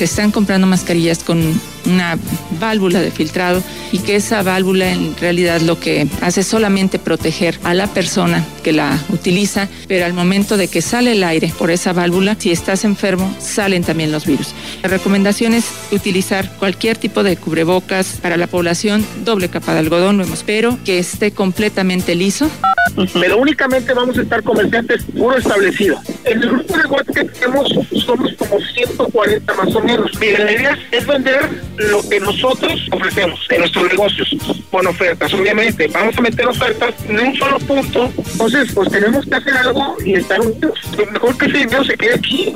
Se 0.00 0.04
están 0.06 0.30
comprando 0.30 0.66
mascarillas 0.66 1.22
con 1.22 1.60
una 1.84 2.16
válvula 2.58 3.02
de 3.02 3.10
filtrado 3.10 3.62
y 3.92 3.98
que 3.98 4.16
esa 4.16 4.42
válvula 4.42 4.90
en 4.90 5.14
realidad 5.18 5.60
lo 5.60 5.78
que 5.78 6.08
hace 6.22 6.40
es 6.40 6.46
solamente 6.46 6.98
proteger 6.98 7.60
a 7.64 7.74
la 7.74 7.86
persona 7.86 8.46
que 8.60 8.72
la 8.72 8.98
utiliza, 9.10 9.68
pero 9.88 10.06
al 10.06 10.12
momento 10.12 10.56
de 10.56 10.68
que 10.68 10.82
sale 10.82 11.12
el 11.12 11.24
aire 11.24 11.52
por 11.58 11.70
esa 11.70 11.92
válvula, 11.92 12.36
si 12.38 12.50
estás 12.50 12.84
enfermo, 12.84 13.34
salen 13.38 13.82
también 13.82 14.12
los 14.12 14.26
virus. 14.26 14.54
La 14.82 14.88
recomendación 14.88 15.54
es 15.54 15.66
utilizar 15.90 16.50
cualquier 16.58 16.96
tipo 16.96 17.22
de 17.22 17.36
cubrebocas 17.36 18.18
para 18.22 18.36
la 18.36 18.46
población, 18.46 19.04
doble 19.24 19.48
capa 19.48 19.72
de 19.72 19.80
algodón, 19.80 20.18
lo 20.18 20.24
hemos, 20.24 20.42
pero 20.42 20.78
que 20.84 20.98
esté 20.98 21.32
completamente 21.32 22.14
liso. 22.14 22.50
Pero 23.14 23.38
únicamente 23.38 23.92
vamos 23.92 24.18
a 24.18 24.22
estar 24.22 24.42
comerciantes 24.42 25.04
puro 25.16 25.36
establecido. 25.36 26.00
En 26.24 26.42
el 26.42 26.48
grupo 26.48 26.76
de 26.76 26.86
WhatsApp 26.86 27.14
que 27.14 27.24
tenemos 27.24 27.68
somos 28.04 28.32
como 28.34 28.58
140 28.60 29.54
más 29.54 29.74
o 29.74 29.80
menos. 29.80 30.18
Miren, 30.18 30.44
la 30.44 30.52
idea 30.52 30.78
es 30.90 31.06
vender 31.06 31.48
lo 31.76 32.08
que 32.08 32.20
nosotros 32.20 32.88
ofrecemos 32.90 33.40
en 33.50 33.60
nuestros 33.60 33.88
negocios 33.88 34.36
con 34.70 34.86
ofertas. 34.86 35.32
Obviamente, 35.34 35.88
vamos 35.88 36.16
a 36.16 36.20
meter 36.20 36.46
ofertas 36.46 36.94
en 37.08 37.20
un 37.20 37.36
solo 37.36 37.58
punto. 37.60 38.12
Entonces, 38.52 38.74
pues 38.74 38.90
tenemos 38.90 39.24
que 39.26 39.34
hacer 39.36 39.56
algo 39.56 39.96
y 40.04 40.14
estar 40.14 40.40
unidos. 40.40 40.80
Lo 40.98 41.06
mejor 41.06 41.38
que 41.38 41.46
ese 41.46 41.58
dinero 41.58 41.84
se 41.84 41.96
quede 41.96 42.14
aquí. 42.14 42.52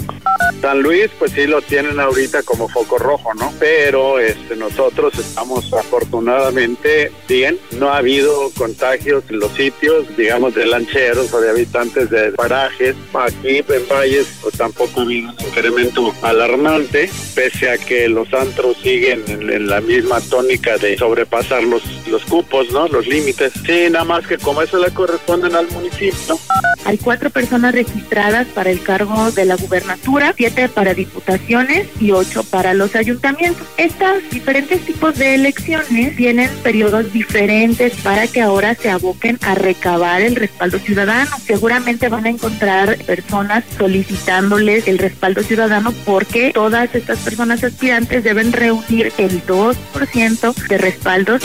San 0.61 0.83
Luis, 0.83 1.09
pues 1.21 1.31
sí 1.33 1.47
lo 1.47 1.63
tienen 1.63 2.01
ahorita 2.01 2.43
como 2.43 2.69
foco 2.69 2.99
rojo, 2.99 3.33
¿no? 3.35 3.53
Pero 3.61 4.19
este, 4.19 4.57
nosotros 4.57 5.17
estamos 5.17 5.73
afortunadamente 5.73 7.13
bien. 7.29 7.59
No 7.79 7.91
ha 7.91 7.99
habido 7.99 8.51
contagios 8.57 9.23
en 9.29 9.39
los 9.39 9.53
sitios, 9.53 10.05
digamos, 10.17 10.57
de 10.57 10.67
lancheros 10.67 11.33
o 11.33 11.41
de 11.41 11.51
habitantes 11.51 12.11
de 12.11 12.33
parajes. 12.33 12.97
Aquí 13.15 13.59
en 13.59 13.89
Valles, 13.89 14.27
pues 14.43 14.57
tampoco 14.57 15.01
ha 15.01 15.05
habido 15.05 15.31
un 15.31 15.47
incremento 15.47 16.13
alarmante, 16.23 17.09
pese 17.37 17.71
a 17.71 17.79
que 17.79 18.09
los 18.09 18.33
antros 18.35 18.77
siguen 18.83 19.23
en, 19.29 19.69
la 19.69 19.81
misma 19.81 20.21
tónica 20.21 20.77
de 20.79 20.99
sobrepasar 20.99 21.63
los, 21.63 21.83
los 22.09 22.25
cupos, 22.25 22.71
¿no? 22.73 22.89
Los 22.89 23.07
límites. 23.07 23.53
Sí, 23.65 23.87
nada 23.91 24.05
más 24.05 24.27
que 24.27 24.39
como 24.39 24.61
eso 24.63 24.79
le 24.79 24.91
corresponden 24.91 25.55
al 25.55 25.69
municipio. 25.69 25.84
Hay 26.85 26.99
cuatro 26.99 27.31
personas 27.31 27.75
registradas 27.75 28.47
para 28.49 28.71
el 28.71 28.83
cargo 28.83 29.31
de 29.33 29.45
la 29.45 29.57
gubernatura, 29.57 30.35
siete 30.37 30.69
para 30.69 30.95
diputaciones 30.95 31.89
y 32.01 32.13
ocho 32.13 32.45
para 32.45 32.75
los 32.75 32.95
ayuntamientos. 32.95 33.67
Estos 33.77 34.29
diferentes 34.31 34.83
tipos 34.83 35.17
de 35.17 35.35
elecciones 35.35 36.17
tienen 36.17 36.51
periodos 36.63 37.13
diferentes 37.13 37.95
para 38.03 38.27
que 38.27 38.43
ahora 38.43 38.75
se 38.75 38.91
aboquen 38.91 39.39
a 39.43 39.55
recabar 39.55 40.21
el 40.21 40.37
respaldo 40.37 40.79
ciudadano. 40.79 41.31
Seguramente 41.47 42.09
van 42.09 42.27
a 42.27 42.31
encontrar 42.31 42.99
personas 43.05 43.65
solicitándoles 43.79 44.87
el 44.87 44.99
respaldo 44.99 45.43
ciudadano 45.43 45.93
porque 46.05 46.53
todas 46.53 46.95
estas 46.95 47.19
personas 47.21 47.65
aspirantes 47.65 48.25
deben 48.25 48.53
reunir 48.53 49.13
el 49.17 49.45
2% 49.47 50.55
de 50.69 50.79
respaldos. 50.79 51.43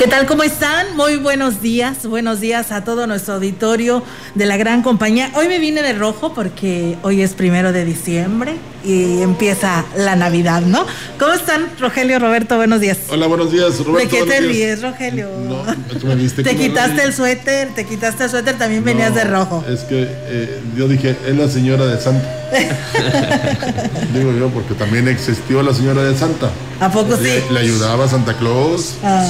¿Qué 0.00 0.06
tal? 0.06 0.24
¿Cómo 0.24 0.42
están? 0.42 0.96
Muy 0.96 1.16
buenos 1.16 1.60
días. 1.60 2.06
Buenos 2.06 2.40
días 2.40 2.72
a 2.72 2.84
todo 2.84 3.06
nuestro 3.06 3.34
auditorio 3.34 4.02
de 4.34 4.46
la 4.46 4.56
gran 4.56 4.80
compañía. 4.82 5.30
Hoy 5.34 5.46
me 5.46 5.58
vine 5.58 5.82
de 5.82 5.92
rojo 5.92 6.32
porque 6.32 6.96
hoy 7.02 7.20
es 7.20 7.34
primero 7.34 7.70
de 7.70 7.84
diciembre 7.84 8.54
y 8.82 9.20
empieza 9.20 9.84
la 9.98 10.16
Navidad, 10.16 10.62
¿no? 10.62 10.86
¿Cómo 11.18 11.34
están, 11.34 11.68
Rogelio, 11.78 12.18
Roberto? 12.18 12.56
Buenos 12.56 12.80
días. 12.80 12.96
Hola, 13.10 13.26
buenos 13.26 13.52
días, 13.52 13.78
Roberto. 13.84 14.16
¿De 14.16 14.22
qué 14.22 14.26
te 14.26 14.40
ríes, 14.40 14.80
Rogelio? 14.80 15.28
No, 15.46 15.64
tú 15.98 16.06
me 16.06 16.14
viste 16.14 16.42
Te 16.44 16.56
quitaste 16.56 17.02
el 17.02 17.12
suéter, 17.12 17.68
te 17.74 17.84
quitaste 17.84 18.24
el 18.24 18.30
suéter, 18.30 18.56
también 18.56 18.82
venías 18.82 19.14
de 19.14 19.24
rojo. 19.24 19.62
Es 19.68 19.80
que 19.80 20.08
eh, 20.08 20.60
yo 20.78 20.88
dije, 20.88 21.14
es 21.26 21.36
la 21.36 21.46
señora 21.46 21.84
de 21.84 22.00
Santa. 22.00 22.39
Digo 24.14 24.32
yo, 24.32 24.48
porque 24.48 24.74
también 24.74 25.08
existió 25.08 25.62
la 25.62 25.72
señora 25.74 26.02
de 26.02 26.16
Santa. 26.16 26.50
¿A 26.80 26.90
poco 26.90 27.16
sí? 27.16 27.42
Le, 27.50 27.60
ayudaba 27.60 28.04
a 28.04 28.08
Santa 28.08 28.34
Claus. 28.34 28.94
Ah. 29.02 29.24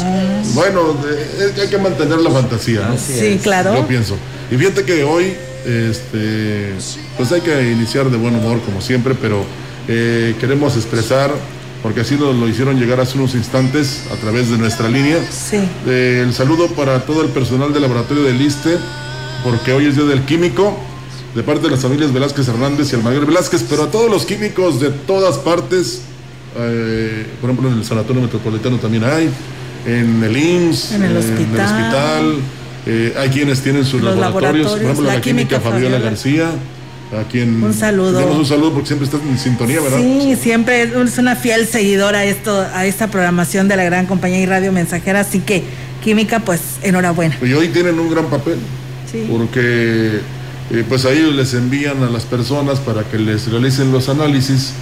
Bueno, 0.55 0.97
hay 1.61 1.69
que 1.69 1.79
mantener 1.79 2.19
la 2.19 2.31
fantasía. 2.31 2.89
¿no? 2.89 2.97
Sí, 2.99 3.39
claro. 3.43 3.75
Yo 3.75 3.87
pienso. 3.87 4.17
Y 4.51 4.57
fíjate 4.57 4.85
que 4.85 5.05
hoy, 5.05 5.35
este, 5.67 6.73
pues 7.17 7.33
hay 7.33 7.41
que 7.41 7.71
iniciar 7.71 8.11
de 8.11 8.17
buen 8.17 8.35
humor 8.35 8.61
como 8.63 8.81
siempre, 8.81 9.15
pero 9.21 9.45
eh, 9.89 10.35
queremos 10.41 10.77
expresar, 10.77 11.31
porque 11.83 12.01
así 12.01 12.17
lo, 12.17 12.33
lo, 12.33 12.49
hicieron 12.49 12.79
llegar 12.79 13.01
hace 13.01 13.19
unos 13.19 13.35
instantes 13.35 14.05
a 14.13 14.17
través 14.17 14.51
de 14.51 14.59
nuestra 14.59 14.89
línea, 14.89 15.19
sí. 15.31 15.59
Eh, 15.87 16.23
el 16.25 16.35
saludo 16.35 16.69
para 16.69 17.01
todo 17.05 17.23
el 17.23 17.29
personal 17.29 17.73
del 17.73 17.83
laboratorio 17.83 18.25
del 18.25 18.41
ISTE, 18.41 18.77
porque 19.45 19.73
hoy 19.73 19.87
es 19.87 19.97
Día 19.97 20.05
del 20.05 20.23
Químico, 20.23 20.77
de 21.35 21.43
parte 21.43 21.63
de 21.63 21.71
las 21.71 21.81
familias 21.81 22.13
Velázquez 22.13 22.49
Hernández 22.49 22.93
y 22.93 22.97
Almaguer 22.97 23.25
Velázquez, 23.25 23.65
pero 23.69 23.85
a 23.85 23.91
todos 23.91 24.11
los 24.11 24.25
químicos 24.25 24.81
de 24.81 24.91
todas 24.91 25.39
partes, 25.39 26.03
eh, 26.59 27.27
por 27.41 27.51
ejemplo 27.51 27.71
en 27.71 27.79
el 27.79 27.85
Sanatorio 27.85 28.23
Metropolitano 28.23 28.79
también 28.79 29.05
hay, 29.05 29.31
en 29.87 30.23
el 30.23 30.37
IMSS, 30.37 30.93
en 30.93 31.05
el 31.05 31.17
hospital. 31.17 31.45
En 31.45 31.55
el 31.55 31.61
hospital 31.61 32.35
eh, 32.87 33.15
hay 33.17 33.29
quienes 33.29 33.61
tienen 33.61 33.85
sus 33.85 34.03
laboratorios, 34.03 34.73
por 34.73 34.83
ejemplo 34.83 35.05
la, 35.05 35.21
química, 35.21 35.61
Fabiola, 35.61 36.01
García, 36.01 36.51
a 37.13 37.29
quien 37.29 37.63
un 37.63 37.75
saludo. 37.75 38.27
un 38.27 38.47
saludo 38.47 38.73
porque 38.73 38.89
siempre 38.89 39.07
estás 39.07 39.21
en 39.23 39.39
sintonía, 39.39 39.81
¿verdad? 39.81 39.99
Sí, 39.99 40.37
siempre 40.41 40.83
es 40.83 41.19
una 41.19 41.37
fiel 41.37 41.67
seguidora 41.67 42.21
a 42.21 42.25
esto, 42.25 42.67
a 42.75 42.87
esta 42.87 43.09
programación 43.09 43.69
de 43.69 43.77
la 43.77 43.85
gran 43.85 44.07
compañía 44.07 44.41
y 44.41 44.47
radio 44.47 44.73
mensajera, 44.73 45.21
así 45.21 45.41
que 45.41 45.63
química, 46.03 46.41
pues 46.41 46.61
enhorabuena. 46.83 47.37
Y 47.43 47.53
hoy 47.53 47.69
tienen 47.69 48.01
un 48.01 48.11
gran 48.11 48.27
papel, 48.27 48.59
sí. 49.11 49.27
porque 49.31 50.21
eh, 50.71 50.85
pues 50.89 51.05
ahí 51.05 51.33
les 51.33 51.55
envían 51.55 52.03
a 52.03 52.11
las 52.11 52.25
personas 52.25 52.79
para 52.79 53.05
que 53.05 53.19
les 53.19 53.51
realicen 53.51 53.93
los 53.93 54.09
análisis 54.09 54.73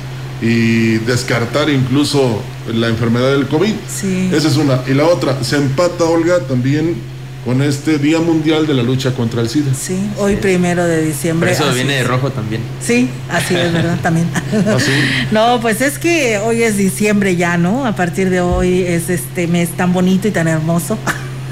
y 0.41 0.99
descartar 0.99 1.69
incluso 1.69 2.41
la 2.73 2.89
enfermedad 2.89 3.33
del 3.33 3.47
COVID. 3.47 3.73
Sí. 3.89 4.31
Esa 4.33 4.49
es 4.49 4.57
una. 4.57 4.83
Y 4.87 4.95
la 4.95 5.05
otra, 5.05 5.43
se 5.43 5.57
empata, 5.57 6.05
Olga, 6.05 6.41
también 6.41 6.97
con 7.45 7.63
este 7.63 7.99
Día 7.99 8.19
Mundial 8.19 8.67
de 8.67 8.75
la 8.75 8.83
Lucha 8.83 9.15
contra 9.15 9.41
el 9.41 9.49
SIDA. 9.49 9.73
Sí, 9.73 9.99
hoy 10.19 10.37
primero 10.37 10.85
de 10.85 11.03
diciembre. 11.03 11.53
Eso 11.53 11.73
viene 11.73 11.95
de 11.95 12.05
rojo 12.05 12.31
también. 12.31 12.61
Sí, 12.81 13.09
así 13.31 13.55
es, 13.55 13.73
¿verdad? 13.73 13.99
También. 14.03 14.29
¿Así? 14.67 14.93
No, 15.33 15.59
pues 15.61 15.81
es 15.81 15.99
que 15.99 16.39
hoy 16.39 16.63
es 16.63 16.77
diciembre 16.77 17.37
ya, 17.37 17.57
¿no? 17.57 17.87
A 17.87 17.97
partir 17.97 18.29
de 18.29 18.41
hoy 18.41 18.83
es 18.83 19.09
este 19.09 19.47
mes 19.47 19.71
tan 19.71 19.93
bonito 19.93 20.29
y 20.29 20.31
tan 20.31 20.47
hermoso. 20.47 20.99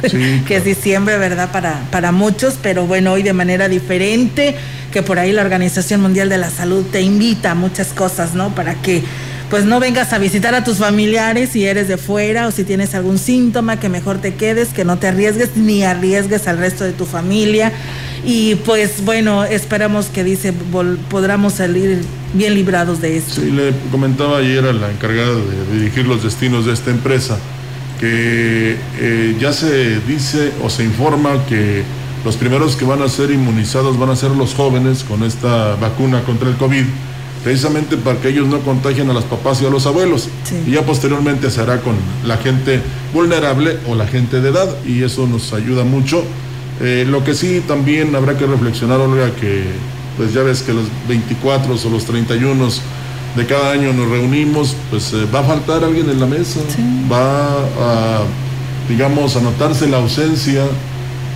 Sí, 0.10 0.42
que 0.46 0.56
es 0.56 0.64
diciembre, 0.64 1.18
¿verdad? 1.18 1.50
Para, 1.50 1.80
para 1.90 2.12
muchos, 2.12 2.58
pero 2.62 2.86
bueno, 2.86 3.12
hoy 3.12 3.22
de 3.22 3.32
manera 3.32 3.68
diferente, 3.68 4.54
que 4.92 5.02
por 5.02 5.18
ahí 5.18 5.32
la 5.32 5.42
Organización 5.42 6.00
Mundial 6.00 6.28
de 6.28 6.38
la 6.38 6.50
Salud 6.50 6.84
te 6.90 7.00
invita 7.02 7.52
a 7.52 7.54
muchas 7.54 7.88
cosas, 7.88 8.34
¿no? 8.34 8.54
Para 8.54 8.74
que 8.74 9.02
pues 9.50 9.64
no 9.64 9.78
vengas 9.78 10.12
a 10.12 10.18
visitar 10.18 10.54
a 10.54 10.64
tus 10.64 10.78
familiares 10.78 11.50
si 11.50 11.66
eres 11.66 11.86
de 11.86 11.96
fuera 11.96 12.48
o 12.48 12.50
si 12.50 12.64
tienes 12.64 12.94
algún 12.94 13.18
síntoma, 13.18 13.78
que 13.78 13.88
mejor 13.88 14.18
te 14.18 14.34
quedes, 14.34 14.68
que 14.68 14.84
no 14.84 14.98
te 14.98 15.06
arriesgues 15.06 15.56
ni 15.56 15.84
arriesgues 15.84 16.48
al 16.48 16.58
resto 16.58 16.84
de 16.84 16.92
tu 16.92 17.06
familia. 17.06 17.72
Y 18.24 18.56
pues 18.56 19.04
bueno, 19.04 19.44
esperamos 19.44 20.06
que 20.06 20.24
dice, 20.24 20.52
podamos 21.10 21.54
salir 21.54 22.00
bien 22.34 22.54
librados 22.54 23.00
de 23.00 23.18
esto. 23.18 23.40
Sí, 23.40 23.50
le 23.52 23.72
comentaba 23.92 24.38
ayer 24.38 24.64
a 24.64 24.72
la 24.72 24.90
encargada 24.90 25.36
de 25.36 25.78
dirigir 25.78 26.06
los 26.06 26.24
destinos 26.24 26.66
de 26.66 26.72
esta 26.72 26.90
empresa 26.90 27.38
que 28.00 28.76
eh, 28.98 29.36
ya 29.40 29.52
se 29.52 30.00
dice 30.00 30.52
o 30.62 30.70
se 30.70 30.84
informa 30.84 31.44
que 31.48 31.82
los 32.24 32.36
primeros 32.36 32.76
que 32.76 32.84
van 32.84 33.02
a 33.02 33.08
ser 33.08 33.30
inmunizados 33.30 33.98
van 33.98 34.10
a 34.10 34.16
ser 34.16 34.32
los 34.32 34.54
jóvenes 34.54 35.04
con 35.04 35.22
esta 35.22 35.76
vacuna 35.76 36.22
contra 36.22 36.48
el 36.48 36.56
COVID, 36.56 36.84
precisamente 37.44 37.96
para 37.96 38.20
que 38.20 38.28
ellos 38.28 38.48
no 38.48 38.60
contagien 38.60 39.08
a 39.10 39.12
los 39.12 39.24
papás 39.24 39.62
y 39.62 39.66
a 39.66 39.70
los 39.70 39.86
abuelos. 39.86 40.28
Y 40.66 40.72
ya 40.72 40.82
posteriormente 40.82 41.50
se 41.50 41.60
hará 41.60 41.80
con 41.80 41.94
la 42.24 42.36
gente 42.36 42.80
vulnerable 43.14 43.78
o 43.88 43.94
la 43.94 44.06
gente 44.06 44.40
de 44.40 44.48
edad 44.48 44.68
y 44.84 45.02
eso 45.02 45.26
nos 45.26 45.52
ayuda 45.52 45.84
mucho. 45.84 46.24
Eh, 46.80 47.06
lo 47.08 47.24
que 47.24 47.34
sí 47.34 47.62
también 47.66 48.14
habrá 48.14 48.36
que 48.36 48.46
reflexionar, 48.46 49.00
Olga, 49.00 49.30
que 49.40 49.64
pues 50.16 50.34
ya 50.34 50.42
ves 50.42 50.62
que 50.62 50.72
los 50.72 50.86
24 51.08 51.74
o 51.74 51.90
los 51.90 52.04
31 52.04 52.68
de 53.36 53.46
cada 53.46 53.72
año 53.72 53.92
nos 53.92 54.08
reunimos, 54.08 54.74
pues 54.90 55.12
eh, 55.12 55.26
va 55.32 55.40
a 55.40 55.44
faltar 55.44 55.84
alguien 55.84 56.08
en 56.08 56.18
la 56.18 56.26
mesa, 56.26 56.60
va 57.10 57.50
a, 57.78 58.22
digamos, 58.88 59.36
a 59.36 59.40
notarse 59.40 59.86
la 59.86 59.98
ausencia 59.98 60.64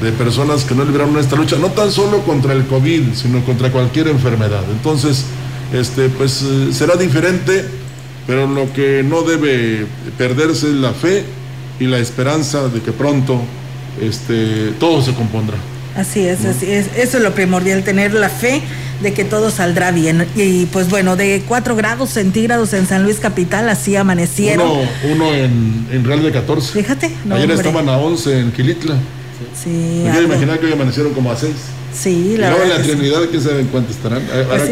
de 0.00 0.12
personas 0.12 0.64
que 0.64 0.74
no 0.74 0.84
libraron 0.84 1.18
esta 1.18 1.36
lucha, 1.36 1.56
no 1.56 1.68
tan 1.68 1.92
solo 1.92 2.22
contra 2.22 2.54
el 2.54 2.64
COVID, 2.66 3.14
sino 3.14 3.44
contra 3.44 3.70
cualquier 3.70 4.08
enfermedad. 4.08 4.64
Entonces, 4.72 5.26
este, 5.74 6.08
pues 6.08 6.42
eh, 6.42 6.72
será 6.72 6.96
diferente, 6.96 7.66
pero 8.26 8.46
lo 8.46 8.72
que 8.72 9.02
no 9.02 9.22
debe 9.22 9.86
perderse 10.16 10.68
es 10.68 10.74
la 10.74 10.92
fe 10.92 11.24
y 11.78 11.84
la 11.84 11.98
esperanza 11.98 12.68
de 12.68 12.80
que 12.80 12.92
pronto 12.92 13.40
este, 14.00 14.72
todo 14.78 15.02
se 15.02 15.12
compondrá. 15.12 15.56
Así 15.96 16.26
es, 16.26 16.44
así 16.44 16.70
es. 16.70 16.86
Eso 16.96 17.16
es 17.18 17.22
lo 17.22 17.34
primordial, 17.34 17.82
tener 17.82 18.14
la 18.14 18.28
fe 18.28 18.62
de 19.02 19.12
que 19.12 19.24
todo 19.24 19.50
saldrá 19.50 19.90
bien. 19.90 20.26
Y 20.36 20.66
pues 20.66 20.88
bueno, 20.88 21.16
de 21.16 21.42
4 21.46 21.76
grados 21.76 22.10
centígrados 22.10 22.72
en 22.72 22.86
San 22.86 23.02
Luis 23.02 23.18
Capital, 23.18 23.68
así 23.68 23.96
amanecieron. 23.96 24.70
Uno, 25.10 25.34
en, 25.34 25.86
en, 25.90 26.04
Real 26.04 26.22
de 26.22 26.32
14. 26.32 26.72
Fíjate. 26.72 27.10
Ayer 27.30 27.50
estaban 27.50 27.88
a 27.88 27.98
11 27.98 28.40
en 28.40 28.52
Quilitla. 28.52 28.96
Sí. 29.62 30.04
Yo 30.14 30.22
imaginar 30.22 30.58
que 30.60 30.66
hoy 30.66 30.72
amanecieron 30.72 31.12
como 31.12 31.30
a 31.30 31.36
6. 31.36 31.52
Sí, 31.92 32.36
la 32.36 32.50
verdad. 32.50 32.78
la 32.78 32.82
Trinidad, 32.82 33.20
¿quién 33.30 33.42
sabe 33.42 33.60
en 33.60 33.66
cuánto 33.66 33.92
estarán? 33.92 34.22
Pues 34.22 34.62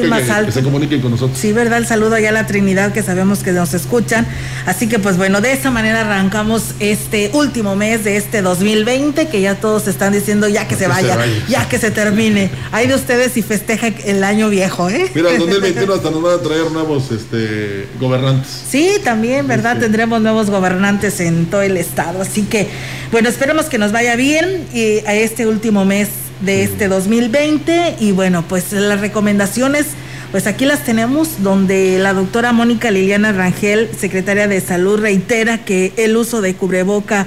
que, 0.46 0.52
se 0.52 0.62
comuniquen 0.62 1.00
con 1.00 1.10
nosotros. 1.10 1.38
Sí, 1.38 1.52
¿verdad? 1.52 1.78
El 1.78 1.86
saludo 1.86 2.14
allá 2.14 2.28
a 2.28 2.32
la 2.32 2.46
Trinidad, 2.46 2.92
que 2.92 3.02
sabemos 3.02 3.42
que 3.42 3.52
nos 3.52 3.74
escuchan. 3.74 4.26
Así 4.66 4.88
que, 4.88 4.98
pues 4.98 5.16
bueno, 5.16 5.40
de 5.40 5.52
esa 5.52 5.70
manera 5.70 6.02
arrancamos 6.02 6.74
este 6.80 7.30
último 7.32 7.76
mes 7.76 8.04
de 8.04 8.16
este 8.16 8.42
2020, 8.42 9.28
que 9.28 9.40
ya 9.40 9.56
todos 9.56 9.88
están 9.88 10.12
diciendo 10.12 10.48
ya 10.48 10.68
que, 10.68 10.76
se, 10.76 10.86
vaya, 10.86 11.18
ya 11.48 11.68
que 11.68 11.78
se 11.78 11.90
termine. 11.90 12.50
Hay 12.72 12.86
de 12.86 12.94
ustedes 12.94 13.36
y 13.36 13.42
festeja 13.42 13.88
el 13.88 14.22
año 14.22 14.48
viejo, 14.48 14.88
¿eh? 14.88 15.10
Mira, 15.14 15.30
el 15.30 15.38
2021 15.38 15.94
hasta 15.94 16.10
nos 16.10 16.22
van 16.22 16.38
a 16.38 16.42
traer 16.42 16.70
nuevos 16.70 17.10
este, 17.10 17.88
gobernantes. 17.98 18.48
Sí, 18.68 18.92
también, 19.02 19.46
¿verdad? 19.46 19.78
Tendremos 19.78 20.20
nuevos 20.20 20.50
gobernantes 20.50 21.20
en 21.20 21.46
todo 21.46 21.62
el 21.62 21.76
estado. 21.76 22.22
Así 22.22 22.42
que, 22.42 22.68
bueno, 23.10 23.28
esperemos 23.28 23.66
que 23.66 23.78
nos 23.78 23.92
vaya 23.92 24.16
bien 24.16 24.66
y 24.72 25.00
a 25.06 25.14
este 25.14 25.46
último 25.46 25.84
mes 25.84 26.08
de 26.40 26.62
este 26.62 26.88
2020 26.88 27.96
y 28.00 28.12
bueno, 28.12 28.44
pues 28.48 28.72
las 28.72 29.00
recomendaciones, 29.00 29.86
pues 30.30 30.46
aquí 30.46 30.64
las 30.64 30.84
tenemos, 30.84 31.42
donde 31.42 31.98
la 31.98 32.12
doctora 32.12 32.52
Mónica 32.52 32.90
Liliana 32.90 33.32
Rangel, 33.32 33.90
secretaria 33.98 34.46
de 34.46 34.60
Salud, 34.60 35.00
reitera 35.00 35.64
que 35.64 35.92
el 35.96 36.16
uso 36.16 36.40
de 36.40 36.54
cubreboca, 36.54 37.26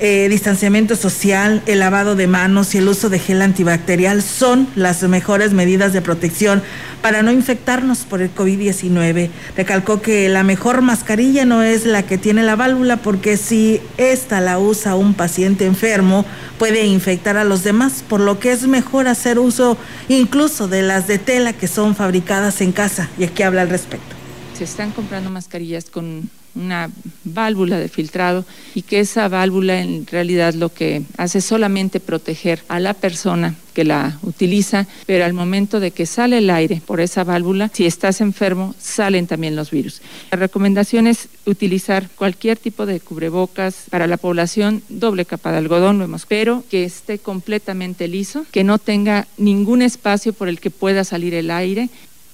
eh, 0.00 0.28
distanciamiento 0.30 0.96
social, 0.96 1.62
el 1.66 1.78
lavado 1.78 2.16
de 2.16 2.26
manos 2.26 2.74
y 2.74 2.78
el 2.78 2.88
uso 2.88 3.10
de 3.10 3.18
gel 3.18 3.42
antibacterial 3.42 4.22
son 4.22 4.66
las 4.74 5.02
mejores 5.02 5.52
medidas 5.52 5.92
de 5.92 6.00
protección 6.00 6.62
para 7.02 7.22
no 7.22 7.30
infectarnos 7.30 8.00
por 8.00 8.22
el 8.22 8.34
COVID-19. 8.34 9.28
Recalcó 9.56 10.00
que 10.00 10.28
la 10.28 10.42
mejor 10.42 10.80
mascarilla 10.80 11.44
no 11.44 11.62
es 11.62 11.84
la 11.84 12.02
que 12.02 12.18
tiene 12.18 12.42
la 12.42 12.56
válvula 12.56 12.96
porque 12.96 13.36
si 13.36 13.80
esta 13.98 14.40
la 14.40 14.58
usa 14.58 14.94
un 14.94 15.14
paciente 15.14 15.66
enfermo 15.66 16.24
puede 16.58 16.86
infectar 16.86 17.36
a 17.36 17.44
los 17.44 17.62
demás, 17.62 18.02
por 18.08 18.20
lo 18.20 18.38
que 18.38 18.52
es 18.52 18.66
mejor 18.66 19.06
hacer 19.06 19.38
uso 19.38 19.76
incluso 20.08 20.66
de 20.66 20.82
las 20.82 21.06
de 21.06 21.18
tela 21.18 21.52
que 21.52 21.68
son 21.68 21.94
fabricadas 21.94 22.60
en 22.62 22.72
casa. 22.72 23.10
Y 23.18 23.24
aquí 23.24 23.42
habla 23.42 23.62
al 23.62 23.68
respecto. 23.68 24.16
Se 24.56 24.64
están 24.64 24.92
comprando 24.92 25.30
mascarillas 25.30 25.90
con 25.90 26.28
una 26.54 26.90
válvula 27.24 27.78
de 27.78 27.88
filtrado 27.88 28.44
y 28.74 28.82
que 28.82 29.00
esa 29.00 29.28
válvula 29.28 29.80
en 29.80 30.06
realidad 30.06 30.54
lo 30.54 30.72
que 30.72 31.02
hace 31.16 31.40
solamente 31.40 32.00
proteger 32.00 32.62
a 32.68 32.80
la 32.80 32.94
persona 32.94 33.54
que 33.74 33.84
la 33.84 34.18
utiliza, 34.22 34.86
pero 35.06 35.24
al 35.24 35.32
momento 35.32 35.80
de 35.80 35.92
que 35.92 36.06
sale 36.06 36.38
el 36.38 36.50
aire 36.50 36.82
por 36.84 37.00
esa 37.00 37.24
válvula, 37.24 37.70
si 37.72 37.86
estás 37.86 38.20
enfermo, 38.20 38.74
salen 38.78 39.26
también 39.26 39.56
los 39.56 39.70
virus. 39.70 40.02
La 40.30 40.38
recomendación 40.38 41.06
es 41.06 41.28
utilizar 41.46 42.08
cualquier 42.16 42.58
tipo 42.58 42.84
de 42.86 43.00
cubrebocas 43.00 43.84
para 43.88 44.06
la 44.06 44.16
población, 44.16 44.82
doble 44.88 45.24
capa 45.24 45.52
de 45.52 45.58
algodón, 45.58 45.98
lo 45.98 46.04
hemos, 46.04 46.26
pero 46.26 46.64
que 46.70 46.84
esté 46.84 47.18
completamente 47.18 48.08
liso, 48.08 48.44
que 48.50 48.64
no 48.64 48.78
tenga 48.78 49.26
ningún 49.38 49.82
espacio 49.82 50.32
por 50.32 50.48
el 50.48 50.60
que 50.60 50.70
pueda 50.70 51.04
salir 51.04 51.34
el 51.34 51.50
aire 51.50 51.90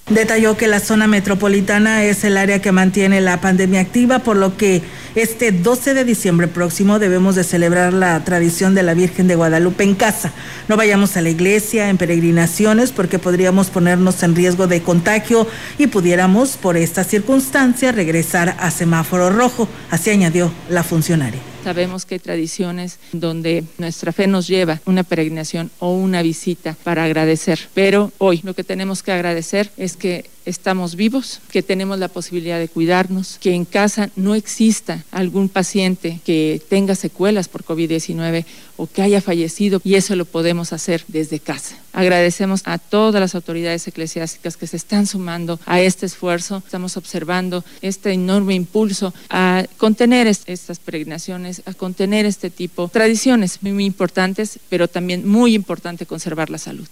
Detalló 0.09 0.57
que 0.57 0.69
la 0.69 0.79
zona 0.79 1.09
metropolitana 1.09 2.05
es 2.05 2.23
el 2.23 2.37
área 2.37 2.63
que 2.63 2.71
mantiene 2.71 3.21
la 3.21 3.41
pandemia 3.41 3.81
activa, 3.81 4.21
por 4.21 4.37
lo 4.37 4.57
que 4.57 4.83
este 5.17 5.51
12 5.51 5.95
de 5.95 6.05
diciembre 6.05 6.47
próximo 6.47 7.01
debemos 7.01 7.35
de 7.35 7.43
celebrar 7.43 7.93
la 7.93 8.23
tradición 8.23 8.77
de 8.77 8.85
la 8.85 8.95
Virgen 8.95 9.27
de 9.27 9.35
Guadalupe 9.35 9.83
en 9.83 9.97
casa. 9.97 10.33
No 10.69 10.77
vayamos 10.77 11.17
a 11.17 11.23
la 11.23 11.31
iglesia 11.31 11.91
en 11.91 11.99
peregrinaciones 11.99 12.93
porque 12.93 13.19
podríamos 13.19 13.69
ponernos 13.71 14.23
en 14.23 14.37
riesgo 14.37 14.69
de 14.69 14.81
contagio 14.81 15.49
y 15.77 15.89
pudiéramos, 15.89 16.57
por 16.57 16.77
esta 16.77 17.03
circunstancia, 17.03 17.91
regresar 17.91 18.55
a 18.61 18.71
semáforo 18.71 19.31
rojo. 19.31 19.69
Así 19.91 20.11
añadió 20.11 20.53
la 20.69 20.85
funcionaria. 20.85 21.56
Sabemos 21.67 22.07
que 22.07 22.15
hay 22.15 22.21
tradiciones 22.21 23.01
donde 23.11 23.65
nuestra 23.79 24.13
fe 24.13 24.29
nos 24.29 24.47
lleva 24.47 24.81
una 24.87 25.03
peregrinación 25.03 25.73
o 25.81 25.97
una 25.97 26.23
visita 26.23 26.77
para 26.85 27.03
agradecer, 27.03 27.59
pero 27.75 28.13
hoy 28.19 28.41
lo 28.45 28.55
que 28.55 28.63
tenemos 28.63 29.03
que 29.03 29.11
agradecer 29.11 29.73
es 29.77 29.97
que 29.97 30.31
estamos 30.45 30.95
vivos, 30.95 31.41
que 31.51 31.65
tenemos 31.65 31.99
la 31.99 32.07
posibilidad 32.07 32.61
de 32.61 32.69
cuidarnos, 32.69 33.39
que 33.41 33.53
en 33.53 33.65
casa 33.65 34.11
no 34.15 34.37
exista 34.37 35.05
algún 35.11 35.49
paciente 35.49 36.21
que 36.25 36.63
tenga 36.69 36.95
secuelas 36.95 37.49
por 37.49 37.65
COVID-19 37.65 38.45
o 38.77 38.87
que 38.87 39.03
haya 39.03 39.21
fallecido 39.21 39.81
y 39.85 39.95
eso 39.95 40.17
lo 40.17 40.25
podemos 40.25 40.73
hacer 40.73 41.05
desde 41.09 41.41
casa. 41.41 41.77
Agradecemos 41.93 42.63
a 42.65 42.79
todas 42.79 43.21
las 43.21 43.35
autoridades 43.35 43.87
eclesiásticas 43.89 44.57
que 44.57 44.67
se 44.67 44.77
están 44.77 45.07
sumando 45.07 45.59
a 45.65 45.81
este 45.81 46.07
esfuerzo. 46.07 46.63
Estamos 46.65 46.97
observando 46.97 47.65
este 47.81 48.13
enorme 48.13 48.55
impulso 48.55 49.15
a 49.31 49.65
contener 49.79 50.27
estas 50.27 50.79
peregrinaciones, 50.79 51.63
a 51.65 51.73
contener 51.73 52.27
este 52.27 52.51
tipo 52.51 52.87
de 52.87 52.93
tradiciones 52.93 53.63
muy, 53.63 53.73
muy 53.73 53.85
importantes, 53.87 54.59
pero 54.69 54.89
también 54.89 55.27
muy 55.27 55.55
importante 55.55 56.05
conservar 56.07 56.51
la 56.51 56.59
salud. 56.59 56.87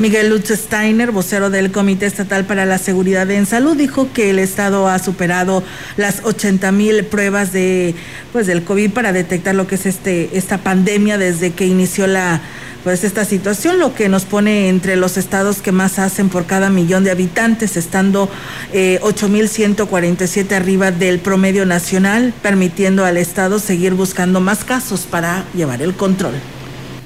Miguel 0.00 0.30
Lutz 0.30 0.50
Steiner, 0.50 1.12
vocero 1.12 1.50
del 1.50 1.70
Comité 1.70 2.06
Estatal 2.06 2.44
para 2.44 2.66
la 2.66 2.78
Seguridad 2.78 3.30
en 3.30 3.46
Salud, 3.46 3.76
dijo 3.76 4.08
que 4.12 4.30
el 4.30 4.40
Estado 4.40 4.88
ha 4.88 4.98
superado 4.98 5.62
las 5.96 6.24
80 6.24 6.72
mil 6.72 7.04
pruebas 7.04 7.52
de, 7.52 7.94
pues, 8.32 8.48
del 8.48 8.64
COVID 8.64 8.90
para 8.90 9.12
detectar 9.12 9.54
lo 9.54 9.68
que 9.68 9.76
es 9.76 9.86
este, 9.86 10.36
esta 10.36 10.58
pandemia 10.58 11.16
desde 11.16 11.52
que 11.52 11.66
inició 11.66 12.08
la, 12.08 12.40
pues 12.82 13.04
esta 13.04 13.24
situación, 13.24 13.78
lo 13.78 13.94
que 13.94 14.08
nos 14.08 14.24
pone 14.24 14.68
entre 14.68 14.96
los 14.96 15.16
estados 15.16 15.62
que 15.62 15.70
más 15.70 16.00
hacen 16.00 16.28
por 16.28 16.44
cada 16.44 16.70
millón 16.70 17.04
de 17.04 17.12
habitantes, 17.12 17.76
estando 17.76 18.28
eh, 18.72 18.98
8.147 19.00 20.52
arriba 20.56 20.90
del 20.90 21.20
promedio 21.20 21.66
nacional, 21.66 22.34
permitiendo 22.42 23.04
al 23.04 23.16
estado 23.16 23.60
seguir 23.60 23.94
buscando 23.94 24.40
más 24.40 24.64
casos 24.64 25.02
para 25.02 25.44
llevar 25.54 25.82
el 25.82 25.94
control. 25.94 26.34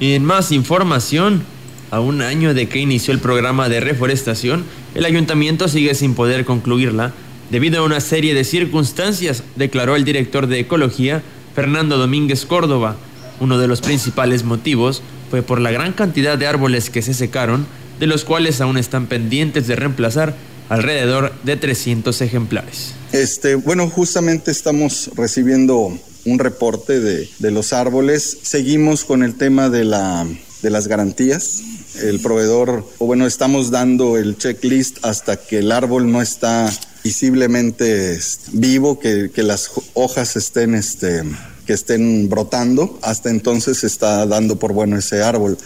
Y 0.00 0.18
más 0.20 0.52
información, 0.52 1.44
a 1.90 2.00
un 2.00 2.22
año 2.22 2.54
de 2.54 2.68
que 2.68 2.78
inició 2.78 3.14
el 3.14 3.20
programa 3.20 3.68
de 3.68 3.80
reforestación, 3.80 4.64
el 4.94 5.04
ayuntamiento 5.04 5.68
sigue 5.68 5.94
sin 5.94 6.14
poder 6.14 6.44
concluirla 6.44 7.12
debido 7.50 7.80
a 7.80 7.84
una 7.84 8.00
serie 8.00 8.34
de 8.34 8.44
circunstancias, 8.44 9.42
declaró 9.56 9.96
el 9.96 10.04
director 10.04 10.46
de 10.46 10.60
Ecología, 10.60 11.22
Fernando 11.54 11.96
Domínguez 11.96 12.44
Córdoba. 12.44 12.96
Uno 13.40 13.58
de 13.58 13.68
los 13.68 13.80
principales 13.80 14.44
motivos 14.44 15.02
fue 15.30 15.42
por 15.42 15.60
la 15.60 15.70
gran 15.70 15.92
cantidad 15.92 16.36
de 16.36 16.46
árboles 16.46 16.90
que 16.90 17.02
se 17.02 17.14
secaron, 17.14 17.66
de 18.00 18.06
los 18.06 18.24
cuales 18.24 18.60
aún 18.60 18.76
están 18.76 19.06
pendientes 19.06 19.66
de 19.66 19.76
reemplazar 19.76 20.36
alrededor 20.68 21.32
de 21.44 21.56
300 21.56 22.20
ejemplares. 22.20 22.94
Este, 23.12 23.54
bueno, 23.54 23.88
justamente 23.88 24.50
estamos 24.50 25.10
recibiendo 25.16 25.98
un 26.24 26.38
reporte 26.38 27.00
de, 27.00 27.28
de 27.38 27.50
los 27.50 27.72
árboles. 27.72 28.38
Seguimos 28.42 29.04
con 29.04 29.22
el 29.22 29.34
tema 29.36 29.70
de, 29.70 29.84
la, 29.84 30.26
de 30.62 30.70
las 30.70 30.88
garantías 30.88 31.62
el 32.02 32.20
proveedor, 32.20 32.86
o 32.98 33.06
bueno, 33.06 33.26
estamos 33.26 33.70
dando 33.70 34.16
el 34.16 34.36
checklist 34.36 35.04
hasta 35.04 35.36
que 35.36 35.58
el 35.58 35.72
árbol 35.72 36.10
no 36.10 36.22
está 36.22 36.70
visiblemente 37.02 38.18
vivo, 38.52 38.98
que, 38.98 39.30
las 39.36 39.70
hojas 39.94 40.36
estén, 40.36 40.74
este, 40.74 41.22
que 41.66 41.72
estén 41.72 42.28
brotando, 42.28 42.98
hasta 43.02 43.30
entonces 43.30 43.78
se 43.78 43.86
está 43.86 44.26
dando 44.26 44.58
por 44.58 44.72
bueno 44.72 44.96
ese 44.98 45.22
árbol. 45.22 45.58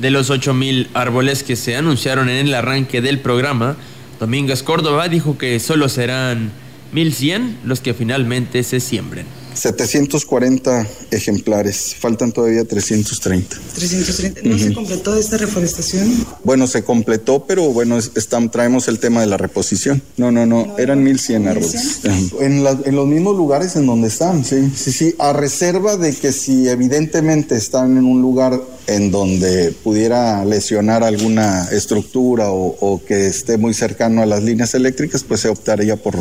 De 0.00 0.10
los 0.10 0.30
8.000 0.30 0.88
árboles 0.94 1.42
que 1.42 1.56
se 1.56 1.76
anunciaron 1.76 2.28
en 2.28 2.46
el 2.46 2.54
arranque 2.54 3.00
del 3.00 3.20
programa, 3.20 3.76
Domínguez 4.18 4.62
Córdoba 4.62 5.08
dijo 5.08 5.38
que 5.38 5.58
solo 5.60 5.88
serán 5.88 6.52
1.100 6.92 7.58
los 7.64 7.80
que 7.80 7.94
finalmente 7.94 8.62
se 8.62 8.80
siembren. 8.80 9.41
740 9.54 10.86
ejemplares, 11.10 11.94
faltan 11.98 12.32
todavía 12.32 12.64
330. 12.64 13.56
330. 13.74 14.40
¿No 14.44 14.58
se 14.58 14.74
completó 14.74 15.16
esta 15.16 15.36
reforestación? 15.36 16.26
Bueno, 16.44 16.66
se 16.66 16.82
completó, 16.82 17.44
pero 17.46 17.70
bueno, 17.72 17.98
están, 17.98 18.50
traemos 18.50 18.88
el 18.88 18.98
tema 18.98 19.20
de 19.20 19.26
la 19.26 19.36
reposición. 19.36 20.02
No, 20.16 20.30
no, 20.30 20.46
no, 20.46 20.76
eran 20.78 21.02
1100 21.02 21.48
árboles. 21.48 22.00
En, 22.40 22.66
en 22.66 22.96
los 22.96 23.06
mismos 23.06 23.36
lugares 23.36 23.76
en 23.76 23.86
donde 23.86 24.08
están, 24.08 24.44
sí, 24.44 24.70
sí, 24.74 24.92
sí, 24.92 25.14
a 25.18 25.32
reserva 25.32 25.96
de 25.96 26.14
que 26.14 26.32
si 26.32 26.68
evidentemente 26.68 27.56
están 27.56 27.96
en 27.98 28.04
un 28.04 28.20
lugar 28.20 28.60
en 28.86 29.10
donde 29.10 29.72
pudiera 29.72 30.44
lesionar 30.44 31.04
alguna 31.04 31.68
estructura 31.70 32.50
o, 32.50 32.76
o 32.80 33.04
que 33.04 33.26
esté 33.26 33.58
muy 33.58 33.74
cercano 33.74 34.22
a 34.22 34.26
las 34.26 34.42
líneas 34.42 34.74
eléctricas, 34.74 35.24
pues 35.24 35.40
se 35.40 35.48
optaría 35.48 35.96
por 35.96 36.16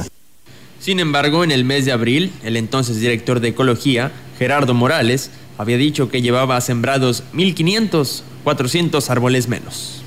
sin 0.82 1.00
embargo, 1.00 1.44
en 1.44 1.52
el 1.52 1.64
mes 1.64 1.86
de 1.86 1.92
abril, 1.92 2.34
el 2.44 2.58
entonces 2.58 3.00
director 3.00 3.40
de 3.40 3.50
Ecología, 3.50 4.12
Gerardo 4.40 4.74
Morales, 4.74 5.30
había 5.60 5.78
dicho 5.78 6.10
que 6.10 6.24
llevaba 6.24 6.60
sembrados 6.60 7.24
1.500, 7.36 8.24
400 8.44 9.10
árboles 9.12 9.48
menos. 9.48 10.02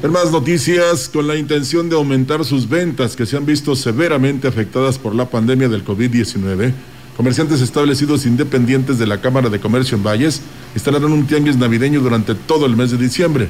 En 0.00 0.12
más 0.12 0.30
noticias, 0.30 1.08
con 1.08 1.26
la 1.26 1.36
intención 1.36 1.88
de 1.88 1.96
aumentar 1.96 2.44
sus 2.44 2.68
ventas 2.68 3.16
que 3.16 3.26
se 3.26 3.36
han 3.36 3.46
visto 3.46 3.74
severamente 3.74 4.46
afectadas 4.46 4.96
por 4.96 5.12
la 5.12 5.28
pandemia 5.28 5.68
del 5.68 5.84
COVID-19, 5.84 6.72
comerciantes 7.16 7.60
establecidos 7.60 8.24
independientes 8.24 8.98
de 9.00 9.08
la 9.08 9.20
Cámara 9.20 9.48
de 9.48 9.58
Comercio 9.58 9.96
en 9.96 10.04
Valles 10.04 10.40
instalaron 10.74 11.12
un 11.12 11.26
tianguis 11.26 11.56
navideño 11.56 12.00
durante 12.00 12.36
todo 12.36 12.66
el 12.66 12.76
mes 12.76 12.92
de 12.92 12.98
diciembre. 12.98 13.48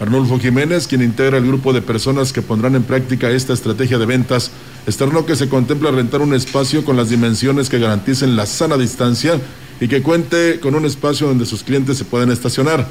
Arnulfo 0.00 0.38
Jiménez, 0.38 0.86
quien 0.86 1.02
integra 1.02 1.38
el 1.38 1.46
grupo 1.46 1.72
de 1.72 1.82
personas 1.82 2.32
que 2.32 2.42
pondrán 2.42 2.76
en 2.76 2.84
práctica 2.84 3.30
esta 3.30 3.52
estrategia 3.52 3.98
de 3.98 4.06
ventas, 4.06 4.52
externó 4.88 5.26
que 5.26 5.36
se 5.36 5.50
contempla 5.50 5.90
rentar 5.90 6.22
un 6.22 6.32
espacio 6.32 6.82
con 6.82 6.96
las 6.96 7.10
dimensiones 7.10 7.68
que 7.68 7.78
garanticen 7.78 8.36
la 8.36 8.46
sana 8.46 8.78
distancia 8.78 9.38
y 9.80 9.86
que 9.86 10.02
cuente 10.02 10.60
con 10.60 10.74
un 10.74 10.86
espacio 10.86 11.26
donde 11.26 11.44
sus 11.44 11.62
clientes 11.62 11.98
se 11.98 12.06
puedan 12.06 12.30
estacionar. 12.30 12.86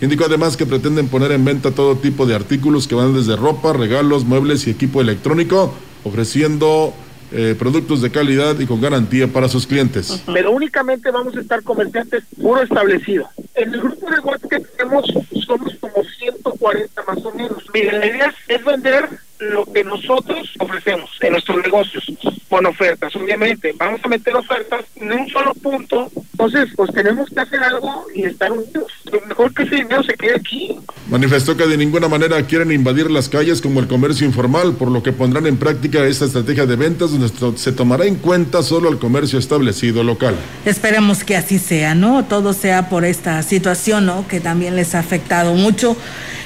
Indicó 0.00 0.24
además 0.24 0.56
que 0.56 0.64
pretenden 0.64 1.08
poner 1.08 1.32
en 1.32 1.44
venta 1.44 1.70
todo 1.70 1.96
tipo 1.96 2.24
de 2.24 2.34
artículos 2.34 2.88
que 2.88 2.94
van 2.94 3.12
desde 3.12 3.36
ropa, 3.36 3.74
regalos, 3.74 4.24
muebles 4.24 4.66
y 4.66 4.70
equipo 4.70 5.02
electrónico, 5.02 5.74
ofreciendo 6.02 6.94
eh, 7.30 7.54
productos 7.58 8.00
de 8.00 8.10
calidad 8.10 8.58
y 8.58 8.64
con 8.64 8.80
garantía 8.80 9.28
para 9.28 9.48
sus 9.48 9.66
clientes. 9.66 10.22
Pero 10.24 10.50
únicamente 10.50 11.10
vamos 11.10 11.36
a 11.36 11.40
estar 11.40 11.62
comerciantes 11.62 12.24
puro 12.40 12.62
establecido. 12.62 13.28
En 13.54 13.74
el 13.74 13.80
grupo 13.80 14.10
de 14.10 14.18
WhatsApp 14.20 14.50
que 14.50 14.60
tenemos 14.60 15.06
somos 15.46 15.74
como 15.78 16.02
140 16.18 17.02
más 17.06 17.24
o 17.24 17.32
menos. 17.32 17.64
Mira, 17.74 17.98
la 17.98 18.06
idea 18.06 18.34
es 18.48 18.64
vender 18.64 19.08
lo 19.50 19.64
que 19.64 19.84
nosotros 19.84 20.50
ofrecemos 20.58 21.10
en 21.20 21.32
nuestros 21.32 21.62
negocios 21.62 22.04
con 22.48 22.66
ofertas. 22.66 23.14
Obviamente, 23.16 23.74
vamos 23.76 24.00
a 24.04 24.08
meter 24.08 24.34
ofertas 24.36 24.84
en 24.96 25.12
un 25.12 25.28
solo 25.28 25.54
punto. 25.54 26.10
Entonces, 26.32 26.68
pues 26.76 26.92
tenemos 26.92 27.28
que 27.30 27.40
hacer 27.40 27.60
algo 27.60 28.06
y 28.14 28.24
estar 28.24 28.50
unidos. 28.52 28.92
Lo 29.10 29.20
mejor 29.26 29.52
que 29.54 29.62
ese 29.62 29.76
dinero 29.76 30.02
se 30.02 30.14
quede 30.14 30.36
aquí. 30.36 30.76
Manifestó 31.08 31.56
que 31.56 31.66
de 31.66 31.76
ninguna 31.76 32.08
manera 32.08 32.42
quieren 32.46 32.72
invadir 32.72 33.10
las 33.10 33.28
calles 33.28 33.60
como 33.60 33.80
el 33.80 33.86
comercio 33.86 34.26
informal, 34.26 34.74
por 34.74 34.90
lo 34.90 35.02
que 35.02 35.12
pondrán 35.12 35.46
en 35.46 35.56
práctica 35.56 36.04
esta 36.04 36.24
estrategia 36.24 36.66
de 36.66 36.76
ventas 36.76 37.10
donde 37.10 37.30
se 37.58 37.72
tomará 37.72 38.06
en 38.06 38.16
cuenta 38.16 38.62
solo 38.62 38.88
el 38.88 38.98
comercio 38.98 39.38
establecido 39.38 40.02
local. 40.02 40.34
Esperemos 40.64 41.24
que 41.24 41.36
así 41.36 41.58
sea, 41.58 41.94
¿no? 41.94 42.24
Todo 42.24 42.52
sea 42.52 42.88
por 42.88 43.04
esta 43.04 43.42
situación, 43.42 44.06
¿no? 44.06 44.26
Que 44.26 44.40
también 44.40 44.76
les 44.76 44.94
ha 44.94 45.00
afectado 45.00 45.54
mucho 45.54 45.96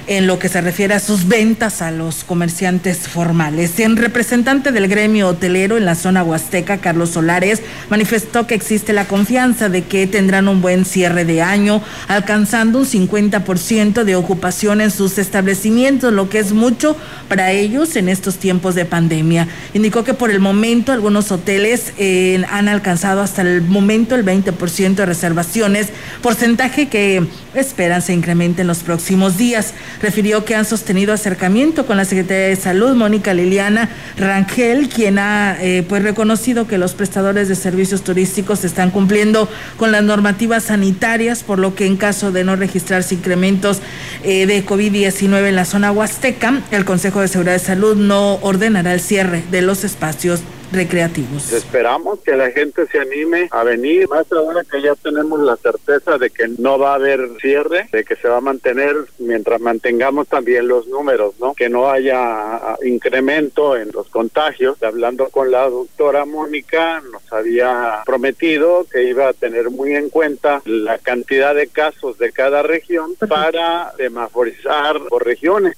en 0.09 0.27
lo 0.27 0.39
que 0.39 0.49
se 0.49 0.63
refiere 0.63 0.95
a 0.95 1.01
sus 1.01 1.29
ventas 1.29 1.83
a 1.83 1.91
los 1.91 2.25
comerciantes 2.25 3.09
formales. 3.09 3.79
En 3.79 3.97
representante 3.97 4.73
del 4.73 4.89
gremio 4.89 5.29
hotelero 5.29 5.77
en 5.77 5.85
la 5.85 5.95
zona 5.95 6.25
huasteca, 6.25 6.79
Carlos 6.79 7.11
Solares, 7.11 7.61
manifestó 7.91 8.47
que 8.47 8.55
existe 8.55 8.95
la 8.95 9.07
confianza 9.07 9.69
de 9.69 9.85
que 9.85 10.07
tendrán 10.07 10.49
un 10.49 10.63
buen 10.63 10.87
cierre 10.87 11.27
de 11.27 11.43
año, 11.43 11.83
alcanzando 12.09 12.79
un 12.79 12.87
50% 12.87 14.05
de 14.05 14.17
ocupación 14.17 14.81
en 14.81 14.91
sus 14.91 15.19
establecimientos, 15.19 16.13
lo 16.13 16.31
que 16.31 16.39
es 16.39 16.53
mucho 16.53 16.97
para 17.29 17.53
ellos 17.53 17.95
en 17.97 18.09
estos 18.09 18.37
tiempos 18.37 18.75
de 18.75 18.87
pandemia. 18.87 19.47
Indicó 19.75 20.05
que 20.05 20.15
por 20.15 20.31
el 20.31 20.41
momento 20.41 20.93
algunos 20.93 21.31
hoteles 21.31 21.93
eh, 21.99 22.43
han 22.51 22.69
alcanzado 22.69 23.21
hasta 23.21 23.43
el 23.43 23.61
momento 23.61 24.15
el 24.15 24.25
20% 24.25 24.95
de 24.95 25.07
reservaciones, 25.07 25.89
porcentaje 26.23 26.89
que 26.89 27.27
esperan 27.61 28.03
se 28.03 28.13
incremente 28.13 28.63
en 28.63 28.67
los 28.67 28.79
próximos 28.79 29.37
días. 29.37 29.75
Refirió 30.01 30.45
que 30.45 30.55
han 30.55 30.65
sostenido 30.65 31.13
acercamiento 31.13 31.87
con 31.87 31.97
la 31.97 32.05
Secretaría 32.05 32.49
de 32.49 32.57
Salud, 32.57 32.95
Mónica 32.95 33.35
Liliana 33.35 33.89
Rangel, 34.17 34.89
quien 34.89 35.19
ha 35.19 35.57
eh, 35.61 35.85
pues 35.89 36.03
reconocido 36.03 36.67
que 36.67 36.79
los 36.79 36.95
prestadores 36.95 37.49
de 37.49 37.55
servicios 37.55 38.03
turísticos 38.03 38.65
están 38.65 38.91
cumpliendo 38.91 39.49
con 39.77 39.93
las 39.93 40.03
normativas 40.03 40.65
sanitarias, 40.65 41.43
por 41.43 41.59
lo 41.59 41.75
que 41.75 41.87
en 41.87 41.97
caso 41.97 42.33
de 42.33 42.45
no 42.45 42.57
registrarse 42.57 43.15
incrementos 43.15 43.81
eh, 44.25 44.47
de 44.47 44.65
COVID-19 44.65 45.49
en 45.49 45.57
la 45.57 45.65
zona 45.65 45.93
huasteca, 45.93 46.63
el 46.71 46.85
Consejo 46.85 47.21
de 47.21 47.29
Seguridad 47.29 47.55
de 47.55 47.59
Salud 47.61 47.97
no 47.97 48.35
ordenará 48.37 48.95
el 48.95 49.01
cierre 49.01 49.43
de 49.51 49.63
los 49.63 49.85
espacios 49.85 50.43
recreativos. 50.73 51.53
Esperamos 51.53 52.21
que 52.21 52.37
la 52.37 52.51
gente 52.51 52.87
se 52.87 53.01
anime 53.01 53.49
a 53.51 53.65
venir, 53.65 54.09
más 54.09 54.31
ahora 54.33 54.63
que 54.65 54.83
ya 54.83 54.95
tenemos 54.95 55.41
la 55.41 55.57
certeza 55.57 56.19
de 56.19 56.31
que 56.31 56.49
no 56.59 56.79
va 56.79 56.93
a 56.93 56.95
haber 56.97 57.29
cierre, 57.41 57.89
de 57.93 58.05
que 58.05 58.17
se 58.17 58.29
va 58.29 58.39
a 58.39 58.41
mantener 58.41 58.95
mientras 59.19 59.61
mantengamos 59.61 60.29
también 60.29 60.69
los 60.69 60.87
números, 60.89 61.35
¿no? 61.41 61.55
Que 61.55 61.69
no 61.69 61.91
haya 61.91 62.17
ah, 62.19 62.77
incremento 62.85 63.77
en 63.77 63.91
los 63.93 64.09
contagios. 64.09 64.83
Hablando 64.83 65.29
con 65.29 65.51
la 65.51 65.69
doctora 65.69 66.25
Mónica, 66.25 67.03
nos 67.13 67.33
había 67.33 68.03
prometido 68.05 68.87
que 68.91 69.05
iba 69.05 69.29
a 69.29 69.33
tener 69.33 69.71
muy 69.71 69.95
en 69.95 70.11
cuenta 70.11 70.63
la 70.65 70.99
cantidad 70.99 71.55
de 71.55 71.69
casos 71.69 72.19
de 72.19 72.33
cada 72.33 72.63
región 72.63 73.15
para 73.29 73.93
semaforizar 73.97 75.01
por 75.09 75.25
regiones. 75.25 75.77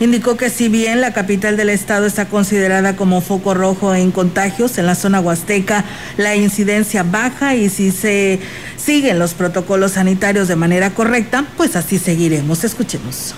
Indicó 0.00 0.36
que 0.36 0.50
si 0.50 0.68
bien 0.68 1.00
la 1.00 1.12
capital 1.12 1.56
del 1.56 1.68
estado 1.68 2.06
está 2.06 2.26
considerada 2.26 2.96
como 2.96 3.20
foco 3.20 3.54
rojo 3.54 3.94
en 3.94 4.10
contagios, 4.10 4.78
en 4.78 4.86
la 4.86 4.94
zona 4.94 5.20
huasteca 5.20 5.84
la 6.16 6.34
incidencia 6.34 7.02
baja 7.02 7.54
y 7.54 7.68
si 7.68 7.92
se 7.92 8.40
siguen 8.76 9.18
los 9.18 9.34
protocolos 9.34 9.92
sanitarios 9.92 10.48
de 10.48 10.56
manera 10.56 10.90
correcta, 10.90 11.44
pues 11.56 11.76
así 11.76 11.98
seguiremos. 11.98 12.64
Escuchemos. 12.64 13.34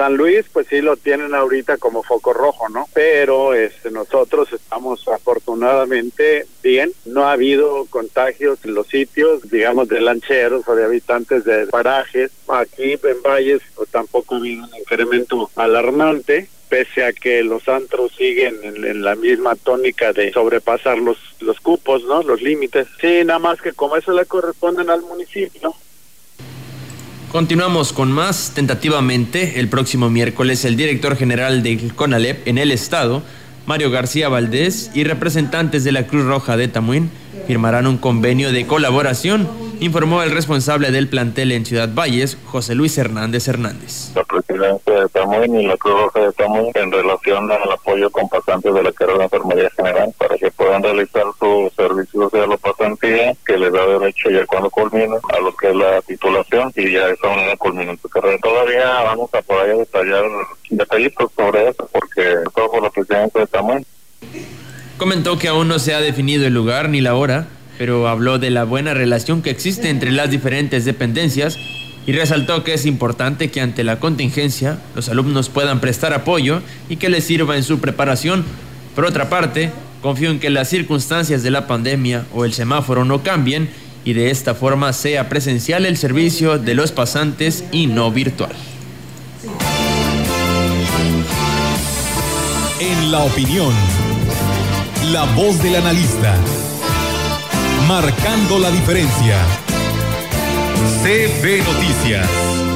San 0.00 0.16
Luis, 0.16 0.46
pues 0.50 0.66
sí 0.68 0.80
lo 0.80 0.96
tienen 0.96 1.34
ahorita 1.34 1.76
como 1.76 2.02
foco 2.02 2.32
rojo, 2.32 2.70
¿no? 2.70 2.86
Pero 2.94 3.52
este, 3.52 3.90
nosotros 3.90 4.50
estamos 4.50 5.06
afortunadamente 5.06 6.46
bien. 6.62 6.90
No 7.04 7.26
ha 7.26 7.32
habido 7.32 7.84
contagios 7.90 8.64
en 8.64 8.72
los 8.72 8.86
sitios, 8.86 9.50
digamos, 9.50 9.88
de 9.88 10.00
lancheros 10.00 10.66
o 10.66 10.74
de 10.74 10.84
habitantes 10.84 11.44
de 11.44 11.66
parajes. 11.66 12.30
Aquí 12.48 12.92
en 12.92 13.22
Valles 13.22 13.60
pues, 13.74 13.90
tampoco 13.90 14.36
ha 14.36 14.38
habido 14.38 14.64
un 14.64 14.74
incremento 14.74 15.50
alarmante 15.54 16.48
pese 16.70 17.04
a 17.04 17.12
que 17.12 17.42
los 17.42 17.68
antros 17.68 18.12
siguen 18.16 18.56
en, 18.62 18.82
en, 18.86 19.02
la 19.02 19.16
misma 19.16 19.54
tónica 19.54 20.14
de 20.14 20.32
sobrepasar 20.32 20.96
los, 20.96 21.18
los 21.40 21.60
cupos, 21.60 22.04
¿no? 22.04 22.22
Los 22.22 22.40
límites. 22.40 22.86
Sí, 23.02 23.22
nada 23.22 23.38
más 23.38 23.60
que 23.60 23.74
como 23.74 23.96
eso 23.96 24.12
le 24.12 24.24
corresponden 24.24 24.88
al 24.88 25.02
municipio, 25.02 25.74
Continuamos 27.30 27.92
con 27.92 28.10
más. 28.10 28.50
Tentativamente, 28.56 29.60
el 29.60 29.68
próximo 29.68 30.10
miércoles, 30.10 30.64
el 30.64 30.74
director 30.74 31.16
general 31.16 31.62
del 31.62 31.94
CONALEP 31.94 32.48
en 32.48 32.58
el 32.58 32.72
estado, 32.72 33.22
Mario 33.66 33.92
García 33.92 34.28
Valdés, 34.28 34.90
y 34.94 35.04
representantes 35.04 35.84
de 35.84 35.92
la 35.92 36.08
Cruz 36.08 36.24
Roja 36.24 36.56
de 36.56 36.66
Tamuín 36.66 37.08
firmarán 37.46 37.86
un 37.86 37.98
convenio 37.98 38.52
de 38.52 38.66
colaboración 38.66 39.48
informó 39.80 40.22
el 40.22 40.30
responsable 40.30 40.90
del 40.90 41.08
plantel 41.08 41.52
en 41.52 41.64
Ciudad 41.64 41.88
Valles, 41.92 42.36
José 42.44 42.74
Luis 42.74 42.96
Hernández 42.98 43.48
Hernández. 43.48 44.12
La 44.14 44.24
presidencia 44.24 44.92
de 44.92 45.08
Tamuín 45.08 45.58
y 45.58 45.66
la 45.66 45.76
Cruz 45.78 45.94
Roja 45.94 46.20
de 46.20 46.32
Tamuín 46.32 46.70
en 46.74 46.92
relación 46.92 47.50
al 47.50 47.72
apoyo 47.72 48.10
con 48.10 48.28
pasantes 48.28 48.74
de 48.74 48.82
la 48.82 48.92
carrera 48.92 49.18
de 49.20 49.24
enfermería 49.24 49.70
general 49.70 50.14
para 50.18 50.36
que 50.36 50.50
puedan 50.50 50.82
realizar 50.82 51.24
su 51.38 51.72
servicio 51.74 52.28
de 52.28 52.46
la 52.46 52.56
pasantía 52.58 53.34
que 53.46 53.56
les 53.56 53.72
da 53.72 53.86
derecho 53.86 54.28
ya 54.30 54.44
cuando 54.44 54.68
culmina 54.68 55.16
a 55.32 55.40
lo 55.40 55.54
que 55.56 55.70
es 55.70 55.76
la 55.76 56.02
titulación 56.02 56.70
y 56.76 56.92
ya 56.92 57.08
esa 57.08 57.28
manera 57.28 57.56
culmina 57.56 57.96
su 58.00 58.08
carrera. 58.10 58.36
Todavía 58.42 59.02
vamos 59.02 59.30
a 59.32 59.40
poder 59.40 59.78
detallar 59.78 60.24
detallitos 60.68 61.30
sobre 61.34 61.70
eso 61.70 61.88
porque 61.90 62.34
todo 62.54 62.70
por 62.70 62.82
la 62.82 62.90
presidencia 62.90 63.40
de 63.40 63.46
Tamuín. 63.46 63.86
Comentó 65.00 65.36
que 65.36 65.48
aún 65.48 65.66
no 65.66 65.80
se 65.80 65.94
ha 65.94 66.00
definido 66.00 66.46
el 66.46 66.54
lugar 66.54 66.88
ni 66.88 67.00
la 67.00 67.16
hora 67.16 67.48
pero 67.80 68.08
habló 68.08 68.38
de 68.38 68.50
la 68.50 68.64
buena 68.64 68.92
relación 68.92 69.40
que 69.40 69.48
existe 69.48 69.88
entre 69.88 70.12
las 70.12 70.30
diferentes 70.30 70.84
dependencias 70.84 71.56
y 72.06 72.12
resaltó 72.12 72.62
que 72.62 72.74
es 72.74 72.84
importante 72.84 73.50
que 73.50 73.62
ante 73.62 73.84
la 73.84 73.98
contingencia 73.98 74.78
los 74.94 75.08
alumnos 75.08 75.48
puedan 75.48 75.80
prestar 75.80 76.12
apoyo 76.12 76.60
y 76.90 76.96
que 76.96 77.08
les 77.08 77.24
sirva 77.24 77.56
en 77.56 77.62
su 77.62 77.78
preparación. 77.78 78.44
Por 78.94 79.06
otra 79.06 79.30
parte, 79.30 79.72
confío 80.02 80.30
en 80.30 80.40
que 80.40 80.50
las 80.50 80.68
circunstancias 80.68 81.42
de 81.42 81.50
la 81.50 81.66
pandemia 81.66 82.26
o 82.34 82.44
el 82.44 82.52
semáforo 82.52 83.06
no 83.06 83.22
cambien 83.22 83.70
y 84.04 84.12
de 84.12 84.30
esta 84.30 84.54
forma 84.54 84.92
sea 84.92 85.30
presencial 85.30 85.86
el 85.86 85.96
servicio 85.96 86.58
de 86.58 86.74
los 86.74 86.92
pasantes 86.92 87.64
y 87.72 87.86
no 87.86 88.12
virtual. 88.12 88.52
En 92.78 93.10
la 93.10 93.20
opinión, 93.20 93.72
la 95.04 95.24
voz 95.34 95.60
del 95.62 95.76
analista. 95.76 96.36
Marcando 97.88 98.58
la 98.58 98.70
diferencia. 98.70 99.38
CB 101.02 101.64
Noticias. 101.64 102.69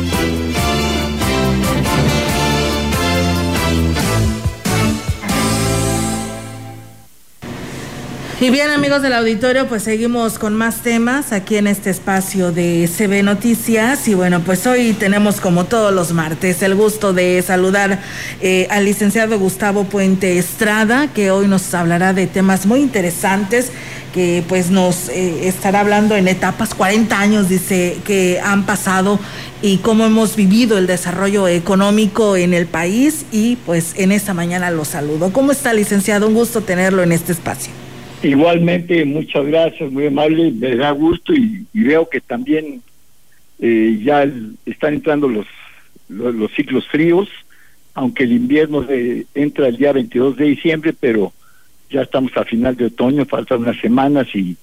Y 8.41 8.51
bien 8.51 8.69
amigos 8.71 9.01
del 9.01 9.13
auditorio, 9.13 9.69
pues 9.69 9.85
seguimos 9.85 10.41
con 10.41 10.55
más 10.55 10.83
temas 10.83 11.31
aquí 11.31 11.57
en 11.57 11.69
este 11.69 11.91
espacio 11.91 12.51
de 12.51 12.89
CB 12.89 13.23
Noticias. 13.23 14.09
Y 14.09 14.15
bueno, 14.15 14.41
pues 14.41 14.67
hoy 14.67 14.93
tenemos 14.93 15.41
como 15.41 15.67
todos 15.67 15.95
los 15.95 16.13
martes 16.13 16.61
el 16.63 16.75
gusto 16.75 17.13
de 17.13 17.41
saludar 17.43 18.01
eh, 18.41 18.67
al 18.71 18.87
licenciado 18.87 19.39
Gustavo 19.39 19.85
Puente 19.85 20.37
Estrada, 20.37 21.07
que 21.15 21.31
hoy 21.31 21.47
nos 21.47 21.73
hablará 21.75 22.13
de 22.13 22.27
temas 22.27 22.67
muy 22.67 22.81
interesantes 22.81 23.71
que 24.13 24.45
pues 24.49 24.71
nos 24.71 25.09
eh, 25.09 25.49
estará 25.49 25.81
hablando 25.81 26.17
en 26.17 26.29
etapas, 26.29 26.75
40 26.75 27.19
años 27.19 27.49
dice 27.49 27.99
que 28.05 28.41
han 28.41 28.65
pasado 28.65 29.19
y 29.63 29.79
cómo 29.79 30.05
hemos 30.05 30.37
vivido 30.37 30.77
el 30.79 30.87
desarrollo 30.87 31.49
económico 31.49 32.37
en 32.37 32.53
el 32.53 32.67
país 32.67 33.27
y 33.33 33.57
pues 33.65 33.93
en 33.97 34.13
esta 34.13 34.35
mañana 34.35 34.71
lo 34.71 34.85
saludo. 34.85 35.33
¿Cómo 35.33 35.53
está 35.53 35.73
licenciado? 35.73 36.27
Un 36.27 36.35
gusto 36.35 36.61
tenerlo 36.61 37.03
en 37.03 37.13
este 37.13 37.33
espacio. 37.33 37.84
Igualmente, 38.25 39.05
muchas 39.05 39.45
gracias, 39.45 39.93
muy 39.93 40.07
amable, 40.07 40.51
me 40.51 40.77
da 40.77 40.91
gusto 40.93 41.35
y, 41.35 41.67
veo 41.75 42.09
que 42.09 42.23
también 42.23 42.83
eh, 43.61 44.01
ya 44.03 44.27
están 44.65 44.95
entrando 44.95 45.29
los, 45.29 45.47
los, 46.09 46.51
ciclos 46.55 46.89
fríos, 46.89 47.29
aunque 47.93 48.25
el 48.25 48.33
invierno 48.33 48.87
entra 49.35 49.69
el 49.69 49.77
día 49.77 49.93
22 49.93 50.39
de 50.39 50.45
diciembre, 50.47 50.95
pero 50.99 51.35
ya 51.91 52.01
estamos 52.01 52.35
a 52.37 52.45
final 52.45 52.75
de 52.77 52.87
otoño, 52.87 53.27
faltan 53.27 53.61
unas 53.61 53.79
semanas 53.79 54.27
y 54.35 54.57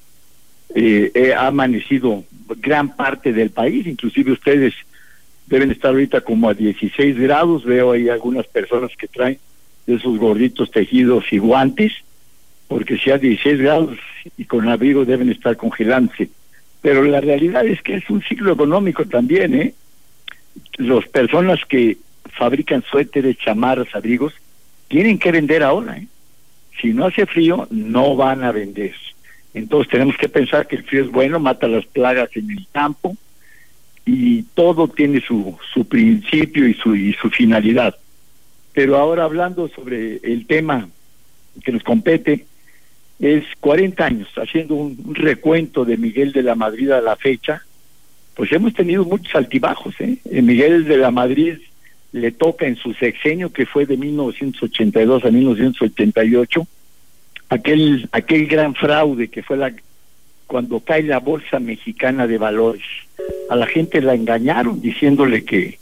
eh, 0.74 1.34
ha 1.38 1.46
amanecido 1.46 2.24
gran 2.58 2.96
parte 2.96 3.32
del 3.32 3.52
país, 3.52 3.86
inclusive 3.86 4.32
ustedes 4.32 4.74
deben 5.46 5.70
estar 5.70 5.92
ahorita 5.92 6.22
como 6.22 6.50
a 6.50 6.56
16 6.56 7.16
grados, 7.16 7.64
veo 7.64 7.92
ahí 7.92 8.10
algunas 8.10 8.48
personas 8.48 8.92
que 8.98 9.08
traen 9.08 9.38
esos 9.86 10.18
gorditos 10.18 10.72
tejidos 10.72 11.26
y 11.32 11.38
guantes, 11.38 11.94
porque 12.72 12.98
si 12.98 13.12
a 13.12 13.18
16 13.18 13.60
grados 13.60 13.98
y 14.38 14.46
con 14.46 14.70
abrigo 14.70 15.04
deben 15.04 15.30
estar 15.30 15.58
congelándose. 15.58 16.30
Pero 16.82 17.04
la 17.04 17.20
realidad 17.20 17.66
es 17.66 17.82
que 17.82 17.96
es 17.96 18.10
un 18.10 18.24
ciclo 18.24 18.54
económico 18.54 19.04
también, 19.04 19.54
¿eh? 19.54 19.74
Las 20.78 21.06
personas 21.10 21.60
que 21.66 21.98
fabrican 22.32 22.82
suéteres, 22.90 23.38
chamarras, 23.40 23.94
abrigos, 23.94 24.34
tienen 24.88 25.20
que 25.20 25.34
vender 25.34 25.64
ahora, 25.64 25.98
¿eh? 25.98 26.08
Si 26.80 26.94
no 26.94 27.08
hace 27.08 27.26
frío, 27.26 27.68
no 27.72 28.16
van 28.16 28.42
a 28.46 28.54
vender. 28.54 28.96
Entonces 29.54 29.92
tenemos 29.92 30.16
que 30.16 30.30
pensar 30.30 30.66
que 30.66 30.78
el 30.78 30.86
frío 30.86 31.04
es 31.04 31.12
bueno, 31.12 31.42
mata 31.42 31.68
las 31.68 31.86
plagas 31.86 32.30
en 32.38 32.52
el 32.52 32.66
campo 32.72 33.18
y 34.06 34.44
todo 34.44 34.88
tiene 34.88 35.20
su, 35.20 35.58
su 35.74 35.84
principio 35.84 36.66
y 36.70 36.74
su, 36.76 36.96
y 36.96 37.12
su 37.16 37.30
finalidad. 37.32 37.98
Pero 38.72 38.96
ahora 38.96 39.26
hablando 39.26 39.68
sobre 39.68 40.22
el 40.24 40.48
tema 40.48 40.88
que 41.66 41.74
nos 41.74 41.84
compete, 41.84 42.46
es 43.22 43.46
40 43.60 44.04
años, 44.04 44.28
haciendo 44.36 44.76
un, 44.76 45.14
recuento 45.14 45.86
de 45.86 45.96
Miguel 45.96 46.32
de 46.34 46.42
la 46.42 46.56
Madrid 46.56 46.90
a 46.90 47.02
la 47.02 47.16
fecha, 47.16 47.64
pues 48.36 48.52
hemos 48.52 48.74
tenido 48.74 49.06
muchos 49.06 49.34
altibajos. 49.36 49.94
¿eh? 50.00 50.18
Miguel 50.42 50.86
de 50.86 50.98
la 50.98 51.12
Madrid 51.12 51.60
le 52.12 52.32
toca 52.32 52.66
en 52.66 52.76
su 52.76 52.94
sexenio, 52.94 53.54
que 53.54 53.68
fue 53.68 53.86
de 53.86 53.96
1982 53.96 55.24
a 55.24 55.30
1988, 55.30 56.68
aquel, 57.50 58.10
aquel 58.12 58.48
gran 58.48 58.74
fraude 58.74 59.28
que 59.28 59.44
fue 59.44 59.56
la 59.56 59.72
cuando 60.48 60.82
cae 60.82 61.04
la 61.04 61.20
Bolsa 61.20 61.60
Mexicana 61.60 62.28
de 62.28 62.38
Valores. 62.38 62.84
A 63.50 63.56
la 63.56 63.68
gente 63.68 64.02
la 64.02 64.16
engañaron 64.16 64.82
diciéndole 64.82 65.46
que 65.46 65.78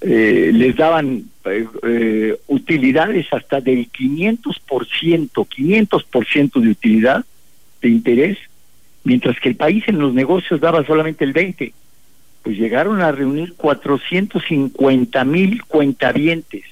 eh, 0.00 0.50
les 0.54 0.76
daban 0.76 1.24
eh, 1.44 1.66
eh, 1.82 2.40
utilidades 2.46 3.26
hasta 3.32 3.60
del 3.60 3.90
500%, 3.92 5.30
500% 5.30 6.60
de 6.60 6.68
utilidad 6.68 7.24
de 7.82 7.88
interés, 7.88 8.38
mientras 9.04 9.38
que 9.40 9.50
el 9.50 9.56
país 9.56 9.84
en 9.88 9.98
los 9.98 10.14
negocios 10.14 10.60
daba 10.60 10.84
solamente 10.84 11.24
el 11.24 11.34
20%. 11.34 11.72
Pues 12.42 12.56
llegaron 12.56 13.02
a 13.02 13.12
reunir 13.12 13.52
450 13.54 15.24
mil 15.26 15.62
cuentavientes 15.64 16.64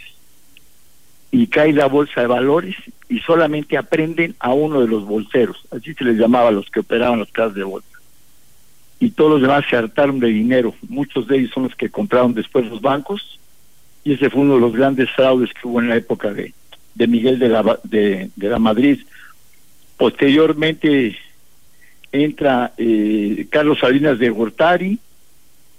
y 1.30 1.48
cae 1.48 1.74
la 1.74 1.84
bolsa 1.86 2.22
de 2.22 2.26
valores 2.26 2.74
y 3.10 3.18
solamente 3.18 3.76
aprenden 3.76 4.34
a 4.38 4.54
uno 4.54 4.80
de 4.80 4.88
los 4.88 5.04
bolseros, 5.04 5.58
así 5.70 5.92
se 5.92 6.04
les 6.04 6.16
llamaba 6.16 6.48
a 6.48 6.52
los 6.52 6.70
que 6.70 6.80
operaban 6.80 7.20
las 7.20 7.30
casas 7.30 7.54
de 7.54 7.64
bolsa 7.64 7.97
y 9.00 9.10
todos 9.10 9.32
los 9.32 9.42
demás 9.42 9.64
se 9.68 9.76
hartaron 9.76 10.18
de 10.18 10.28
dinero. 10.28 10.74
Muchos 10.88 11.28
de 11.28 11.38
ellos 11.38 11.50
son 11.52 11.64
los 11.64 11.74
que 11.74 11.90
compraron 11.90 12.34
después 12.34 12.66
los 12.66 12.80
bancos 12.80 13.38
y 14.04 14.14
ese 14.14 14.30
fue 14.30 14.42
uno 14.42 14.54
de 14.54 14.60
los 14.60 14.72
grandes 14.72 15.10
fraudes 15.10 15.50
que 15.52 15.68
hubo 15.68 15.80
en 15.80 15.88
la 15.88 15.96
época 15.96 16.32
de, 16.32 16.52
de 16.94 17.06
Miguel 17.06 17.38
de 17.38 17.48
la, 17.48 17.78
de, 17.84 18.30
la 18.36 18.58
Madrid. 18.58 19.00
Posteriormente 19.96 21.16
entra 22.10 22.72
eh, 22.76 23.46
Carlos 23.50 23.78
Salinas 23.80 24.18
de 24.18 24.30
Gortari, 24.30 24.98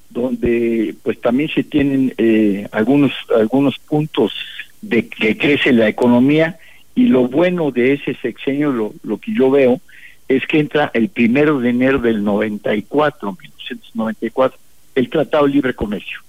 donde 0.10 0.96
pues 1.04 1.20
también 1.20 1.50
se 1.50 1.64
tienen 1.64 2.14
eh, 2.18 2.68
algunos 2.72 3.12
algunos 3.36 3.78
puntos 3.80 4.34
de 4.82 5.08
que 5.08 5.38
crece 5.38 5.72
la 5.72 5.88
economía 5.88 6.58
y 6.96 7.06
lo 7.06 7.28
bueno 7.28 7.72
de 7.72 7.94
ese 7.94 8.16
sexenio 8.16 8.72
lo, 8.72 8.94
lo 9.04 9.18
que 9.18 9.34
yo 9.34 9.52
veo 9.52 9.82
es 10.30 10.46
que 10.46 10.60
entra 10.60 10.92
el 10.94 11.10
primero 11.10 11.60
de 11.60 11.70
enero 11.72 11.98
del 12.00 12.24
94, 12.24 13.32
1994, 13.32 14.60
el 14.96 15.10
Tratado 15.10 15.46
de 15.46 15.54
Libre 15.54 15.74
Comercio. 15.74 16.20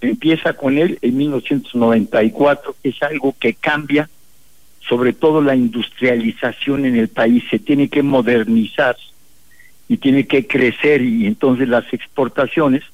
Empieza 0.00 0.52
con 0.52 0.76
él 0.76 0.98
en 1.00 1.16
1994, 1.16 2.76
es 2.82 3.02
algo 3.02 3.34
que 3.40 3.54
cambia 3.54 4.08
sobre 4.88 5.12
todo 5.12 5.40
la 5.40 5.56
industrialización 5.56 6.84
en 6.84 6.96
el 6.96 7.08
país, 7.08 7.42
se 7.50 7.58
tiene 7.58 7.88
que 7.88 8.02
modernizar 8.02 8.96
y 9.88 9.96
tiene 9.96 10.26
que 10.26 10.46
crecer 10.46 11.02
y 11.02 11.26
entonces 11.26 11.68
las 11.68 11.92
exportaciones 11.92 12.84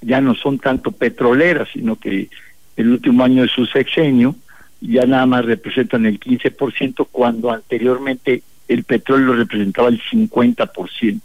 ya 0.00 0.20
no 0.20 0.34
son 0.34 0.58
tanto 0.58 0.92
petroleras, 0.92 1.68
sino 1.72 1.96
que 1.96 2.28
el 2.76 2.90
último 2.90 3.24
año 3.24 3.42
de 3.42 3.48
su 3.48 3.66
sexenio 3.66 4.36
ya 4.80 5.06
nada 5.06 5.26
más 5.26 5.44
representan 5.44 6.06
el 6.06 6.20
15% 6.20 7.08
cuando 7.10 7.50
anteriormente 7.50 8.42
el 8.68 8.84
petróleo 8.84 9.32
representaba 9.32 9.88
el 9.88 10.00
50%. 10.00 11.20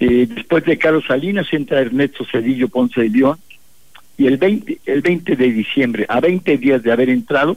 Eh, 0.00 0.26
después 0.28 0.64
de 0.64 0.78
Carlos 0.78 1.04
Salinas 1.06 1.46
entra 1.52 1.80
Ernesto 1.80 2.24
Cedillo 2.24 2.68
Ponce 2.68 3.02
de 3.02 3.08
León 3.10 3.38
y 4.16 4.26
el 4.26 4.36
20, 4.36 4.80
el 4.86 5.00
20 5.02 5.36
de 5.36 5.52
diciembre, 5.52 6.06
a 6.08 6.20
20 6.20 6.56
días 6.58 6.82
de 6.82 6.92
haber 6.92 7.10
entrado, 7.10 7.56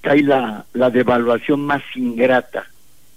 cae 0.00 0.22
la, 0.22 0.64
la 0.72 0.90
devaluación 0.90 1.60
más 1.60 1.82
ingrata 1.94 2.66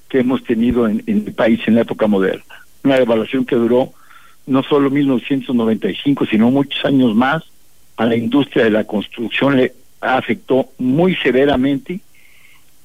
que 0.09 0.19
hemos 0.19 0.43
tenido 0.43 0.87
en, 0.87 1.03
el 1.05 1.33
país 1.33 1.61
en 1.67 1.75
la 1.75 1.81
época 1.81 2.07
moderna. 2.07 2.43
Una 2.83 2.95
devaluación 2.95 3.45
que 3.45 3.55
duró 3.55 3.93
no 4.47 4.63
solo 4.63 4.89
1995, 4.89 6.25
sino 6.25 6.49
muchos 6.49 6.83
años 6.83 7.15
más. 7.15 7.43
A 7.95 8.05
la 8.05 8.15
industria 8.15 8.63
de 8.63 8.71
la 8.71 8.85
construcción 8.85 9.57
le 9.57 9.73
afectó 9.99 10.69
muy 10.77 11.15
severamente 11.17 11.99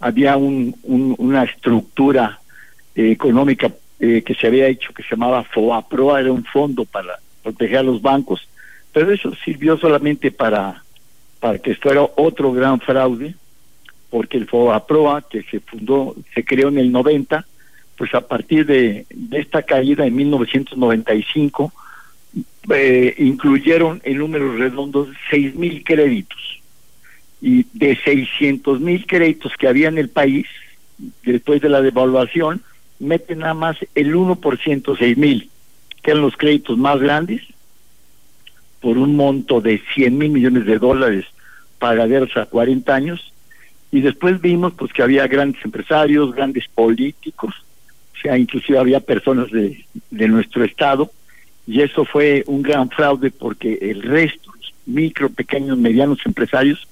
había 0.01 0.37
un, 0.37 0.75
una 0.85 1.45
estructura 1.45 2.41
eh, 2.95 3.11
económica 3.11 3.73
eh, 4.01 4.23
que 4.23 4.35
se 4.35 4.47
había 4.47 4.67
hecho 4.67 4.93
que 4.93 5.03
se 5.03 5.11
llamaba 5.11 5.45
FOAPROA, 5.45 6.21
era 6.21 6.33
un 6.33 6.45
fondo 6.45 6.85
para 6.85 7.19
proteger 7.43 7.79
a 7.79 7.83
los 7.83 8.03
bancos, 8.03 8.49
pero 8.93 9.11
eso 9.11 9.33
sirvió 9.45 9.77
solamente 9.77 10.31
para, 10.31 10.83
para 11.41 11.59
que 11.59 11.73
esto 11.73 11.91
era 11.91 12.03
otro 12.03 12.53
gran 12.53 12.81
fraude, 12.81 13.35
porque 14.11 14.37
el 14.37 14.47
FOAPROA, 14.47 15.23
que 15.23 15.43
se 15.45 15.61
fundó, 15.61 16.15
se 16.35 16.45
creó 16.45 16.69
en 16.69 16.79
el 16.79 16.93
90, 16.93 17.47
pues 17.97 18.15
a 18.15 18.21
partir 18.21 18.67
de, 18.67 19.07
esta 19.33 19.63
caída 19.63 20.07
en 20.07 20.17
1995, 20.17 21.73
eh, 22.71 23.15
incluyeron 23.19 24.01
en 24.05 24.19
números 24.19 24.59
redondos 24.59 25.09
mil 25.55 25.85
créditos 25.85 26.64
y 27.45 27.67
de 27.75 27.95
600 27.95 28.81
mil 28.81 29.07
créditos 29.07 29.53
que 29.59 29.69
había 29.69 29.89
en 29.89 29.99
el 29.99 30.09
país, 30.09 30.47
después 31.25 31.61
de 31.61 31.69
la 31.69 31.83
devaluación, 31.83 32.63
meten 32.99 33.41
nada 33.41 33.53
más 33.53 33.77
el 33.95 34.15
1%, 34.15 34.97
6 34.99 35.19
mil, 35.19 35.51
que 36.03 36.13
eran 36.13 36.23
los 36.23 36.39
créditos 36.39 36.79
más 36.79 36.99
grandes, 36.99 37.43
por 38.81 38.97
un 38.97 39.15
monto 39.15 39.61
de 39.61 39.83
100 39.95 40.17
mil 40.17 40.31
millones 40.31 40.65
de 40.65 40.79
dólares 40.79 41.27
pagaderos 41.79 42.35
a 42.39 42.47
40 42.47 42.95
años, 42.95 43.31
y 43.93 44.01
después 44.01 44.41
vimos 44.41 44.73
pues 44.73 44.91
que 44.95 45.03
había 45.03 45.27
grandes 45.27 45.63
empresarios, 45.67 46.35
grandes 46.35 46.67
políticos, 46.75 47.55
o 48.15 48.21
sea, 48.23 48.39
inclusive 48.39 48.79
había 48.79 49.01
personas 49.01 49.51
de, 49.51 49.85
de 50.11 50.29
nuestro 50.29 50.65
estado, 50.65 51.11
y 51.67 51.83
eso 51.83 52.07
fue 52.07 52.43
un 52.47 52.63
gran 52.63 52.89
fraude 52.89 53.31
porque 53.31 53.77
el 53.83 54.01
resto, 54.01 54.51
micro, 54.87 55.29
pequeños, 55.29 55.77
medianos 55.77 56.21
empresarios, 56.25 56.89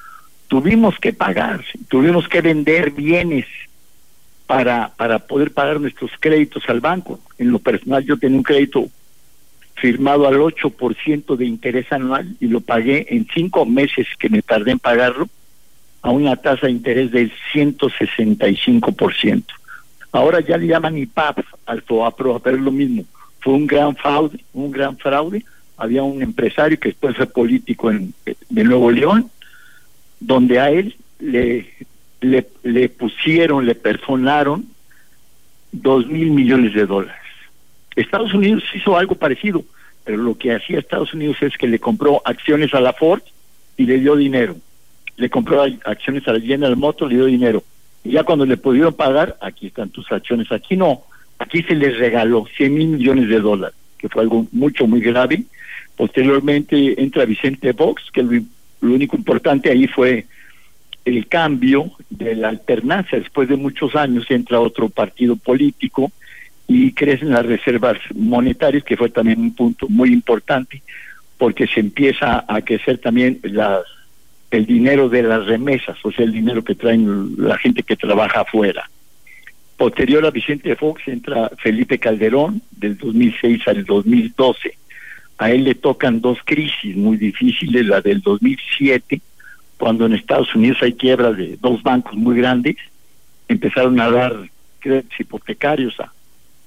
tuvimos 0.53 0.99
que 0.99 1.15
pagar, 1.15 1.65
tuvimos 1.89 2.29
que 2.29 2.43
vender 2.43 2.91
bienes 2.91 3.47
para, 4.47 4.93
para 4.99 5.19
poder 5.21 5.51
pagar 5.51 5.81
nuestros 5.81 6.11
créditos 6.21 6.63
al 6.69 6.81
banco. 6.81 7.19
En 7.39 7.51
lo 7.51 7.59
personal 7.59 8.05
yo 8.05 8.19
tenía 8.19 8.37
un 8.37 8.43
crédito 8.43 8.87
firmado 9.77 10.29
al 10.29 10.35
8% 10.35 11.37
de 11.37 11.47
interés 11.47 11.91
anual 11.91 12.37
y 12.39 12.49
lo 12.49 12.61
pagué 12.61 13.07
en 13.09 13.27
cinco 13.33 13.65
meses 13.65 14.07
que 14.19 14.29
me 14.29 14.43
tardé 14.43 14.73
en 14.73 14.79
pagarlo 14.79 15.27
a 16.03 16.11
una 16.11 16.37
tasa 16.37 16.67
de 16.67 16.73
interés 16.73 17.11
del 17.11 17.33
165%. 17.55 19.45
Ahora 20.13 20.41
ya 20.41 20.59
le 20.59 20.67
llaman 20.67 20.99
IPAP 20.99 21.47
al 21.65 21.81
FOAPRO, 21.81 22.41
pero 22.41 22.59
es 22.59 22.63
lo 22.63 22.73
mismo. 22.73 23.07
Fue 23.41 23.55
un 23.55 23.67
gran 23.67 23.97
fraude, 23.97 24.45
un 24.53 24.71
gran 24.71 24.99
fraude. 24.99 25.47
Había 25.79 26.03
un 26.03 26.21
empresario 26.21 26.79
que 26.79 26.91
después 26.91 27.17
fue 27.17 27.25
político 27.25 27.91
en, 27.91 28.13
de 28.51 28.65
Nuevo 28.65 28.91
León, 28.91 29.31
donde 30.23 30.61
a 30.61 30.71
él 30.71 30.95
le, 31.19 31.67
le, 32.21 32.89
pusieron, 32.89 33.67
le 33.67 33.75
personaron 33.75 34.67
dos 35.73 36.07
mil 36.07 36.31
millones 36.31 36.75
de 36.75 36.87
dólares. 36.87 37.21
Estados 37.97 38.33
Unidos 38.33 38.63
hizo 38.75 38.97
algo 38.97 39.17
parecido, 39.17 39.65
pero 40.05 40.19
lo 40.19 40.39
que 40.39 40.55
hacía 40.55 40.79
Estados 40.79 41.13
Unidos 41.13 41.37
es 41.43 41.57
que 41.57 41.67
le 41.67 41.79
compró 41.79 42.23
acciones 42.25 42.73
a 42.75 42.81
la 42.81 42.93
Ford 42.93 43.23
y 43.77 43.85
le 43.85 43.99
dio 43.99 44.17
dinero. 44.17 44.57
Le 45.17 45.29
compró 45.29 45.63
acciones 45.85 46.27
a 46.27 46.33
la 46.33 46.41
General 46.41 46.77
Motors, 46.77 47.11
le 47.11 47.19
dio 47.19 47.27
dinero. 47.27 47.63
Y 48.05 48.13
ya 48.13 48.25
cuando 48.25 48.47
le 48.47 48.57
pudieron 48.57 48.95
pagar, 48.95 49.37
aquí 49.41 49.67
están 49.67 49.91
tus 49.91 50.11
acciones. 50.11 50.51
Aquí 50.51 50.77
no, 50.77 51.03
aquí 51.39 51.63
se 51.63 51.75
les 51.75 51.99
regaló 51.99 52.47
100 52.57 52.75
mil 52.75 52.89
millones 52.89 53.29
de 53.29 53.41
dólares, 53.41 53.77
que 53.99 54.09
fue 54.09 54.23
algo 54.23 54.47
mucho, 54.53 54.87
muy 54.87 55.01
grave. 55.01 55.45
Posteriormente 55.97 57.01
entra 57.03 57.27
Vicente 57.27 57.73
Vox, 57.73 58.11
que 58.13 58.23
lo, 58.23 58.41
lo 58.83 58.95
único 58.95 59.17
importante 59.17 59.71
ahí 59.71 59.87
fue 59.87 60.27
el 61.05 61.27
cambio 61.29 61.91
de 62.11 62.35
la 62.37 62.51
alternancia. 62.51 63.19
Después 63.19 63.49
de 63.49 63.57
muchos 63.57 63.97
años 63.97 64.31
entra 64.31 64.61
otro 64.61 64.89
partido 64.89 65.37
político 65.37 66.13
y 66.69 66.93
crecen 66.93 67.31
las 67.31 67.47
reservas 67.47 67.99
monetarias, 68.15 68.85
que 68.85 68.97
fue 68.97 69.09
también 69.09 69.41
un 69.41 69.55
punto 69.55 69.89
muy 69.89 70.13
importante, 70.13 70.83
porque 71.39 71.67
se 71.67 71.81
empieza 71.81 72.45
a 72.47 72.61
crecer 72.63 72.99
también 72.99 73.41
el 74.51 74.67
dinero 74.67 75.09
de 75.09 75.23
las 75.23 75.47
remesas, 75.47 75.97
o 76.05 76.13
sea, 76.13 76.25
el 76.25 76.33
dinero 76.33 76.63
que 76.63 76.75
traen 76.75 77.35
la 77.39 77.59
gente 77.59 77.83
que 77.83 77.97
trabaja 77.97 78.43
afuera. 78.43 78.89
Posterior 79.77 80.25
a 80.25 80.31
Vicente 80.31 80.77
Fox 80.77 81.03
entra 81.09 81.51
Felipe 81.59 81.99
Calderón, 81.99 82.63
del 82.71 82.97
2006 82.97 83.67
al 83.67 83.85
2012. 83.85 84.77
A 85.43 85.51
él 85.51 85.65
le 85.65 85.75
tocan 85.75 86.21
dos 86.21 86.39
crisis 86.45 86.97
muy 86.97 87.17
difíciles, 87.17 87.85
la 87.87 88.01
del 88.01 88.21
2007, 88.21 89.21
cuando 89.77 90.07
en 90.07 90.13
Estados 90.13 90.55
Unidos 90.55 90.79
hay 90.83 90.93
quiebras 90.93 91.37
de 91.37 91.59
dos 91.61 91.83
bancos 91.83 92.15
muy 92.15 92.37
grandes, 92.37 92.77
empezaron 93.49 93.99
a 93.99 94.09
dar 94.09 94.37
créditos 94.79 95.19
hipotecarios 95.19 95.99
a 95.99 96.13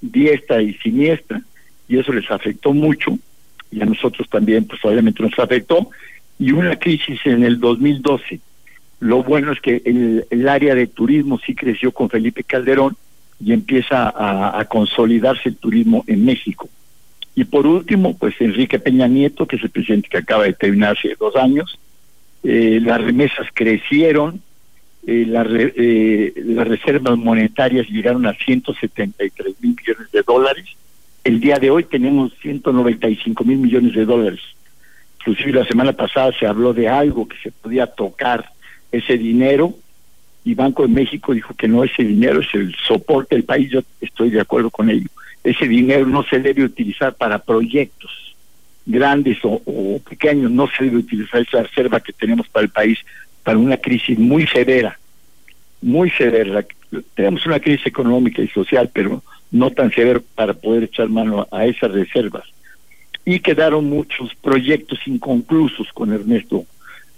diestra 0.01 0.61
y 0.61 0.73
siniestra, 0.73 1.41
y 1.87 1.99
eso 1.99 2.11
les 2.11 2.29
afectó 2.29 2.73
mucho, 2.73 3.17
y 3.71 3.81
a 3.81 3.85
nosotros 3.85 4.27
también, 4.29 4.65
pues 4.65 4.83
obviamente 4.83 5.23
nos 5.23 5.39
afectó, 5.39 5.89
y 6.37 6.51
una 6.51 6.75
crisis 6.75 7.21
en 7.23 7.45
el 7.45 7.61
2012. 7.61 8.41
Lo 8.99 9.23
bueno 9.23 9.53
es 9.53 9.61
que 9.61 9.83
el, 9.85 10.49
área 10.49 10.75
de 10.75 10.87
turismo 10.87 11.39
sí 11.39 11.55
creció 11.55 11.93
con 11.93 12.09
Felipe 12.09 12.43
Calderón 12.43 12.97
y 13.39 13.53
empieza 13.53 14.11
a, 14.13 14.65
consolidarse 14.65 15.47
el 15.47 15.55
turismo 15.55 16.03
en 16.07 16.25
México. 16.25 16.67
Y 17.35 17.43
por 17.43 17.67
último, 17.67 18.17
pues 18.17 18.35
Enrique 18.39 18.79
Peña 18.79 19.07
Nieto, 19.07 19.45
que 19.45 19.57
es 19.57 19.63
el 19.63 19.69
presidente 19.69 20.07
que 20.09 20.17
acaba 20.17 20.45
de 20.45 20.53
terminar 20.53 20.97
hace 20.97 21.15
dos 21.19 21.35
años, 21.35 21.77
eh, 22.43 22.79
las 22.81 23.01
remesas 23.01 23.47
crecieron, 23.53 24.41
eh, 25.05 25.25
re, 25.27 25.73
eh, 25.75 26.33
las 26.45 26.67
reservas 26.67 27.17
monetarias 27.17 27.87
llegaron 27.89 28.25
a 28.25 28.33
173 28.33 29.55
mil 29.59 29.75
millones 29.75 30.11
de 30.11 30.21
dólares. 30.21 30.65
El 31.23 31.39
día 31.39 31.57
de 31.57 31.71
hoy 31.71 31.83
tenemos 31.83 32.33
195 32.41 33.43
mil 33.43 33.57
millones 33.57 33.93
de 33.93 34.05
dólares 34.05 34.41
Inclusive 35.25 35.53
la 35.53 35.65
semana 35.65 35.91
pasada 35.93 36.31
se 36.39 36.45
habló 36.45 36.71
de 36.71 36.87
algo 36.87 37.27
que 37.27 37.37
se 37.37 37.51
podía 37.51 37.87
tocar 37.87 38.47
ese 38.91 39.17
dinero 39.17 39.73
y 40.43 40.53
Banco 40.53 40.83
de 40.83 40.89
México 40.89 41.33
dijo 41.33 41.55
que 41.55 41.67
no 41.67 41.83
ese 41.83 42.03
dinero 42.03 42.41
es 42.41 42.53
el 42.53 42.75
soporte 42.75 43.33
del 43.35 43.43
país, 43.43 43.71
yo 43.71 43.81
estoy 43.99 44.29
de 44.29 44.39
acuerdo 44.39 44.69
con 44.69 44.87
ello. 44.87 45.07
Ese 45.45 45.67
dinero 45.67 46.05
no 46.05 46.23
se 46.23 46.39
debe 46.39 46.63
utilizar 46.63 47.13
para 47.13 47.39
proyectos 47.39 48.35
grandes 48.85 49.37
o, 49.43 49.61
pequeños, 50.07 50.51
no 50.51 50.67
se 50.67 50.85
debe 50.85 50.97
utilizar 50.97 51.41
esa 51.41 51.63
reserva 51.63 52.01
que 52.01 52.11
tenemos 52.11 52.49
para 52.49 52.65
el 52.65 52.71
país 52.71 52.99
para 53.43 53.57
una 53.57 53.77
crisis 53.77 54.19
muy 54.19 54.45
severa, 54.47 54.99
muy 55.81 56.09
severa. 56.09 56.65
Tenemos 57.13 57.45
una 57.45 57.59
crisis 57.59 57.85
económica 57.85 58.41
y 58.41 58.47
social, 58.47 58.89
pero 58.91 59.23
no 59.51 59.69
tan 59.71 59.91
severa 59.91 60.21
para 60.33 60.53
poder 60.53 60.83
echar 60.83 61.09
mano 61.09 61.47
a 61.51 61.65
esas 61.65 61.91
reservas 61.91 62.43
y 63.25 63.39
quedaron 63.39 63.85
muchos 63.85 64.33
proyectos 64.35 64.99
inconclusos 65.07 65.91
con 65.93 66.13
Ernesto, 66.13 66.65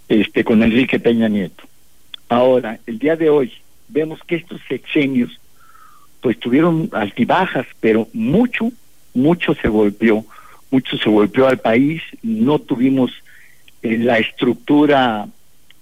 este, 0.08 0.42
con 0.42 0.62
Enrique 0.62 0.98
Peña 0.98 1.28
Nieto. 1.28 1.64
Ahora, 2.30 2.78
el 2.86 2.98
día 2.98 3.14
de 3.14 3.28
hoy, 3.28 3.52
vemos 3.88 4.20
que 4.26 4.36
estos 4.36 4.60
sexenios, 4.68 5.38
pues 6.20 6.38
tuvieron 6.38 6.90
altibajas, 6.92 7.66
pero 7.80 8.08
mucho, 8.12 8.72
mucho 9.14 9.54
se 9.54 9.68
golpeó, 9.68 10.24
mucho 10.70 10.96
se 10.98 11.08
golpeó 11.08 11.46
al 11.46 11.58
país, 11.58 12.02
no 12.22 12.58
tuvimos 12.58 13.10
eh, 13.82 13.98
la 13.98 14.18
estructura 14.18 15.28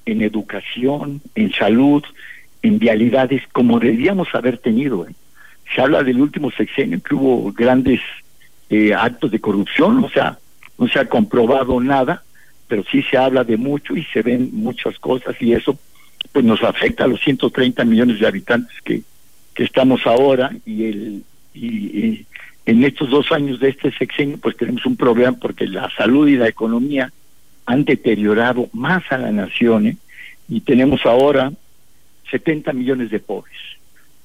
en 0.05 0.23
educación, 0.23 1.21
en 1.35 1.53
salud, 1.53 2.05
en 2.63 2.79
vialidades 2.79 3.43
como 3.53 3.81
debíamos 3.81 4.29
haber 4.35 4.59
tenido. 4.59 5.07
¿eh? 5.07 5.13
Se 5.75 5.81
habla 5.81 6.03
del 6.03 6.21
último 6.21 6.51
sexenio 6.51 7.01
que 7.03 7.15
hubo 7.15 7.53
grandes 7.53 8.01
eh, 8.71 8.95
actos 8.95 9.31
de 9.31 9.41
corrupción, 9.41 10.05
o 10.05 10.11
sea, 10.11 10.39
no 10.79 10.89
se 10.89 10.99
ha 10.99 11.07
comprobado 11.07 11.81
nada, 11.81 12.23
pero 12.69 12.85
sí 12.91 13.03
se 13.03 13.17
habla 13.17 13.45
de 13.45 13.57
mucho 13.57 13.97
y 13.97 14.05
se 14.05 14.23
ven 14.23 14.51
muchas 14.53 14.99
cosas 14.99 15.37
y 15.41 15.53
eso 15.53 15.79
pues 16.33 16.45
nos 16.45 16.63
afecta 16.63 17.05
a 17.05 17.07
los 17.07 17.21
130 17.21 17.85
millones 17.85 18.21
de 18.21 18.27
habitantes 18.27 18.77
que, 18.85 19.03
que 19.57 19.65
estamos 19.65 20.07
ahora 20.07 20.53
y 20.65 20.85
el 20.85 21.25
y, 21.55 22.27
en 22.67 22.85
estos 22.85 23.11
dos 23.11 23.33
años 23.33 23.59
de 23.61 23.71
este 23.71 23.91
sexenio 23.93 24.39
pues 24.39 24.57
tenemos 24.57 24.85
un 24.87 24.97
problema 24.97 25.33
porque 25.33 25.67
la 25.67 25.91
salud 25.97 26.29
y 26.29 26.37
la 26.37 26.49
economía 26.49 27.13
han 27.65 27.85
deteriorado 27.85 28.69
más 28.73 29.03
a 29.11 29.19
la 29.19 29.33
nación 29.33 29.87
¿eh? 29.87 29.97
y 30.49 30.61
tenemos 30.61 31.05
ahora 31.07 31.53
70 32.31 32.73
millones 32.73 33.11
de 33.11 33.19
pobres. 33.19 33.57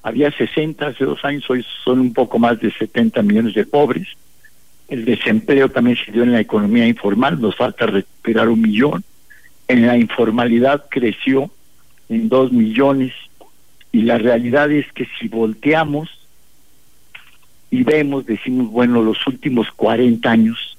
Había 0.02 0.30
60 0.30 0.88
hace 0.88 1.04
dos 1.04 1.24
años, 1.24 1.48
hoy 1.48 1.64
son 1.84 2.00
un 2.00 2.12
poco 2.12 2.38
más 2.38 2.60
de 2.60 2.70
70 2.72 3.22
millones 3.22 3.54
de 3.54 3.64
pobres 3.64 4.08
el 4.92 5.06
desempleo 5.06 5.70
también 5.70 5.96
se 5.96 6.12
dio 6.12 6.22
en 6.22 6.32
la 6.32 6.40
economía 6.40 6.86
informal, 6.86 7.40
nos 7.40 7.56
falta 7.56 7.86
recuperar 7.86 8.50
un 8.50 8.60
millón. 8.60 9.02
En 9.66 9.86
la 9.86 9.96
informalidad 9.96 10.84
creció 10.90 11.50
en 12.10 12.28
dos 12.28 12.52
millones 12.52 13.14
y 13.92 14.02
la 14.02 14.18
realidad 14.18 14.70
es 14.70 14.90
que 14.92 15.06
si 15.18 15.28
volteamos 15.28 16.08
y 17.70 17.84
vemos, 17.84 18.26
decimos, 18.26 18.70
bueno, 18.70 19.02
los 19.02 19.26
últimos 19.26 19.70
40 19.72 20.30
años, 20.30 20.76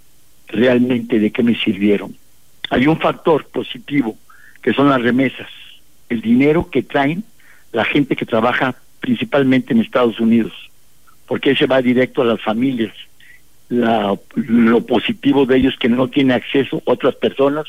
realmente 0.48 1.20
de 1.20 1.32
qué 1.32 1.42
me 1.42 1.56
sirvieron. 1.56 2.16
Hay 2.70 2.88
un 2.88 3.00
factor 3.00 3.46
positivo, 3.48 4.18
que 4.62 4.74
son 4.74 4.90
las 4.90 5.02
remesas, 5.02 5.50
el 6.10 6.22
dinero 6.22 6.70
que 6.70 6.84
traen 6.84 7.24
la 7.72 7.86
gente 7.86 8.16
que 8.16 8.26
trabaja 8.26 8.76
principalmente 9.00 9.74
en 9.74 9.82
Estados 9.82 10.20
Unidos, 10.20 10.54
porque 11.28 11.52
ese 11.52 11.66
va 11.66 11.82
directo 11.82 12.22
a 12.22 12.26
las 12.26 12.42
familias 12.42 12.94
la, 13.70 14.16
lo 14.36 14.86
positivo 14.86 15.46
de 15.46 15.58
ellos 15.58 15.76
que 15.80 15.90
no 15.90 16.08
tiene 16.08 16.34
acceso 16.34 16.78
a 16.86 16.92
otras 16.92 17.16
personas 17.16 17.66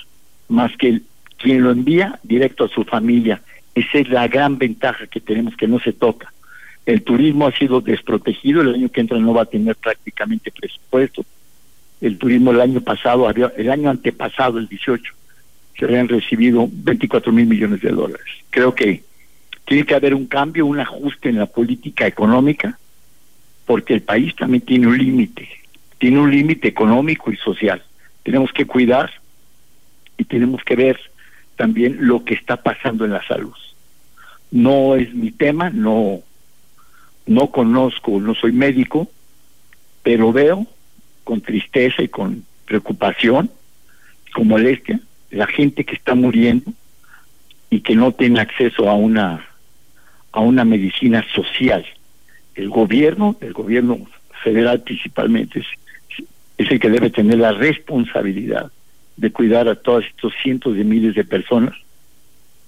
más 0.48 0.76
que 0.76 1.00
quien 1.38 1.62
lo 1.62 1.70
envía 1.70 2.18
directo 2.22 2.64
a 2.64 2.68
su 2.68 2.84
familia. 2.84 3.40
Esa 3.74 3.98
es 3.98 4.08
la 4.08 4.28
gran 4.28 4.58
ventaja 4.58 5.06
que 5.06 5.20
tenemos 5.20 5.56
que 5.56 5.66
no 5.66 5.78
se 5.80 5.92
toca. 5.92 6.32
El 6.86 7.02
turismo 7.02 7.46
ha 7.46 7.52
sido 7.52 7.80
desprotegido, 7.80 8.60
el 8.60 8.74
año 8.74 8.88
que 8.90 9.00
entra 9.00 9.18
no 9.18 9.34
va 9.34 9.42
a 9.42 9.46
tener 9.46 9.74
prácticamente 9.76 10.50
presupuesto. 10.50 11.24
El 12.00 12.18
turismo 12.18 12.50
el 12.50 12.60
año 12.60 12.80
pasado, 12.80 13.26
había, 13.26 13.52
el 13.56 13.70
año 13.70 13.90
antepasado, 13.90 14.58
el 14.58 14.68
18, 14.68 15.14
se 15.78 15.84
habían 15.84 16.08
recibido 16.08 16.68
24 16.70 17.32
mil 17.32 17.46
millones 17.46 17.80
de 17.80 17.90
dólares. 17.90 18.26
Creo 18.50 18.74
que 18.74 19.02
tiene 19.64 19.84
que 19.84 19.94
haber 19.94 20.14
un 20.14 20.26
cambio, 20.26 20.66
un 20.66 20.78
ajuste 20.78 21.30
en 21.30 21.38
la 21.38 21.46
política 21.46 22.06
económica, 22.06 22.78
porque 23.64 23.94
el 23.94 24.02
país 24.02 24.36
también 24.36 24.60
tiene 24.60 24.86
un 24.86 24.98
límite 24.98 25.48
tiene 26.04 26.20
un 26.20 26.30
límite 26.30 26.68
económico 26.68 27.32
y 27.32 27.36
social. 27.38 27.82
Tenemos 28.22 28.52
que 28.52 28.66
cuidar 28.66 29.10
y 30.18 30.24
tenemos 30.24 30.62
que 30.62 30.76
ver 30.76 31.00
también 31.56 31.98
lo 32.00 32.24
que 32.24 32.34
está 32.34 32.56
pasando 32.56 33.04
en 33.04 33.12
la 33.12 33.26
salud. 33.26 33.54
No 34.50 34.96
es 34.96 35.14
mi 35.14 35.30
tema, 35.30 35.70
no, 35.70 36.20
no 37.26 37.50
conozco, 37.50 38.20
no 38.20 38.34
soy 38.34 38.52
médico, 38.52 39.08
pero 40.02 40.32
veo 40.32 40.66
con 41.24 41.40
tristeza 41.40 42.02
y 42.02 42.08
con 42.08 42.44
preocupación, 42.66 43.50
con 44.34 44.48
molestia, 44.48 45.00
la 45.30 45.46
gente 45.46 45.84
que 45.84 45.94
está 45.94 46.14
muriendo 46.14 46.72
y 47.70 47.80
que 47.80 47.96
no 47.96 48.12
tiene 48.12 48.40
acceso 48.40 48.88
a 48.88 48.94
una 48.94 49.46
a 50.32 50.40
una 50.40 50.64
medicina 50.64 51.24
social, 51.32 51.86
el 52.56 52.68
gobierno, 52.68 53.36
el 53.40 53.52
gobierno 53.52 54.00
federal 54.42 54.82
principalmente, 54.82 55.60
es, 55.60 55.66
es 56.58 56.70
el 56.72 56.80
que 56.80 56.90
debe 56.90 57.10
tener 57.10 57.38
la 57.38 57.52
responsabilidad 57.52 58.72
de 59.16 59.30
cuidar 59.30 59.68
a 59.68 59.76
todos 59.76 60.04
estos 60.04 60.32
cientos 60.42 60.76
de 60.76 60.84
miles 60.84 61.14
de 61.14 61.24
personas 61.24 61.74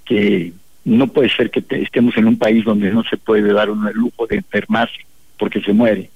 que 0.04 0.52
no 0.84 1.08
puede 1.08 1.28
ser 1.28 1.50
que 1.50 1.64
estemos 1.82 2.16
en 2.16 2.28
un 2.28 2.38
país 2.38 2.64
donde 2.64 2.92
no 2.92 3.02
se 3.02 3.16
puede 3.16 3.52
dar 3.52 3.70
un 3.70 3.84
lujo 3.92 4.26
de 4.26 4.36
enfermarse 4.36 5.04
porque 5.36 5.60
se 5.60 5.72
muere. 5.72 6.10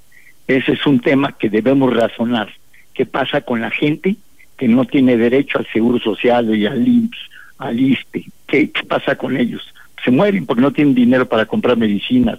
Ese 0.46 0.72
es 0.72 0.86
un 0.86 1.00
tema 1.00 1.32
que 1.32 1.50
debemos 1.50 1.92
razonar. 1.92 2.48
¿Qué 2.94 3.04
pasa 3.04 3.40
con 3.40 3.60
la 3.60 3.70
gente 3.70 4.16
que 4.56 4.68
no 4.68 4.84
tiene 4.84 5.16
derecho 5.16 5.58
al 5.58 5.66
seguro 5.72 5.98
social 5.98 6.54
y 6.54 6.66
al 6.66 6.86
IMSS, 6.86 7.18
al 7.58 7.80
ISPE? 7.80 8.24
¿Qué, 8.46 8.70
pasa 8.86 9.16
con 9.16 9.36
ellos? 9.36 9.62
Se 10.04 10.10
mueren 10.10 10.46
porque 10.46 10.62
no 10.62 10.72
tienen 10.72 10.94
dinero 10.94 11.28
para 11.28 11.46
comprar 11.46 11.76
medicinas. 11.76 12.38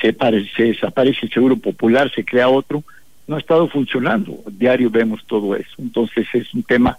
Se, 0.00 0.16
se 0.56 0.62
desaparece 0.62 1.26
el 1.26 1.32
seguro 1.32 1.56
popular, 1.56 2.12
se 2.14 2.24
crea 2.24 2.48
otro. 2.48 2.84
No 3.26 3.36
ha 3.36 3.40
estado 3.40 3.68
funcionando. 3.68 4.38
Diario 4.52 4.88
vemos 4.88 5.24
todo 5.26 5.56
eso. 5.56 5.74
Entonces 5.78 6.26
es 6.32 6.54
un 6.54 6.62
tema 6.62 6.96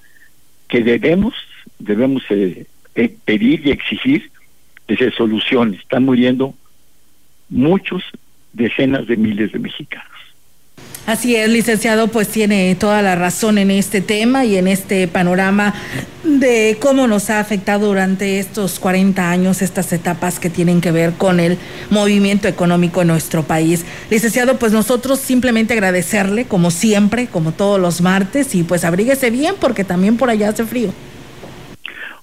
que 0.67 0.81
debemos, 0.81 1.33
debemos 1.79 2.23
eh, 2.29 2.65
eh, 2.95 3.15
pedir 3.25 3.65
y 3.65 3.71
exigir 3.71 4.31
de 4.87 5.11
soluciones. 5.11 5.79
Están 5.81 6.05
muriendo 6.05 6.55
muchos, 7.49 8.03
decenas 8.53 9.07
de 9.07 9.17
miles 9.17 9.51
de 9.51 9.59
mexicanos. 9.59 10.16
Así 11.05 11.37
es, 11.37 11.49
licenciado, 11.49 12.09
pues 12.09 12.27
tiene 12.27 12.75
toda 12.75 13.01
la 13.01 13.15
razón 13.15 13.57
en 13.57 13.71
este 13.71 14.01
tema 14.01 14.43
y 14.43 14.57
en 14.57 14.67
este 14.67 15.07
panorama 15.07 15.73
de 16.25 16.77
cómo 16.81 17.07
nos 17.07 17.29
ha 17.29 17.39
afectado 17.39 17.87
durante 17.87 18.39
estos 18.39 18.77
40 18.77 19.31
años 19.31 19.61
estas 19.61 19.93
etapas 19.93 20.39
que 20.39 20.49
tienen 20.49 20.81
que 20.81 20.91
ver 20.91 21.13
con 21.13 21.39
el 21.39 21.57
movimiento 21.89 22.49
económico 22.49 23.01
en 23.01 23.07
nuestro 23.07 23.43
país. 23.43 23.85
Licenciado, 24.09 24.59
pues 24.59 24.73
nosotros 24.73 25.19
simplemente 25.19 25.73
agradecerle, 25.73 26.45
como 26.45 26.71
siempre, 26.71 27.27
como 27.27 27.53
todos 27.53 27.79
los 27.79 28.01
martes, 28.01 28.53
y 28.53 28.63
pues 28.63 28.83
abríguese 28.83 29.31
bien 29.31 29.55
porque 29.61 29.85
también 29.85 30.17
por 30.17 30.29
allá 30.29 30.49
hace 30.49 30.65
frío. 30.65 30.93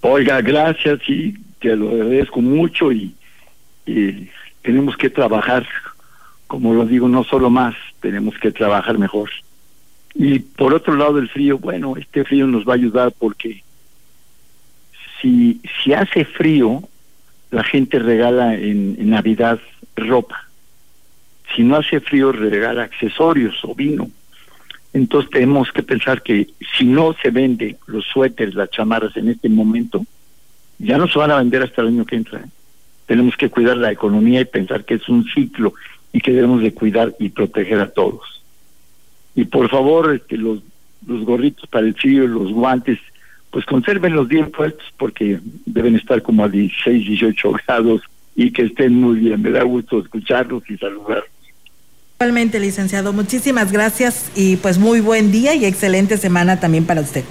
Oiga, 0.02 0.42
gracias 0.42 1.00
y 1.08 1.34
te 1.58 1.74
lo 1.74 1.88
agradezco 1.88 2.42
mucho 2.42 2.92
y, 2.92 3.14
tenemos 4.60 4.96
que 4.96 5.10
trabajar, 5.10 5.66
como 6.46 6.72
lo 6.72 6.86
digo, 6.86 7.08
no 7.08 7.24
solo 7.24 7.50
más, 7.50 7.74
tenemos 8.04 8.36
que 8.38 8.52
trabajar 8.52 8.98
mejor. 8.98 9.30
Y 10.14 10.40
por 10.40 10.74
otro 10.74 10.94
lado 10.94 11.14
del 11.14 11.30
frío, 11.30 11.56
bueno, 11.58 11.96
este 11.96 12.22
frío 12.22 12.46
nos 12.46 12.68
va 12.68 12.74
a 12.74 12.76
ayudar 12.76 13.14
porque 13.18 13.64
si, 15.18 15.58
si 15.82 15.94
hace 15.94 16.26
frío, 16.26 16.82
la 17.50 17.64
gente 17.64 17.98
regala 17.98 18.56
en, 18.56 18.96
en 18.98 19.08
Navidad 19.08 19.58
ropa. 19.96 20.48
Si 21.56 21.62
no 21.62 21.76
hace 21.76 21.98
frío, 22.00 22.30
regala 22.30 22.82
accesorios 22.82 23.58
o 23.64 23.74
vino. 23.74 24.10
Entonces 24.92 25.30
tenemos 25.30 25.72
que 25.72 25.82
pensar 25.82 26.20
que 26.22 26.48
si 26.76 26.84
no 26.84 27.16
se 27.22 27.30
vende 27.30 27.78
los 27.86 28.04
suéteres, 28.04 28.54
las 28.54 28.70
chamarras 28.70 29.16
en 29.16 29.30
este 29.30 29.48
momento, 29.48 30.04
ya 30.78 30.98
no 30.98 31.08
se 31.08 31.18
van 31.18 31.30
a 31.30 31.38
vender 31.38 31.62
hasta 31.62 31.80
el 31.80 31.88
año 31.88 32.04
que 32.04 32.16
entra. 32.16 32.40
¿eh? 32.40 32.48
Tenemos 33.06 33.34
que 33.38 33.48
cuidar 33.48 33.78
la 33.78 33.90
economía 33.90 34.42
y 34.42 34.44
pensar 34.44 34.84
que 34.84 34.94
es 34.94 35.08
un 35.08 35.24
ciclo 35.24 35.72
y 36.14 36.20
que 36.20 36.30
debemos 36.30 36.62
de 36.62 36.72
cuidar 36.72 37.12
y 37.18 37.28
proteger 37.28 37.80
a 37.80 37.90
todos. 37.90 38.40
Y 39.34 39.44
por 39.46 39.68
favor, 39.68 40.14
este, 40.14 40.36
los, 40.36 40.60
los 41.04 41.24
gorritos 41.24 41.68
para 41.68 41.86
el 41.86 41.94
frío, 41.94 42.26
los 42.28 42.52
guantes, 42.52 43.00
pues 43.50 43.66
consérvenlos 43.66 44.28
bien 44.28 44.52
puestos 44.52 44.86
porque 44.96 45.40
deben 45.66 45.96
estar 45.96 46.22
como 46.22 46.44
a 46.44 46.48
16, 46.48 47.04
18 47.04 47.52
grados 47.66 48.00
y 48.36 48.52
que 48.52 48.62
estén 48.62 48.94
muy 48.94 49.18
bien. 49.18 49.42
Me 49.42 49.50
da 49.50 49.64
gusto 49.64 49.98
escucharlos 49.98 50.62
y 50.70 50.78
saludarlos. 50.78 51.28
Igualmente, 52.20 52.60
licenciado, 52.60 53.12
muchísimas 53.12 53.72
gracias 53.72 54.30
y 54.36 54.54
pues 54.56 54.78
muy 54.78 55.00
buen 55.00 55.32
día 55.32 55.56
y 55.56 55.64
excelente 55.64 56.16
semana 56.16 56.60
también 56.60 56.86
para 56.86 57.00
usted. 57.00 57.24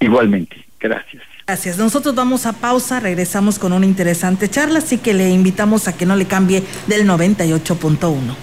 Igualmente, 0.00 0.62
gracias. 0.78 1.22
Gracias. 1.46 1.76
Nosotros 1.76 2.14
vamos 2.14 2.46
a 2.46 2.52
pausa, 2.52 3.00
regresamos 3.00 3.58
con 3.58 3.72
una 3.72 3.86
interesante 3.86 4.48
charla, 4.48 4.78
así 4.78 4.98
que 4.98 5.12
le 5.12 5.30
invitamos 5.30 5.88
a 5.88 5.96
que 5.96 6.06
no 6.06 6.16
le 6.16 6.26
cambie 6.26 6.62
del 6.86 7.06
98.1. 7.06 8.36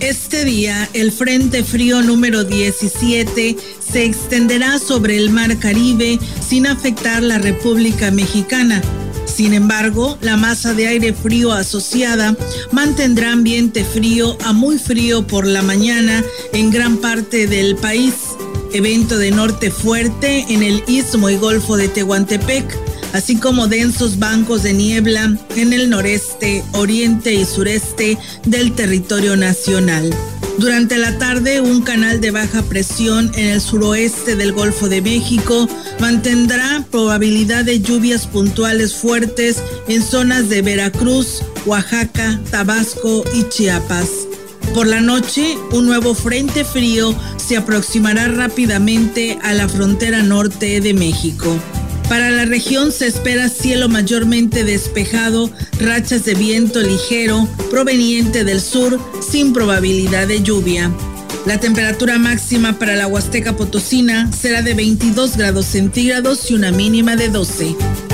Este 0.00 0.44
día, 0.44 0.88
el 0.92 1.12
Frente 1.12 1.64
Frío 1.64 2.02
número 2.02 2.44
17 2.44 3.56
se 3.80 4.04
extenderá 4.04 4.78
sobre 4.78 5.16
el 5.16 5.30
Mar 5.30 5.56
Caribe 5.58 6.18
sin 6.46 6.66
afectar 6.66 7.22
la 7.22 7.38
República 7.38 8.10
Mexicana. 8.10 8.82
Sin 9.34 9.52
embargo, 9.52 10.16
la 10.20 10.36
masa 10.36 10.74
de 10.74 10.86
aire 10.86 11.12
frío 11.12 11.52
asociada 11.52 12.36
mantendrá 12.70 13.32
ambiente 13.32 13.84
frío 13.84 14.38
a 14.44 14.52
muy 14.52 14.78
frío 14.78 15.26
por 15.26 15.44
la 15.44 15.60
mañana 15.60 16.22
en 16.52 16.70
gran 16.70 16.98
parte 16.98 17.48
del 17.48 17.74
país. 17.74 18.14
Evento 18.72 19.18
de 19.18 19.32
norte 19.32 19.72
fuerte 19.72 20.46
en 20.48 20.62
el 20.62 20.84
istmo 20.86 21.30
y 21.30 21.36
golfo 21.36 21.76
de 21.76 21.88
Tehuantepec, 21.88 22.64
así 23.12 23.34
como 23.34 23.66
densos 23.66 24.20
bancos 24.20 24.62
de 24.62 24.72
niebla 24.72 25.36
en 25.56 25.72
el 25.72 25.90
noreste, 25.90 26.62
oriente 26.72 27.34
y 27.34 27.44
sureste 27.44 28.16
del 28.44 28.72
territorio 28.72 29.36
nacional. 29.36 30.14
Durante 30.58 30.98
la 30.98 31.18
tarde, 31.18 31.60
un 31.60 31.82
canal 31.82 32.20
de 32.20 32.30
baja 32.30 32.62
presión 32.62 33.30
en 33.34 33.48
el 33.50 33.60
suroeste 33.60 34.36
del 34.36 34.52
Golfo 34.52 34.88
de 34.88 35.02
México 35.02 35.68
mantendrá 35.98 36.84
probabilidad 36.90 37.64
de 37.64 37.80
lluvias 37.80 38.26
puntuales 38.26 38.94
fuertes 38.94 39.62
en 39.88 40.02
zonas 40.02 40.48
de 40.48 40.62
Veracruz, 40.62 41.42
Oaxaca, 41.66 42.40
Tabasco 42.50 43.24
y 43.34 43.48
Chiapas. 43.48 44.08
Por 44.74 44.86
la 44.86 45.00
noche, 45.00 45.58
un 45.72 45.86
nuevo 45.86 46.14
frente 46.14 46.64
frío 46.64 47.14
se 47.36 47.56
aproximará 47.56 48.28
rápidamente 48.28 49.38
a 49.42 49.54
la 49.54 49.68
frontera 49.68 50.22
norte 50.22 50.80
de 50.80 50.94
México. 50.94 51.58
Para 52.08 52.30
la 52.30 52.44
región 52.44 52.92
se 52.92 53.06
espera 53.06 53.48
cielo 53.48 53.88
mayormente 53.88 54.62
despejado, 54.62 55.50
rachas 55.80 56.24
de 56.24 56.34
viento 56.34 56.80
ligero 56.80 57.48
proveniente 57.70 58.44
del 58.44 58.60
sur 58.60 59.00
sin 59.34 59.52
probabilidad 59.52 60.28
de 60.28 60.44
lluvia. 60.44 60.92
La 61.44 61.58
temperatura 61.58 62.18
máxima 62.18 62.78
para 62.78 62.94
la 62.94 63.08
Huasteca 63.08 63.56
Potosina 63.56 64.30
será 64.30 64.62
de 64.62 64.74
22 64.74 65.36
grados 65.36 65.66
centígrados 65.66 66.52
y 66.52 66.54
una 66.54 66.70
mínima 66.70 67.16
de 67.16 67.30
12. 67.30 68.13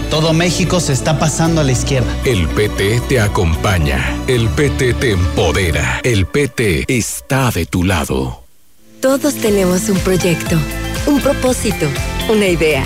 Todo 0.11 0.33
México 0.33 0.81
se 0.81 0.91
está 0.91 1.17
pasando 1.17 1.61
a 1.61 1.63
la 1.63 1.71
izquierda. 1.71 2.13
El 2.25 2.45
PT 2.49 2.99
te 3.07 3.21
acompaña. 3.21 4.21
El 4.27 4.49
PT 4.49 4.95
te 4.95 5.11
empodera. 5.11 6.01
El 6.03 6.25
PT 6.25 6.83
está 6.89 7.49
de 7.49 7.65
tu 7.65 7.85
lado. 7.85 8.43
Todos 8.99 9.35
tenemos 9.35 9.87
un 9.87 9.97
proyecto, 9.99 10.57
un 11.07 11.21
propósito, 11.21 11.87
una 12.29 12.45
idea. 12.45 12.83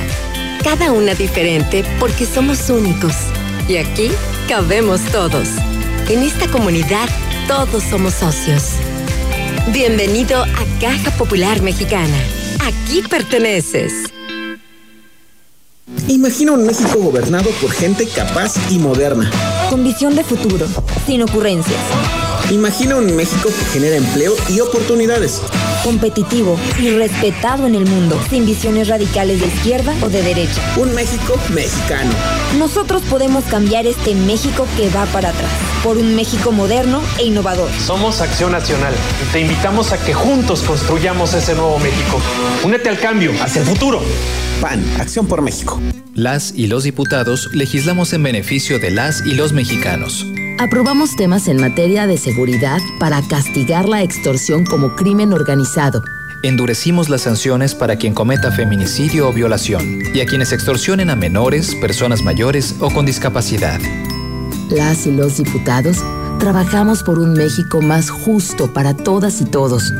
Cada 0.64 0.92
una 0.92 1.16
diferente 1.16 1.84
porque 2.00 2.28
somos 2.28 2.70
únicos. 2.70 3.16
Y 3.68 3.78
aquí 3.78 4.12
cabemos 4.48 5.02
todos. 5.12 5.50
En 6.08 6.22
esta 6.22 6.48
comunidad 6.48 7.10
todos 7.48 7.82
somos 7.86 8.14
socios. 8.14 8.74
Bienvenido 9.74 10.44
a 10.44 10.80
Caja 10.80 11.10
Popular 11.18 11.64
Mexicana. 11.64 12.20
Aquí 12.64 13.02
perteneces. 13.02 14.12
Imagina 16.08 16.52
un 16.52 16.66
México 16.66 17.00
gobernado 17.00 17.50
por 17.62 17.72
gente 17.72 18.08
capaz 18.08 18.56
y 18.72 18.80
moderna 18.80 19.30
con 19.70 19.84
visión 19.84 20.16
de 20.16 20.24
futuro, 20.24 20.66
sin 21.06 21.22
ocurrencias. 21.22 22.25
Imagina 22.52 22.96
un 22.98 23.16
México 23.16 23.50
que 23.50 23.66
genera 23.66 23.96
empleo 23.96 24.36
y 24.50 24.60
oportunidades. 24.60 25.42
Competitivo 25.84 26.60
y 26.80 26.92
respetado 26.92 27.66
en 27.66 27.74
el 27.74 27.86
mundo, 27.88 28.22
sin 28.30 28.46
visiones 28.46 28.88
radicales 28.88 29.40
de 29.42 29.48
izquierda 29.48 29.96
o 30.04 30.10
de 30.10 30.22
derecha. 30.22 30.62
Un 30.78 30.94
México 30.94 31.40
mexicano. 31.54 32.12
Nosotros 32.60 33.02
podemos 33.10 33.44
cambiar 33.46 33.88
este 33.88 34.14
México 34.14 34.68
que 34.78 34.90
va 34.90 35.06
para 35.08 35.30
atrás, 35.30 35.50
por 35.84 35.98
un 35.98 36.16
México 36.16 36.52
moderno 36.52 37.02
e 37.18 37.26
innovador. 37.26 37.70
Somos 37.84 38.22
Acción 38.22 38.52
Nacional 38.52 38.94
y 39.24 39.32
te 39.34 39.42
invitamos 39.42 39.92
a 39.92 39.98
que 39.98 40.14
juntos 40.14 40.62
construyamos 40.62 41.34
ese 41.34 41.56
nuevo 41.56 41.80
México. 41.80 42.22
Únete 42.64 42.90
al 42.90 43.00
cambio, 43.00 43.32
hacia 43.42 43.62
el 43.62 43.68
futuro. 43.68 44.02
PAN, 44.62 44.84
Acción 45.00 45.26
por 45.26 45.42
México. 45.42 45.82
Las 46.14 46.54
y 46.56 46.68
los 46.68 46.84
diputados 46.84 47.50
legislamos 47.54 48.14
en 48.14 48.22
beneficio 48.22 48.80
de 48.80 48.92
las 48.92 49.26
y 49.26 49.34
los 49.34 49.52
mexicanos. 49.52 50.26
Aprobamos 50.58 51.18
temas 51.18 51.50
en 51.50 51.58
materia 51.58 52.08
de 52.08 52.18
seguridad 52.18 52.80
para 52.98 53.22
castigar 53.22 53.90
la 53.90 54.04
extorsión 54.04 54.66
como 54.66 54.96
crimen 54.96 55.34
organizado. 55.34 56.02
Endurecimos 56.44 57.10
las 57.10 57.22
sanciones 57.22 57.76
para 57.76 57.98
quien 57.98 58.14
cometa 58.14 58.52
feminicidio 58.54 59.28
o 59.28 59.34
violación 59.34 60.00
y 60.14 60.22
a 60.22 60.26
quienes 60.26 60.54
extorsionen 60.54 61.10
a 61.10 61.16
menores, 61.18 61.76
personas 61.76 62.22
mayores 62.24 62.76
o 62.80 62.90
con 62.90 63.06
discapacidad. 63.06 63.82
Las 64.70 65.06
y 65.06 65.12
los 65.12 65.38
diputados 65.38 65.98
trabajamos 66.40 67.04
por 67.04 67.20
un 67.20 67.34
México 67.34 67.82
más 67.82 68.10
justo 68.10 68.72
para 68.72 68.96
todas 68.96 69.42
y 69.42 69.46
todos. 69.46 69.92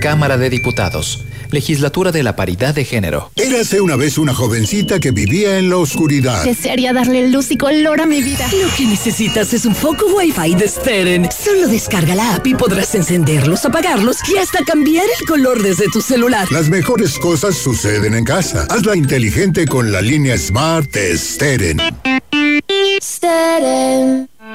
Cámara 0.00 0.38
de 0.38 0.48
Diputados. 0.48 1.26
Legislatura 1.52 2.12
de 2.12 2.22
la 2.22 2.36
Paridad 2.36 2.74
de 2.74 2.84
Género. 2.84 3.30
Érase 3.36 3.80
una 3.80 3.96
vez 3.96 4.18
una 4.18 4.34
jovencita 4.34 5.00
que 5.00 5.10
vivía 5.10 5.58
en 5.58 5.70
la 5.70 5.76
oscuridad. 5.76 6.44
Desearía 6.44 6.92
darle 6.92 7.28
luz 7.28 7.50
y 7.50 7.56
color 7.56 8.00
a 8.00 8.06
mi 8.06 8.22
vida. 8.22 8.46
Lo 8.60 8.74
que 8.76 8.86
necesitas 8.86 9.52
es 9.52 9.64
un 9.64 9.74
foco 9.74 10.06
Wi-Fi 10.16 10.54
de 10.54 10.68
Steren. 10.68 11.28
Solo 11.30 11.68
descarga 11.68 12.14
la 12.14 12.34
app 12.34 12.46
y 12.46 12.54
podrás 12.54 12.94
encenderlos, 12.94 13.64
apagarlos 13.64 14.18
y 14.32 14.38
hasta 14.38 14.64
cambiar 14.64 15.06
el 15.20 15.26
color 15.26 15.62
desde 15.62 15.86
tu 15.92 16.00
celular. 16.00 16.50
Las 16.50 16.68
mejores 16.68 17.18
cosas 17.18 17.56
suceden 17.56 18.14
en 18.14 18.24
casa. 18.24 18.66
Hazla 18.70 18.96
inteligente 18.96 19.66
con 19.66 19.92
la 19.92 20.00
línea 20.00 20.36
Smart 20.38 20.90
de 20.90 21.16
Steren. 21.18 21.78
Steren. 23.00 24.31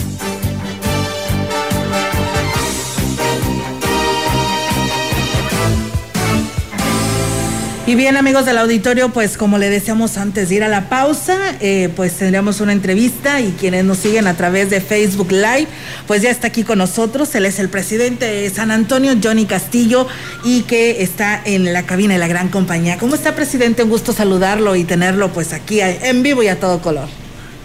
Y 7.89 7.95
bien 7.95 8.19
amigos 8.19 8.45
del 8.45 8.59
auditorio, 8.59 9.09
pues 9.09 9.39
como 9.39 9.57
le 9.57 9.71
decíamos 9.71 10.19
antes 10.19 10.51
de 10.51 10.57
ir 10.57 10.63
a 10.63 10.69
la 10.69 10.91
pausa, 10.91 11.39
eh, 11.61 11.89
pues 11.97 12.13
tendríamos 12.13 12.61
una 12.61 12.73
entrevista 12.73 13.41
y 13.41 13.53
quienes 13.53 13.83
nos 13.87 13.97
siguen 13.97 14.27
a 14.27 14.35
través 14.35 14.69
de 14.69 14.83
Facebook 14.83 15.33
Live, 15.33 15.69
pues 16.07 16.21
ya 16.21 16.29
está 16.29 16.49
aquí 16.49 16.65
con 16.65 16.77
nosotros, 16.77 17.35
él 17.35 17.47
es 17.47 17.59
el 17.59 17.71
presidente 17.71 18.27
de 18.27 18.51
San 18.51 18.71
Antonio, 18.71 19.15
Johnny 19.23 19.47
Castillo, 19.47 20.07
y 20.49 20.63
que 20.63 21.03
está 21.03 21.43
en 21.45 21.75
la 21.75 21.83
cabina 21.83 22.15
de 22.15 22.19
la 22.19 22.27
gran 22.27 22.49
compañía. 22.49 22.97
¿Cómo 22.97 23.15
está 23.15 23.35
presidente? 23.35 23.83
Un 23.83 23.91
gusto 23.91 24.15
saludarlo 24.15 24.77
y 24.77 24.85
tenerlo 24.85 25.31
pues 25.31 25.53
aquí 25.53 25.81
en 25.83 26.23
vivo 26.23 26.43
y 26.43 26.49
a 26.49 26.59
todo 26.59 26.81
color. 26.81 27.07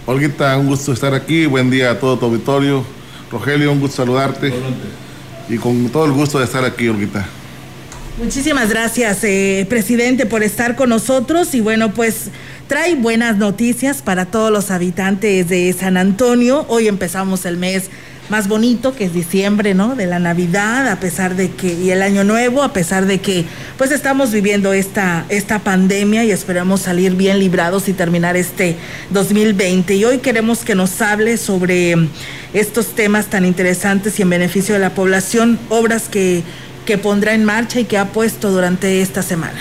Olguita, 0.04 0.58
un 0.58 0.66
gusto 0.66 0.92
estar 0.92 1.14
aquí, 1.14 1.46
buen 1.46 1.70
día 1.70 1.92
a 1.92 1.98
todo 1.98 2.18
tu 2.18 2.26
auditorio. 2.26 2.84
Rogelio, 3.32 3.72
un 3.72 3.80
gusto 3.80 3.96
saludarte. 3.96 4.52
Y 5.48 5.56
con 5.56 5.88
todo 5.88 6.04
el 6.04 6.12
gusto 6.12 6.38
de 6.38 6.44
estar 6.44 6.62
aquí, 6.62 6.86
Olguita. 6.86 7.26
Muchísimas 8.22 8.68
gracias, 8.68 9.24
eh, 9.24 9.64
presidente, 9.66 10.26
por 10.26 10.42
estar 10.42 10.76
con 10.76 10.90
nosotros. 10.90 11.54
Y 11.54 11.62
bueno, 11.62 11.94
pues 11.94 12.26
trae 12.68 12.96
buenas 12.96 13.38
noticias 13.38 14.02
para 14.02 14.26
todos 14.26 14.52
los 14.52 14.70
habitantes 14.70 15.48
de 15.48 15.72
San 15.72 15.96
Antonio. 15.96 16.66
Hoy 16.68 16.88
empezamos 16.88 17.46
el 17.46 17.56
mes 17.56 17.88
más 18.28 18.48
bonito 18.48 18.94
que 18.94 19.04
es 19.04 19.12
diciembre, 19.12 19.74
¿no? 19.74 19.96
De 19.96 20.06
la 20.06 20.18
Navidad, 20.18 20.88
a 20.88 21.00
pesar 21.00 21.36
de 21.36 21.50
que, 21.50 21.72
y 21.72 21.90
el 21.90 22.02
Año 22.02 22.24
Nuevo, 22.24 22.62
a 22.62 22.72
pesar 22.72 23.06
de 23.06 23.20
que, 23.20 23.44
pues 23.78 23.90
estamos 23.90 24.32
viviendo 24.32 24.72
esta, 24.72 25.24
esta 25.28 25.58
pandemia 25.58 26.24
y 26.24 26.30
esperamos 26.30 26.80
salir 26.82 27.14
bien 27.14 27.38
librados 27.38 27.88
y 27.88 27.92
terminar 27.92 28.36
este 28.36 28.76
2020. 29.10 29.94
Y 29.94 30.04
hoy 30.04 30.18
queremos 30.18 30.60
que 30.60 30.74
nos 30.74 31.00
hable 31.02 31.36
sobre 31.36 31.96
estos 32.52 32.88
temas 32.94 33.26
tan 33.26 33.44
interesantes 33.44 34.18
y 34.18 34.22
en 34.22 34.30
beneficio 34.30 34.74
de 34.74 34.80
la 34.80 34.90
población, 34.90 35.58
obras 35.68 36.08
que 36.08 36.42
que 36.84 36.98
pondrá 36.98 37.34
en 37.34 37.44
marcha 37.44 37.80
y 37.80 37.84
que 37.84 37.98
ha 37.98 38.12
puesto 38.12 38.50
durante 38.50 39.00
esta 39.00 39.22
semana. 39.22 39.58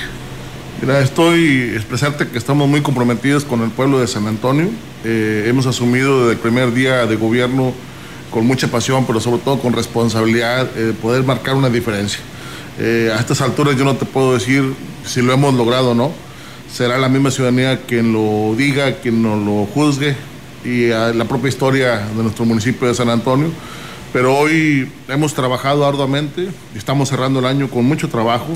Mira, 0.82 1.00
estoy 1.00 1.72
expresarte 1.76 2.28
que 2.28 2.38
estamos 2.38 2.68
muy 2.68 2.82
comprometidos 2.82 3.46
con 3.46 3.62
el 3.62 3.70
pueblo 3.70 4.00
de 4.00 4.08
San 4.08 4.28
Antonio. 4.28 4.70
Eh, 5.06 5.46
hemos 5.48 5.66
asumido 5.66 6.22
desde 6.22 6.34
el 6.34 6.40
primer 6.40 6.74
día 6.74 7.06
de 7.06 7.16
gobierno 7.16 7.74
con 8.34 8.48
mucha 8.48 8.68
pasión, 8.68 9.06
pero 9.06 9.20
sobre 9.20 9.42
todo 9.42 9.60
con 9.60 9.74
responsabilidad, 9.74 10.68
eh, 10.76 10.94
poder 11.00 11.24
marcar 11.24 11.56
una 11.56 11.70
diferencia. 11.70 12.20
Eh, 12.80 13.14
a 13.16 13.20
estas 13.20 13.42
alturas 13.42 13.78
yo 13.78 13.86
no 13.86 13.96
te 13.96 14.06
puedo 14.06 14.34
decir 14.34 14.74
si 15.06 15.22
lo 15.22 15.32
hemos 15.32 15.54
logrado 15.54 15.92
o 15.92 15.94
no. 15.94 16.12
Será 16.74 16.98
la 16.98 17.08
misma 17.08 17.30
ciudadanía 17.30 17.82
quien 17.82 18.12
lo 18.12 18.56
diga, 18.58 18.96
quien 18.96 19.22
nos 19.22 19.40
lo 19.46 19.68
juzgue, 19.68 20.16
y 20.66 20.90
a 20.90 21.14
la 21.14 21.26
propia 21.26 21.50
historia 21.50 22.08
de 22.08 22.24
nuestro 22.24 22.46
municipio 22.46 22.88
de 22.88 22.96
San 22.96 23.10
Antonio. 23.10 23.52
Pero 24.12 24.36
hoy 24.36 24.92
hemos 25.08 25.36
trabajado 25.36 25.86
arduamente, 25.86 26.48
estamos 26.76 27.10
cerrando 27.10 27.40
el 27.40 27.46
año 27.46 27.70
con 27.70 27.86
mucho 27.86 28.10
trabajo. 28.10 28.48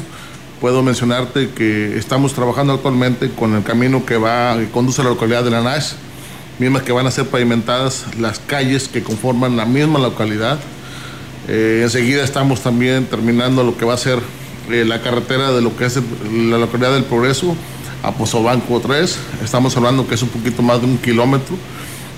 Puedo 0.60 0.82
mencionarte 0.82 1.50
que 1.50 1.98
estamos 1.98 2.34
trabajando 2.34 2.74
actualmente 2.74 3.30
con 3.30 3.54
el 3.56 3.64
camino 3.64 4.04
que 4.04 4.18
va, 4.18 4.58
que 4.58 4.70
conduce 4.70 5.02
a 5.02 5.04
la 5.04 5.12
localidad 5.12 5.44
de 5.44 5.52
La 5.52 5.62
Nash, 5.62 5.94
mismas 6.60 6.84
que 6.84 6.92
van 6.92 7.08
a 7.08 7.12
ser 7.12 7.28
pavimentadas 7.28 8.06
las 8.20 8.40
calles 8.40 8.88
que 8.88 9.04
conforman 9.04 9.58
la 9.58 9.66
misma 9.66 10.00
localidad. 10.00 10.60
Eh, 11.48 11.82
enseguida 11.84 12.24
estamos 12.24 12.62
también 12.62 13.06
terminando 13.06 13.64
lo 13.64 13.78
que 13.78 13.86
va 13.86 13.94
a 13.94 13.98
ser 13.98 14.20
eh, 14.70 14.84
la 14.86 15.02
carretera 15.02 15.52
de 15.52 15.62
lo 15.62 15.76
que 15.78 15.86
es 15.86 15.98
la 16.32 16.58
localidad 16.58 16.94
del 16.94 17.04
Progreso 17.04 17.56
a 18.04 18.12
Pozobanco 18.12 18.80
3. 18.80 19.18
Estamos 19.44 19.78
hablando 19.78 20.08
que 20.08 20.16
es 20.16 20.22
un 20.22 20.30
poquito 20.30 20.62
más 20.62 20.82
de 20.82 20.88
un 20.88 20.98
kilómetro 20.98 21.56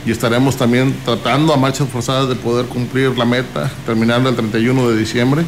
y 0.05 0.11
estaremos 0.11 0.55
también 0.55 0.95
tratando 1.05 1.53
a 1.53 1.57
marchas 1.57 1.87
forzadas 1.89 2.29
de 2.29 2.35
poder 2.35 2.65
cumplir 2.65 3.17
la 3.17 3.25
meta, 3.25 3.71
terminando 3.85 4.29
el 4.29 4.35
31 4.35 4.89
de 4.89 4.97
diciembre. 4.97 5.43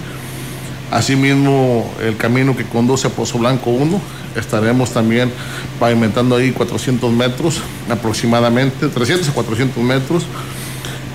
Asimismo, 0.92 1.90
el 2.02 2.18
camino 2.18 2.56
que 2.56 2.66
conduce 2.66 3.08
a 3.08 3.10
Pozo 3.10 3.40
Blanco 3.40 3.70
1, 3.70 4.02
estaremos 4.36 4.92
también 4.92 5.32
pavimentando 5.80 6.36
ahí 6.36 6.52
400 6.52 7.14
metros 7.14 7.62
aproximadamente, 7.90 8.90
300 8.90 9.30
a 9.30 9.32
400 9.32 9.82
metros. 9.82 10.26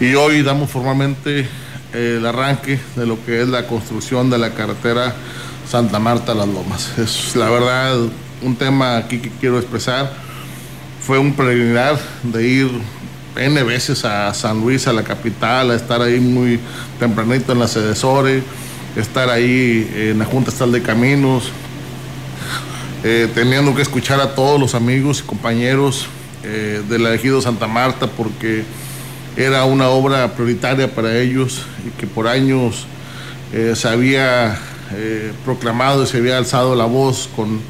Y 0.01 0.15
hoy 0.15 0.43
damos 0.43 0.71
formalmente 0.71 1.41
eh, 1.93 2.17
el 2.19 2.25
arranque 2.27 2.81
de 2.97 3.07
lo 3.07 3.23
que 3.25 3.43
es 3.43 3.49
la 3.49 3.67
construcción 3.67 4.31
de 4.31 4.39
la 4.39 4.55
carretera 4.55 5.15
Santa 5.69 5.99
Marta 5.99 6.35
Las 6.35 6.49
Lomas. 6.49 6.99
Es 6.99 7.37
la 7.37 7.51
verdad 7.51 7.99
un 8.43 8.57
tema 8.57 8.97
aquí 8.97 9.19
que 9.19 9.31
quiero 9.31 9.59
expresar. 9.59 10.11
Fue 11.03 11.19
un 11.19 11.35
peregrinar 11.35 11.99
de 12.23 12.49
ir 12.49 12.71
N 13.37 13.63
veces 13.63 14.05
a 14.07 14.33
San 14.33 14.61
Luis, 14.61 14.87
a 14.87 14.93
la 14.93 15.03
capital, 15.03 15.71
a 15.71 15.75
estar 15.75 16.01
ahí 16.01 16.19
muy 16.19 16.59
tempranito 16.99 17.53
en 17.53 17.59
la 17.59 17.69
Sedesore, 17.69 18.43
estar 18.97 19.31
ahí 19.31 19.91
en 19.95 20.19
la 20.19 20.25
Junta 20.25 20.51
Estatal 20.51 20.73
de 20.73 20.83
Caminos, 20.83 21.51
eh, 23.05 23.29
teniendo 23.35 23.75
que 23.75 23.83
escuchar 23.83 24.21
a 24.21 24.35
todos 24.35 24.59
los 24.59 24.75
amigos 24.75 25.21
y 25.21 25.23
compañeros 25.23 26.09
eh, 26.49 26.81
del 26.89 27.05
ejido 27.09 27.43
Santa 27.43 27.67
Marta 27.67 28.07
porque 28.07 28.63
era 29.37 29.65
una 29.65 29.89
obra 29.89 30.33
prioritaria 30.35 30.95
para 30.95 31.19
ellos 31.19 31.63
y 31.85 31.91
que 31.99 32.07
por 32.07 32.29
años 32.29 32.87
eh, 33.53 33.73
se 33.75 33.89
había 33.89 34.57
eh, 34.95 35.33
proclamado 35.45 36.05
y 36.05 36.07
se 36.07 36.19
había 36.19 36.39
alzado 36.39 36.77
la 36.77 36.85
voz 36.85 37.29
con 37.35 37.61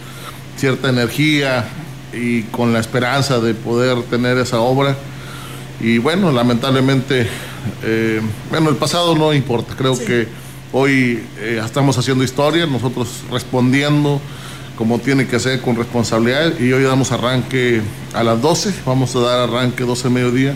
cierta 0.58 0.90
energía 0.90 1.66
y 2.12 2.42
con 2.42 2.74
la 2.74 2.80
esperanza 2.80 3.40
de 3.40 3.54
poder 3.54 4.02
tener 4.10 4.36
esa 4.36 4.60
obra. 4.60 4.94
Y 5.80 5.96
bueno, 5.96 6.30
lamentablemente, 6.30 7.28
bueno, 8.50 8.70
el 8.70 8.76
pasado 8.76 9.14
no 9.14 9.32
importa, 9.32 9.74
creo 9.76 9.98
que 9.98 10.28
hoy 10.72 11.22
eh, 11.38 11.60
estamos 11.64 11.96
haciendo 11.98 12.24
historia, 12.24 12.66
nosotros 12.66 13.08
respondiendo 13.30 14.20
como 14.76 14.98
tiene 14.98 15.26
que 15.26 15.40
ser 15.40 15.60
con 15.62 15.74
responsabilidad 15.76 16.52
y 16.60 16.70
hoy 16.72 16.82
damos 16.82 17.10
arranque 17.12 17.80
a 18.12 18.22
las 18.22 18.40
12, 18.42 18.74
vamos 18.84 19.16
a 19.16 19.20
dar 19.20 19.38
arranque 19.48 19.84
12 19.84 20.04
de 20.04 20.10
mediodía, 20.14 20.54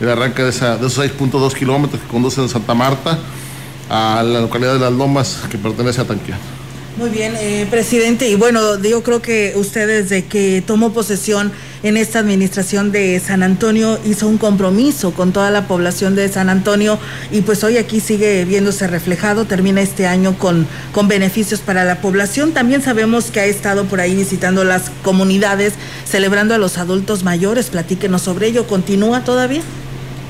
el 0.00 0.08
arranque 0.08 0.42
de, 0.42 0.50
esa- 0.50 0.74
esos 0.74 0.98
6.2 0.98 1.52
kilómetros 1.54 2.02
que 2.02 2.08
conducen 2.08 2.44
de 2.46 2.50
Santa 2.50 2.74
Marta 2.74 3.18
a 3.88 4.22
la 4.24 4.40
localidad 4.40 4.74
de 4.74 4.80
Las 4.80 4.92
Lomas 4.92 5.38
que 5.50 5.56
pertenece 5.58 6.00
a 6.00 6.04
Tanquián. 6.04 6.38
Muy 7.00 7.08
bien, 7.08 7.34
eh, 7.40 7.66
presidente, 7.70 8.28
y 8.28 8.34
bueno, 8.34 8.78
yo 8.82 9.02
creo 9.02 9.22
que 9.22 9.54
usted 9.56 9.88
desde 9.88 10.26
que 10.26 10.62
tomó 10.66 10.92
posesión 10.92 11.50
en 11.82 11.96
esta 11.96 12.18
administración 12.18 12.92
de 12.92 13.18
San 13.20 13.42
Antonio 13.42 13.98
hizo 14.04 14.28
un 14.28 14.36
compromiso 14.36 15.12
con 15.12 15.32
toda 15.32 15.50
la 15.50 15.66
población 15.66 16.14
de 16.14 16.28
San 16.28 16.50
Antonio 16.50 16.98
y 17.32 17.40
pues 17.40 17.64
hoy 17.64 17.78
aquí 17.78 18.00
sigue 18.00 18.44
viéndose 18.44 18.86
reflejado, 18.86 19.46
termina 19.46 19.80
este 19.80 20.06
año 20.06 20.36
con, 20.36 20.66
con 20.92 21.08
beneficios 21.08 21.60
para 21.60 21.84
la 21.84 22.02
población. 22.02 22.52
También 22.52 22.82
sabemos 22.82 23.30
que 23.30 23.40
ha 23.40 23.46
estado 23.46 23.86
por 23.86 24.02
ahí 24.02 24.14
visitando 24.14 24.62
las 24.62 24.90
comunidades, 25.02 25.72
celebrando 26.04 26.54
a 26.54 26.58
los 26.58 26.76
adultos 26.76 27.24
mayores, 27.24 27.70
platíquenos 27.70 28.20
sobre 28.20 28.48
ello, 28.48 28.66
¿continúa 28.66 29.24
todavía? 29.24 29.62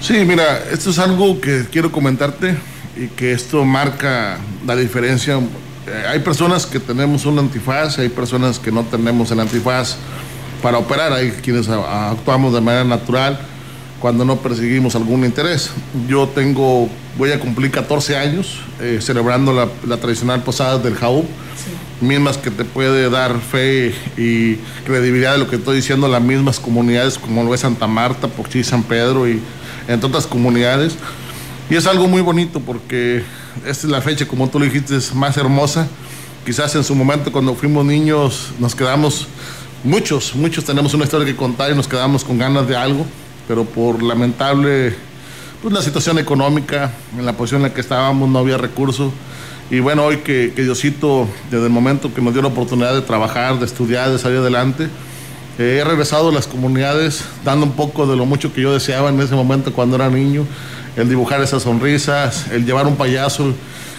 Sí, 0.01 0.25
mira, 0.25 0.63
esto 0.71 0.91
es 0.91 1.01
algo 1.01 1.41
que 1.41 1.65
quiero 1.69 1.91
comentarte 1.91 2.55
y 2.97 3.09
que 3.09 3.33
esto 3.33 3.65
marca 3.65 4.39
la 4.65 4.77
diferencia. 4.77 5.41
Eh, 5.87 6.05
hay 6.09 6.19
personas 6.21 6.67
que 6.67 6.79
tenemos 6.79 7.25
un 7.25 7.39
antifaz, 7.39 7.99
hay 7.99 8.09
personas 8.09 8.59
que 8.59 8.71
no 8.71 8.85
tenemos 8.85 9.31
el 9.31 9.41
antifaz 9.41 9.97
para 10.63 10.79
operar, 10.79 11.13
hay 11.13 11.31
quienes 11.31 11.69
actuamos 11.69 12.53
de 12.53 12.61
manera 12.61 12.85
natural 12.85 13.41
cuando 13.99 14.25
no 14.25 14.37
perseguimos 14.37 14.95
algún 14.95 15.25
interés. 15.25 15.71
Yo 16.09 16.29
tengo, 16.29 16.89
voy 17.19 17.33
a 17.33 17.41
cumplir 17.41 17.71
14 17.71 18.17
años 18.17 18.61
eh, 18.81 18.99
celebrando 19.01 19.53
la, 19.53 19.69
la 19.87 19.99
tradicional 19.99 20.43
posada 20.43 20.79
del 20.79 20.95
Jaú, 20.95 21.25
mismas 22.01 22.39
que 22.39 22.51
te 22.51 22.65
puede 22.65 23.09
dar 23.11 23.39
fe 23.41 23.95
y 24.17 24.57
credibilidad 24.85 25.33
de 25.33 25.39
lo 25.39 25.49
que 25.49 25.57
estoy 25.57 25.77
diciendo 25.77 26.09
las 26.09 26.23
mismas 26.23 26.59
comunidades 26.59 27.19
como 27.19 27.45
lo 27.45 27.55
es 27.55 27.61
Santa 27.61 27.87
Marta, 27.87 28.29
Pochí, 28.29 28.65
San 28.65 28.83
Pedro 28.83 29.29
y 29.29 29.41
entre 29.89 30.09
otras 30.09 30.27
comunidades. 30.27 30.97
Y 31.71 31.77
es 31.77 31.87
algo 31.87 32.09
muy 32.09 32.21
bonito 32.21 32.59
porque 32.59 33.23
esta 33.65 33.87
es 33.87 33.93
la 33.93 34.03
fecha, 34.03 34.27
como 34.27 34.49
tú 34.49 34.59
lo 34.59 34.65
dijiste, 34.65 34.97
es 34.97 35.15
más 35.15 35.37
hermosa. 35.37 35.87
Quizás 36.45 36.75
en 36.75 36.83
su 36.83 36.97
momento 36.97 37.31
cuando 37.31 37.55
fuimos 37.55 37.85
niños 37.85 38.51
nos 38.59 38.75
quedamos, 38.75 39.29
muchos, 39.85 40.35
muchos 40.35 40.65
tenemos 40.65 40.95
una 40.95 41.05
historia 41.05 41.25
que 41.25 41.37
contar 41.37 41.71
y 41.71 41.77
nos 41.77 41.87
quedamos 41.87 42.25
con 42.25 42.39
ganas 42.39 42.67
de 42.67 42.77
algo, 42.77 43.07
pero 43.47 43.65
por 43.65 44.03
lamentable, 44.03 44.97
pues 45.63 45.73
la 45.73 45.81
situación 45.81 46.19
económica, 46.19 46.91
en 47.17 47.25
la 47.25 47.35
posición 47.35 47.61
en 47.61 47.69
la 47.69 47.75
que 47.75 47.83
estábamos 47.83 48.29
no 48.29 48.41
había 48.41 48.59
recursos. 48.59 49.13
Y 49.71 49.79
bueno, 49.79 50.05
hoy 50.07 50.17
que, 50.17 50.53
que 50.57 50.65
Diosito, 50.65 51.29
desde 51.53 51.67
el 51.67 51.73
momento 51.73 52.13
que 52.13 52.21
nos 52.21 52.33
dio 52.33 52.43
la 52.43 52.49
oportunidad 52.49 52.95
de 52.95 53.03
trabajar, 53.03 53.61
de 53.61 53.67
estudiar, 53.67 54.11
de 54.11 54.19
salir 54.19 54.39
adelante, 54.39 54.89
eh, 55.61 55.79
he 55.81 55.85
regresado 55.85 56.31
a 56.31 56.33
las 56.33 56.47
comunidades 56.47 57.23
dando 57.45 57.67
un 57.67 57.73
poco 57.73 58.07
de 58.07 58.17
lo 58.17 58.25
mucho 58.25 58.53
que 58.53 58.63
yo 58.63 58.73
deseaba 58.73 59.11
en 59.11 59.21
ese 59.21 59.35
momento 59.35 59.73
cuando 59.73 59.95
era 59.95 60.09
niño, 60.09 60.47
el 60.97 61.09
dibujar 61.09 61.41
esas 61.43 61.63
sonrisas, 61.63 62.47
el 62.51 62.65
llevar 62.65 62.87
un 62.87 62.97
payaso, 62.97 63.53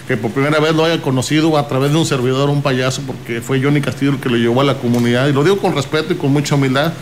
que 0.08 0.16
por 0.16 0.30
primera 0.32 0.58
vez 0.60 0.74
lo 0.74 0.84
haya 0.84 1.00
conocido 1.00 1.56
a 1.56 1.68
través 1.68 1.92
de 1.92 1.98
un 1.98 2.06
servidor, 2.06 2.50
un 2.50 2.62
payaso, 2.62 3.02
porque 3.06 3.40
fue 3.40 3.62
Johnny 3.62 3.80
Castillo 3.80 4.12
el 4.12 4.18
que 4.18 4.28
lo 4.28 4.36
llevó 4.36 4.60
a 4.60 4.64
la 4.64 4.74
comunidad, 4.74 5.28
y 5.28 5.32
lo 5.32 5.44
digo 5.44 5.58
con 5.58 5.74
respeto 5.74 6.12
y 6.12 6.16
con 6.16 6.32
mucha 6.32 6.54
humildad, 6.54 6.92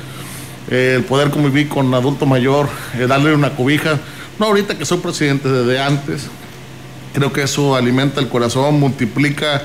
eh, 0.71 0.95
el 0.97 1.05
poder 1.05 1.31
convivir 1.31 1.69
con 1.69 1.93
adulto 1.95 2.27
mayor, 2.27 2.69
eh, 2.99 3.07
darle 3.07 3.35
una 3.35 3.51
cobija, 3.51 3.99
no 4.39 4.47
ahorita 4.47 4.77
que 4.77 4.85
soy 4.85 4.99
presidente, 4.99 5.49
desde 5.49 5.81
antes, 5.81 6.29
creo 7.13 7.33
que 7.33 7.43
eso 7.43 7.75
alimenta 7.75 8.21
el 8.21 8.29
corazón, 8.29 8.79
multiplica 8.79 9.63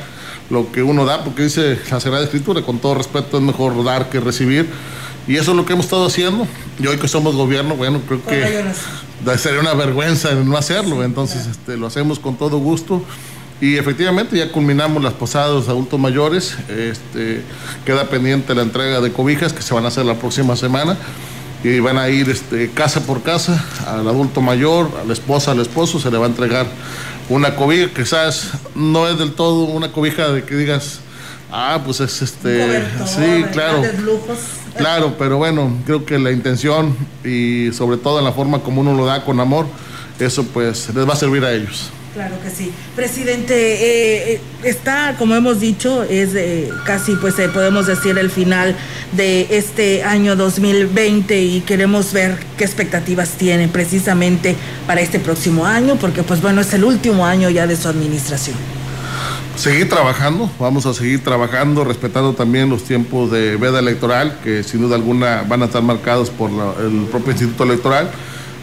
lo 0.49 0.71
que 0.71 0.84
uno 0.84 1.05
da, 1.05 1.23
porque 1.23 1.43
dice 1.43 1.80
la 1.91 1.99
Sagrada 1.99 2.23
Escritura, 2.23 2.61
con 2.61 2.80
todo 2.80 2.95
respeto 2.95 3.38
es 3.38 3.43
mejor 3.43 3.84
dar 3.84 4.09
que 4.09 4.19
recibir. 4.19 4.67
Y 5.28 5.38
eso 5.38 5.51
es 5.51 5.57
lo 5.57 5.65
que 5.65 5.73
hemos 5.73 5.86
estado 5.86 6.05
haciendo. 6.05 6.47
Y 6.80 6.86
hoy 6.86 6.97
que 6.97 7.07
somos 7.07 7.36
gobierno, 7.36 7.76
bueno, 7.76 7.99
creo 8.07 8.23
que 8.23 8.63
sería 9.38 9.59
una 9.59 9.74
vergüenza 9.74 10.32
en 10.32 10.47
no 10.47 10.57
hacerlo. 10.57 11.03
Entonces, 11.03 11.47
este, 11.47 11.78
lo 11.78 11.88
hacemos 11.88 12.20
con 12.20 12.36
todo 12.36 12.57
gusto. 12.57 13.03
Y 13.61 13.78
efectivamente 13.78 14.38
ya 14.38 14.51
culminamos 14.51 15.01
las 15.01 15.13
posadas 15.13 15.66
de 15.66 15.72
adultos 15.72 15.99
mayores. 15.99 16.55
Este, 16.70 17.41
queda 17.86 18.09
pendiente 18.09 18.53
la 18.53 18.63
entrega 18.63 19.01
de 19.01 19.11
cobijas 19.11 19.53
que 19.53 19.61
se 19.61 19.74
van 19.74 19.86
a 19.86 19.88
hacer 19.88 20.05
la 20.05 20.16
próxima 20.16 20.55
semana. 20.55 20.97
Y 21.63 21.80
van 21.80 21.97
a 21.97 22.09
ir 22.09 22.30
este, 22.30 22.70
casa 22.70 23.01
por 23.01 23.24
casa 23.24 23.63
al 23.88 24.07
adulto 24.07 24.41
mayor, 24.41 24.91
a 25.01 25.05
la 25.05 25.13
esposa, 25.13 25.51
al 25.51 25.59
esposo, 25.61 25.99
se 25.99 26.11
le 26.11 26.18
va 26.18 26.26
a 26.26 26.30
entregar 26.30 26.68
una 27.30 27.55
cobija, 27.55 27.89
quizás 27.93 28.51
no 28.76 29.07
es 29.07 29.18
del 29.18 29.34
todo 29.34 29.63
una 29.63 29.91
cobija 29.91 30.30
de 30.30 30.43
que 30.43 30.55
digas, 30.55 30.99
ah, 31.51 31.82
pues 31.84 31.99
es 31.99 32.22
este, 32.22 32.84
sí, 33.07 33.45
claro, 33.51 33.82
lujos. 34.03 34.38
Claro, 34.78 35.15
pero 35.17 35.38
bueno, 35.38 35.71
creo 35.86 36.05
que 36.05 36.19
la 36.19 36.32
intención 36.32 36.95
y 37.23 37.71
sobre 37.71 37.97
todo 37.97 38.19
en 38.19 38.26
la 38.26 38.32
forma 38.32 38.59
como 38.59 38.82
uno 38.82 38.95
lo 38.95 39.05
da 39.05 39.23
con 39.23 39.39
amor, 39.39 39.65
eso 40.19 40.43
pues 40.45 40.93
les 40.93 41.07
va 41.07 41.13
a 41.13 41.17
servir 41.17 41.43
a 41.43 41.53
ellos. 41.53 41.91
Claro 42.15 42.36
que 42.41 42.49
sí. 42.49 42.71
Presidente, 42.95 43.53
eh, 43.53 44.34
eh, 44.36 44.41
está, 44.63 45.15
como 45.19 45.36
hemos 45.36 45.59
dicho, 45.59 46.01
es 46.03 46.34
eh, 46.34 46.69
casi, 46.86 47.13
pues 47.15 47.38
eh, 47.39 47.49
podemos 47.49 47.88
decir, 47.88 48.17
el 48.17 48.30
final 48.32 48.73
de 49.11 49.47
este 49.49 50.01
año 50.01 50.38
2020 50.38 51.41
y 51.41 51.59
queremos 51.59 52.13
ver 52.13 52.38
qué 52.57 52.63
expectativas 52.63 53.32
tiene 53.32 53.67
precisamente 53.67 54.55
para 54.88 55.01
este 55.01 55.19
próximo 55.19 55.65
año, 55.65 55.97
porque 55.97 56.23
pues 56.23 56.41
bueno, 56.41 56.61
es 56.61 56.73
el 56.73 56.86
último 56.86 57.26
año 57.26 57.49
ya 57.49 57.67
de 57.67 57.76
su 57.76 57.89
administración. 57.89 58.74
Seguir 59.56 59.88
trabajando, 59.89 60.49
vamos 60.60 60.86
a 60.86 60.93
seguir 60.93 61.24
trabajando, 61.24 61.86
respetando 61.86 62.34
también 62.34 62.70
los 62.70 62.84
tiempos 62.84 63.32
de 63.32 63.56
veda 63.56 63.80
electoral, 63.80 64.38
que 64.43 64.64
sin 64.64 64.82
duda 64.82 64.95
alguna 64.95 65.43
van 65.47 65.62
a 65.62 65.66
estar 65.66 65.82
marcados 65.82 66.30
por 66.30 66.51
el 66.51 67.06
propio 67.10 67.32
Instituto 67.32 67.64
Electoral, 67.64 68.12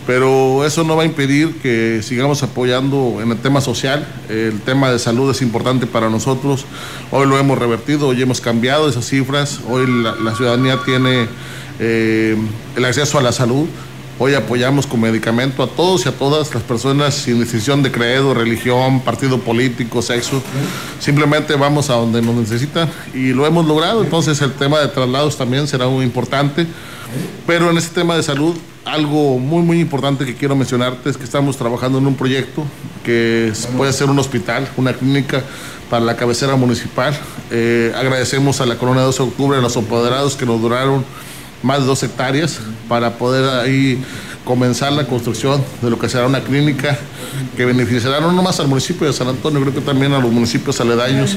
pero 0.06 0.66
eso 0.66 0.84
no 0.84 0.94
va 0.94 1.04
a 1.04 1.06
impedir 1.06 1.54
que 1.60 2.00
sigamos 2.02 2.42
apoyando 2.42 3.20
en 3.22 3.30
el 3.30 3.38
tema 3.38 3.60
social. 3.60 4.06
El 4.28 4.60
tema 4.60 4.90
de 4.90 4.98
salud 4.98 5.30
es 5.30 5.42
importante 5.42 5.86
para 5.86 6.10
nosotros. 6.10 6.66
Hoy 7.10 7.26
lo 7.26 7.38
hemos 7.38 7.58
revertido, 7.58 8.08
hoy 8.08 8.20
hemos 8.20 8.40
cambiado 8.40 8.88
esas 8.88 9.06
cifras. 9.06 9.60
Hoy 9.68 9.86
la, 9.86 10.14
la 10.16 10.34
ciudadanía 10.34 10.80
tiene 10.84 11.28
eh, 11.78 12.36
el 12.76 12.84
acceso 12.84 13.18
a 13.18 13.22
la 13.22 13.32
salud. 13.32 13.66
Hoy 14.18 14.34
apoyamos 14.34 14.86
con 14.86 15.00
medicamento 15.00 15.62
a 15.62 15.66
todos 15.66 16.04
y 16.04 16.08
a 16.08 16.12
todas 16.12 16.54
las 16.54 16.62
personas 16.62 17.14
sin 17.14 17.40
decisión 17.40 17.82
de 17.82 17.90
credo, 17.90 18.34
religión, 18.34 19.00
partido 19.00 19.38
político, 19.38 20.02
sexo. 20.02 20.42
Simplemente 21.00 21.54
vamos 21.56 21.88
a 21.90 21.94
donde 21.94 22.20
nos 22.20 22.34
necesitan 22.34 22.90
y 23.14 23.32
lo 23.32 23.46
hemos 23.46 23.66
logrado. 23.66 24.04
Entonces 24.04 24.40
el 24.42 24.52
tema 24.52 24.80
de 24.80 24.88
traslados 24.88 25.36
también 25.38 25.66
será 25.66 25.88
muy 25.88 26.04
importante. 26.04 26.66
Pero 27.46 27.70
en 27.70 27.78
este 27.78 27.94
tema 27.94 28.14
de 28.14 28.22
salud, 28.22 28.54
algo 28.84 29.38
muy, 29.38 29.62
muy 29.62 29.80
importante 29.80 30.24
que 30.24 30.34
quiero 30.34 30.56
mencionarte 30.56 31.08
es 31.08 31.16
que 31.16 31.24
estamos 31.24 31.56
trabajando 31.56 31.98
en 31.98 32.06
un 32.06 32.14
proyecto 32.14 32.64
que 33.02 33.52
puede 33.76 33.92
ser 33.92 34.10
un 34.10 34.18
hospital, 34.18 34.68
una 34.76 34.92
clínica 34.92 35.42
para 35.90 36.04
la 36.04 36.16
cabecera 36.16 36.54
municipal. 36.56 37.18
Eh, 37.50 37.92
agradecemos 37.96 38.60
a 38.60 38.66
la 38.66 38.76
Colonia 38.76 39.02
12 39.02 39.22
de 39.22 39.28
Octubre, 39.28 39.58
a 39.58 39.60
los 39.60 39.76
apoderados 39.76 40.36
que 40.36 40.46
nos 40.46 40.60
duraron 40.60 41.04
más 41.62 41.80
de 41.80 41.86
dos 41.86 42.02
hectáreas 42.02 42.60
para 42.88 43.18
poder 43.18 43.48
ahí 43.60 44.02
comenzar 44.44 44.92
la 44.92 45.06
construcción 45.06 45.62
de 45.80 45.90
lo 45.90 45.98
que 45.98 46.08
será 46.08 46.26
una 46.26 46.40
clínica 46.40 46.98
que 47.56 47.64
beneficiará 47.64 48.20
no 48.20 48.32
nomás 48.32 48.58
al 48.60 48.68
municipio 48.68 49.06
de 49.06 49.12
San 49.12 49.28
Antonio, 49.28 49.60
creo 49.60 49.74
que 49.74 49.80
también 49.80 50.12
a 50.12 50.18
los 50.18 50.32
municipios 50.32 50.80
aledaños. 50.80 51.36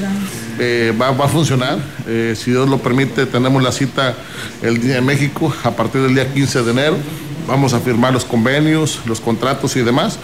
Eh, 0.58 0.94
va, 1.00 1.10
va, 1.10 1.26
a 1.26 1.28
funcionar. 1.28 1.78
Eh, 2.06 2.34
si 2.36 2.50
Dios 2.50 2.68
lo 2.68 2.78
permite, 2.78 3.26
tenemos 3.26 3.62
la 3.62 3.72
cita 3.72 4.14
el 4.62 4.80
Día 4.80 4.94
de 4.96 5.00
México 5.02 5.54
a 5.64 5.70
partir 5.70 6.02
del 6.02 6.14
día 6.14 6.32
15 6.32 6.62
de 6.62 6.70
enero. 6.70 6.96
Vamos 7.46 7.74
a 7.74 7.80
firmar 7.80 8.12
los 8.12 8.24
convenios, 8.24 9.00
los 9.06 9.20
contratos 9.20 9.76
y 9.76 9.82
demás 9.82 10.18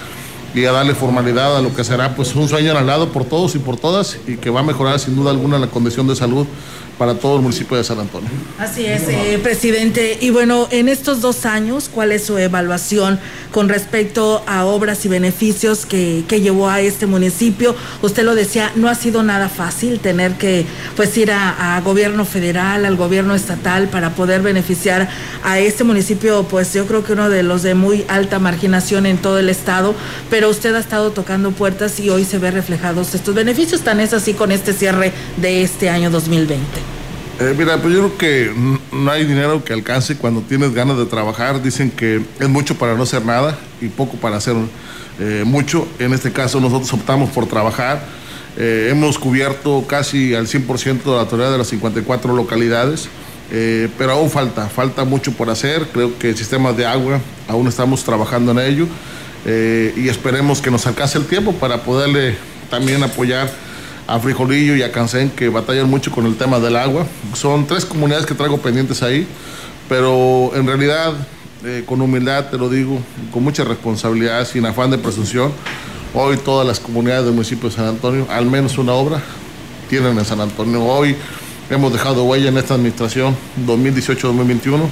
y 0.54 0.64
a 0.66 0.72
darle 0.72 0.94
formalidad 0.94 1.56
a 1.56 1.62
lo 1.62 1.74
que 1.74 1.82
será 1.82 2.14
pues 2.14 2.34
un 2.34 2.48
sueño 2.48 2.72
anhelado 2.72 3.10
por 3.10 3.24
todos 3.24 3.54
y 3.54 3.58
por 3.58 3.78
todas 3.78 4.18
y 4.26 4.36
que 4.36 4.50
va 4.50 4.60
a 4.60 4.62
mejorar 4.62 4.98
sin 4.98 5.16
duda 5.16 5.30
alguna 5.30 5.58
la 5.58 5.68
condición 5.68 6.06
de 6.06 6.16
salud 6.16 6.46
para 6.98 7.14
todo 7.14 7.36
el 7.36 7.42
municipio 7.42 7.76
de 7.76 7.84
San 7.84 7.98
Antonio. 7.98 8.28
Así 8.58 8.86
es, 8.86 9.08
eh, 9.08 9.38
presidente. 9.42 10.18
Y 10.20 10.30
bueno, 10.30 10.68
en 10.70 10.88
estos 10.88 11.20
dos 11.20 11.46
años, 11.46 11.90
¿cuál 11.92 12.12
es 12.12 12.24
su 12.24 12.38
evaluación 12.38 13.18
con 13.50 13.68
respecto 13.68 14.42
a 14.46 14.64
obras 14.64 15.04
y 15.04 15.08
beneficios 15.08 15.86
que, 15.86 16.24
que 16.28 16.40
llevó 16.40 16.68
a 16.68 16.80
este 16.80 17.06
municipio? 17.06 17.74
Usted 18.02 18.24
lo 18.24 18.34
decía, 18.34 18.72
no 18.76 18.88
ha 18.88 18.94
sido 18.94 19.22
nada 19.22 19.48
fácil 19.48 20.00
tener 20.00 20.34
que 20.34 20.66
pues 20.96 21.16
ir 21.16 21.30
a, 21.32 21.80
gobierno 21.84 22.24
federal, 22.24 22.84
al 22.84 22.96
gobierno 22.96 23.34
estatal 23.34 23.88
para 23.88 24.10
poder 24.14 24.42
beneficiar 24.42 25.08
a 25.42 25.58
este 25.58 25.84
municipio, 25.84 26.44
pues 26.44 26.72
yo 26.72 26.86
creo 26.86 27.04
que 27.04 27.12
uno 27.12 27.28
de 27.28 27.42
los 27.42 27.62
de 27.62 27.74
muy 27.74 28.04
alta 28.08 28.38
marginación 28.38 29.06
en 29.06 29.18
todo 29.18 29.38
el 29.38 29.48
estado, 29.48 29.94
pero 30.30 30.48
usted 30.48 30.74
ha 30.74 30.78
estado 30.78 31.10
tocando 31.10 31.50
puertas 31.50 31.98
y 31.98 32.10
hoy 32.10 32.24
se 32.24 32.38
ve 32.38 32.50
reflejados 32.50 33.14
estos 33.14 33.34
beneficios, 33.34 33.80
tan 33.82 34.00
es 34.00 34.12
así 34.12 34.34
con 34.34 34.52
este 34.52 34.72
cierre 34.72 35.12
de 35.36 35.62
este 35.62 35.90
año 35.90 36.10
2020. 36.10 36.91
Eh, 37.40 37.54
mira, 37.56 37.78
pues 37.78 37.94
yo 37.94 38.00
creo 38.00 38.18
que 38.18 38.52
no 38.92 39.10
hay 39.10 39.24
dinero 39.24 39.64
que 39.64 39.72
alcance 39.72 40.16
cuando 40.16 40.42
tienes 40.42 40.74
ganas 40.74 40.98
de 40.98 41.06
trabajar. 41.06 41.62
Dicen 41.62 41.90
que 41.90 42.22
es 42.38 42.48
mucho 42.48 42.76
para 42.76 42.94
no 42.94 43.02
hacer 43.04 43.24
nada 43.24 43.58
y 43.80 43.88
poco 43.88 44.16
para 44.16 44.36
hacer 44.36 44.54
eh, 45.18 45.42
mucho. 45.46 45.88
En 45.98 46.12
este 46.12 46.32
caso 46.32 46.60
nosotros 46.60 46.92
optamos 46.92 47.30
por 47.30 47.46
trabajar. 47.46 48.02
Eh, 48.56 48.88
hemos 48.90 49.18
cubierto 49.18 49.84
casi 49.88 50.34
al 50.34 50.46
100% 50.46 51.02
de 51.02 51.10
la 51.10 51.24
totalidad 51.24 51.52
de 51.52 51.58
las 51.58 51.68
54 51.68 52.34
localidades, 52.34 53.08
pero 53.98 54.12
aún 54.12 54.30
falta, 54.30 54.68
falta 54.68 55.04
mucho 55.04 55.32
por 55.32 55.50
hacer. 55.50 55.88
Creo 55.92 56.18
que 56.18 56.30
el 56.30 56.36
sistema 56.36 56.72
de 56.72 56.86
agua 56.86 57.18
aún 57.48 57.66
estamos 57.66 58.04
trabajando 58.04 58.52
en 58.52 58.58
ello 58.60 58.86
y 59.96 60.08
esperemos 60.08 60.62
que 60.62 60.70
nos 60.70 60.86
alcance 60.86 61.18
el 61.18 61.26
tiempo 61.26 61.52
para 61.52 61.82
poderle 61.82 62.36
también 62.70 63.02
apoyar 63.02 63.50
a 64.12 64.18
Frijolillo 64.18 64.76
y 64.76 64.82
a 64.82 64.92
Cancén 64.92 65.30
que 65.30 65.48
batallan 65.48 65.88
mucho 65.88 66.10
con 66.10 66.26
el 66.26 66.36
tema 66.36 66.60
del 66.60 66.76
agua. 66.76 67.06
Son 67.32 67.66
tres 67.66 67.86
comunidades 67.86 68.26
que 68.26 68.34
traigo 68.34 68.58
pendientes 68.58 69.02
ahí, 69.02 69.26
pero 69.88 70.52
en 70.54 70.66
realidad, 70.66 71.14
eh, 71.64 71.82
con 71.86 71.98
humildad 72.02 72.50
te 72.50 72.58
lo 72.58 72.68
digo, 72.68 73.00
con 73.32 73.42
mucha 73.42 73.64
responsabilidad, 73.64 74.46
sin 74.46 74.66
afán 74.66 74.90
de 74.90 74.98
presunción, 74.98 75.50
hoy 76.12 76.36
todas 76.36 76.66
las 76.66 76.78
comunidades 76.78 77.24
del 77.24 77.32
municipio 77.32 77.70
de 77.70 77.74
San 77.74 77.86
Antonio, 77.86 78.26
al 78.28 78.44
menos 78.44 78.76
una 78.76 78.92
obra, 78.92 79.22
tienen 79.88 80.18
en 80.18 80.24
San 80.26 80.42
Antonio. 80.42 80.84
Hoy 80.84 81.16
hemos 81.70 81.90
dejado 81.90 82.24
huella 82.24 82.50
en 82.50 82.58
esta 82.58 82.74
administración 82.74 83.34
2018-2021, 83.66 84.90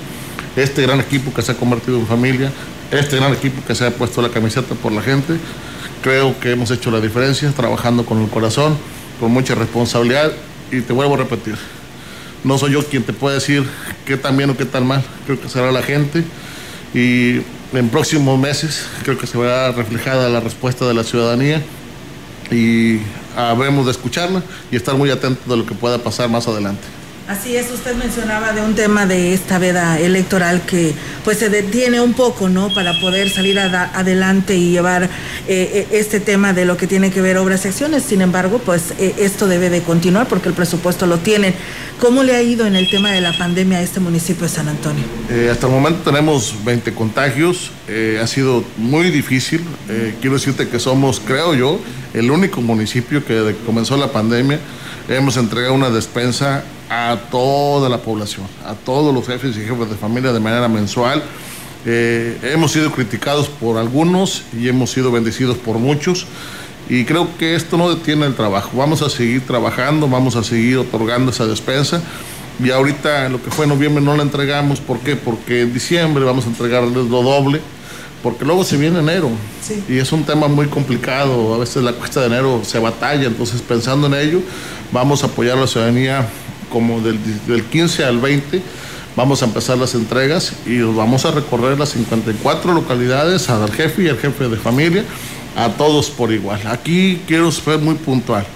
este 0.56 0.80
gran 0.80 0.98
equipo 0.98 1.34
que 1.34 1.42
se 1.42 1.52
ha 1.52 1.56
convertido 1.56 1.98
en 1.98 2.06
familia, 2.06 2.50
este 2.90 3.16
gran 3.16 3.34
equipo 3.34 3.62
que 3.66 3.74
se 3.74 3.84
ha 3.84 3.90
puesto 3.90 4.22
la 4.22 4.30
camiseta 4.30 4.74
por 4.76 4.92
la 4.92 5.02
gente. 5.02 5.34
Creo 6.02 6.40
que 6.40 6.52
hemos 6.52 6.70
hecho 6.70 6.90
la 6.90 7.02
diferencia, 7.02 7.52
trabajando 7.52 8.06
con 8.06 8.22
el 8.22 8.30
corazón, 8.30 8.78
con 9.20 9.30
mucha 9.30 9.54
responsabilidad 9.54 10.32
y 10.72 10.80
te 10.80 10.92
vuelvo 10.92 11.14
a 11.14 11.18
repetir, 11.18 11.56
no 12.42 12.56
soy 12.56 12.72
yo 12.72 12.84
quien 12.84 13.02
te 13.02 13.12
puede 13.12 13.34
decir 13.34 13.64
qué 14.06 14.16
tan 14.16 14.36
bien 14.36 14.50
o 14.50 14.56
qué 14.56 14.64
tan 14.64 14.86
mal, 14.86 15.04
creo 15.26 15.40
que 15.40 15.48
será 15.48 15.70
la 15.70 15.82
gente 15.82 16.24
y 16.94 17.42
en 17.72 17.88
próximos 17.90 18.38
meses 18.38 18.86
creo 19.04 19.18
que 19.18 19.26
se 19.26 19.38
verá 19.38 19.70
reflejada 19.72 20.28
la 20.28 20.40
respuesta 20.40 20.88
de 20.88 20.94
la 20.94 21.04
ciudadanía 21.04 21.62
y 22.50 22.98
habremos 23.36 23.84
de 23.84 23.92
escucharla 23.92 24.42
y 24.72 24.76
estar 24.76 24.96
muy 24.96 25.10
atentos 25.10 25.46
de 25.46 25.56
lo 25.56 25.66
que 25.66 25.74
pueda 25.74 25.98
pasar 25.98 26.28
más 26.28 26.48
adelante. 26.48 26.99
Así 27.30 27.56
es, 27.56 27.70
usted 27.70 27.94
mencionaba 27.94 28.52
de 28.52 28.60
un 28.60 28.74
tema 28.74 29.06
de 29.06 29.32
esta 29.32 29.60
veda 29.60 30.00
electoral 30.00 30.62
que 30.62 30.92
pues 31.24 31.38
se 31.38 31.48
detiene 31.48 32.00
un 32.00 32.12
poco, 32.12 32.48
¿no? 32.48 32.74
Para 32.74 32.98
poder 32.98 33.30
salir 33.30 33.56
adelante 33.56 34.56
y 34.56 34.72
llevar 34.72 35.08
eh, 35.46 35.86
este 35.92 36.18
tema 36.18 36.52
de 36.52 36.64
lo 36.64 36.76
que 36.76 36.88
tiene 36.88 37.12
que 37.12 37.20
ver 37.20 37.38
obras 37.38 37.64
y 37.64 37.68
acciones. 37.68 38.02
Sin 38.02 38.20
embargo, 38.20 38.58
pues 38.58 38.94
eh, 38.98 39.14
esto 39.18 39.46
debe 39.46 39.70
de 39.70 39.80
continuar 39.82 40.26
porque 40.26 40.48
el 40.48 40.56
presupuesto 40.56 41.06
lo 41.06 41.18
tienen. 41.18 41.54
¿Cómo 42.00 42.24
le 42.24 42.34
ha 42.34 42.42
ido 42.42 42.66
en 42.66 42.74
el 42.74 42.90
tema 42.90 43.12
de 43.12 43.20
la 43.20 43.38
pandemia 43.38 43.78
a 43.78 43.82
este 43.82 44.00
municipio 44.00 44.42
de 44.42 44.48
San 44.48 44.68
Antonio? 44.68 45.04
Eh, 45.30 45.50
hasta 45.52 45.68
el 45.68 45.72
momento 45.72 46.10
tenemos 46.10 46.56
20 46.64 46.92
contagios, 46.94 47.70
ha 48.20 48.26
sido 48.26 48.64
muy 48.76 49.12
difícil. 49.12 49.64
quiero 50.20 50.34
decirte 50.34 50.68
que 50.68 50.80
somos, 50.80 51.20
creo 51.20 51.54
yo, 51.54 51.78
el 52.12 52.28
único 52.28 52.60
municipio 52.60 53.24
que 53.24 53.54
comenzó 53.64 53.96
la 53.96 54.10
pandemia 54.10 54.58
hemos 55.08 55.36
entregado 55.36 55.74
una 55.74 55.90
despensa 55.90 56.64
a 56.90 57.16
toda 57.30 57.88
la 57.88 57.98
población, 57.98 58.46
a 58.66 58.74
todos 58.74 59.14
los 59.14 59.24
jefes 59.24 59.56
y 59.56 59.60
jefes 59.60 59.88
de 59.88 59.96
familia 59.96 60.32
de 60.32 60.40
manera 60.40 60.68
mensual. 60.68 61.22
Eh, 61.86 62.36
hemos 62.42 62.72
sido 62.72 62.90
criticados 62.90 63.48
por 63.48 63.78
algunos 63.78 64.42
y 64.52 64.68
hemos 64.68 64.90
sido 64.90 65.12
bendecidos 65.12 65.56
por 65.56 65.78
muchos. 65.78 66.26
Y 66.88 67.04
creo 67.04 67.28
que 67.38 67.54
esto 67.54 67.76
no 67.76 67.94
detiene 67.94 68.26
el 68.26 68.34
trabajo. 68.34 68.70
Vamos 68.76 69.00
a 69.02 69.08
seguir 69.08 69.46
trabajando, 69.46 70.08
vamos 70.08 70.34
a 70.34 70.42
seguir 70.42 70.78
otorgando 70.78 71.30
esa 71.30 71.46
despensa. 71.46 72.02
Y 72.62 72.70
ahorita 72.70 73.28
lo 73.28 73.40
que 73.40 73.50
fue 73.52 73.64
en 73.64 73.70
noviembre 73.70 74.02
no 74.02 74.16
la 74.16 74.24
entregamos. 74.24 74.80
¿Por 74.80 74.98
qué? 74.98 75.14
Porque 75.14 75.62
en 75.62 75.72
diciembre 75.72 76.24
vamos 76.24 76.44
a 76.46 76.48
entregarles 76.48 76.92
lo 76.92 77.22
doble. 77.22 77.60
Porque 78.24 78.44
luego 78.44 78.64
se 78.64 78.76
viene 78.76 78.98
enero. 78.98 79.30
Sí. 79.62 79.82
Y 79.88 79.98
es 79.98 80.10
un 80.10 80.24
tema 80.24 80.48
muy 80.48 80.66
complicado. 80.66 81.54
A 81.54 81.58
veces 81.58 81.84
la 81.84 81.92
cuesta 81.92 82.20
de 82.20 82.26
enero 82.26 82.62
se 82.64 82.80
batalla. 82.80 83.28
Entonces, 83.28 83.62
pensando 83.62 84.08
en 84.08 84.14
ello, 84.14 84.42
vamos 84.90 85.22
a 85.22 85.28
apoyar 85.28 85.56
a 85.56 85.60
la 85.60 85.66
ciudadanía 85.68 86.28
como 86.70 87.00
del, 87.00 87.18
del 87.46 87.64
15 87.64 88.04
al 88.04 88.18
20 88.18 88.62
vamos 89.16 89.42
a 89.42 89.46
empezar 89.46 89.76
las 89.78 89.94
entregas 89.94 90.54
y 90.66 90.80
vamos 90.80 91.24
a 91.24 91.30
recorrer 91.30 91.78
las 91.78 91.90
54 91.90 92.72
localidades 92.72 93.50
al 93.50 93.70
jefe 93.70 94.04
y 94.04 94.08
al 94.08 94.18
jefe 94.18 94.48
de 94.48 94.56
familia, 94.56 95.04
a 95.56 95.68
todos 95.68 96.10
por 96.10 96.32
igual. 96.32 96.60
Aquí 96.66 97.20
quiero 97.26 97.50
ser 97.50 97.78
muy 97.78 97.96
puntual. 97.96 98.46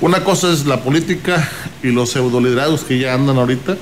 Una 0.00 0.24
cosa 0.24 0.52
es 0.52 0.66
la 0.66 0.82
política 0.82 1.48
y 1.82 1.88
los 1.88 2.10
pseudoliderados 2.10 2.82
que 2.82 2.98
ya 2.98 3.14
andan 3.14 3.38
ahorita 3.38 3.76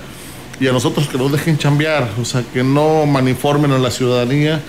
y 0.61 0.67
a 0.67 0.73
nosotros 0.73 1.09
que 1.09 1.17
nos 1.17 1.33
dejen 1.33 1.57
chambear, 1.57 2.11
o 2.21 2.25
sea, 2.27 2.43
que 2.53 2.63
no 2.63 3.07
maniformen 3.07 3.73
a 3.73 3.79
la 3.79 3.91
ciudadanía, 3.91 4.61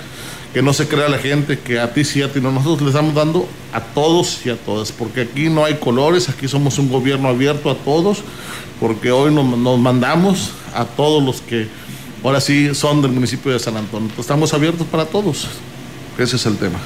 que 0.53 0.61
no 0.61 0.73
se 0.73 0.87
crea 0.87 1.07
la 1.07 1.17
gente 1.17 1.59
que 1.59 1.79
a 1.79 1.93
ti 1.93 2.03
sí, 2.03 2.21
a 2.21 2.31
ti 2.31 2.41
no. 2.41 2.51
Nosotros 2.51 2.81
les 2.81 2.89
estamos 2.89 3.13
dando 3.13 3.47
a 3.73 3.81
todos 3.81 4.45
y 4.45 4.49
a 4.49 4.57
todas, 4.57 4.91
porque 4.91 5.21
aquí 5.21 5.49
no 5.49 5.63
hay 5.63 5.75
colores, 5.75 6.29
aquí 6.29 6.47
somos 6.47 6.77
un 6.77 6.89
gobierno 6.89 7.29
abierto 7.29 7.69
a 7.69 7.75
todos, 7.75 8.19
porque 8.79 9.11
hoy 9.11 9.33
nos, 9.33 9.79
mandamos 9.79 10.51
a 10.73 10.85
todos 10.85 11.23
los 11.23 11.41
que 11.41 11.67
ahora 12.23 12.41
sí 12.41 12.75
son 12.75 13.01
del 13.01 13.11
municipio 13.11 13.51
de 13.51 13.59
San 13.59 13.77
Antonio. 13.77 14.09
Estamos 14.17 14.53
abiertos 14.53 14.85
para 14.87 15.05
todos. 15.05 15.47
Ese 16.17 16.35
es 16.35 16.45
el 16.45 16.57
tema. 16.57 16.79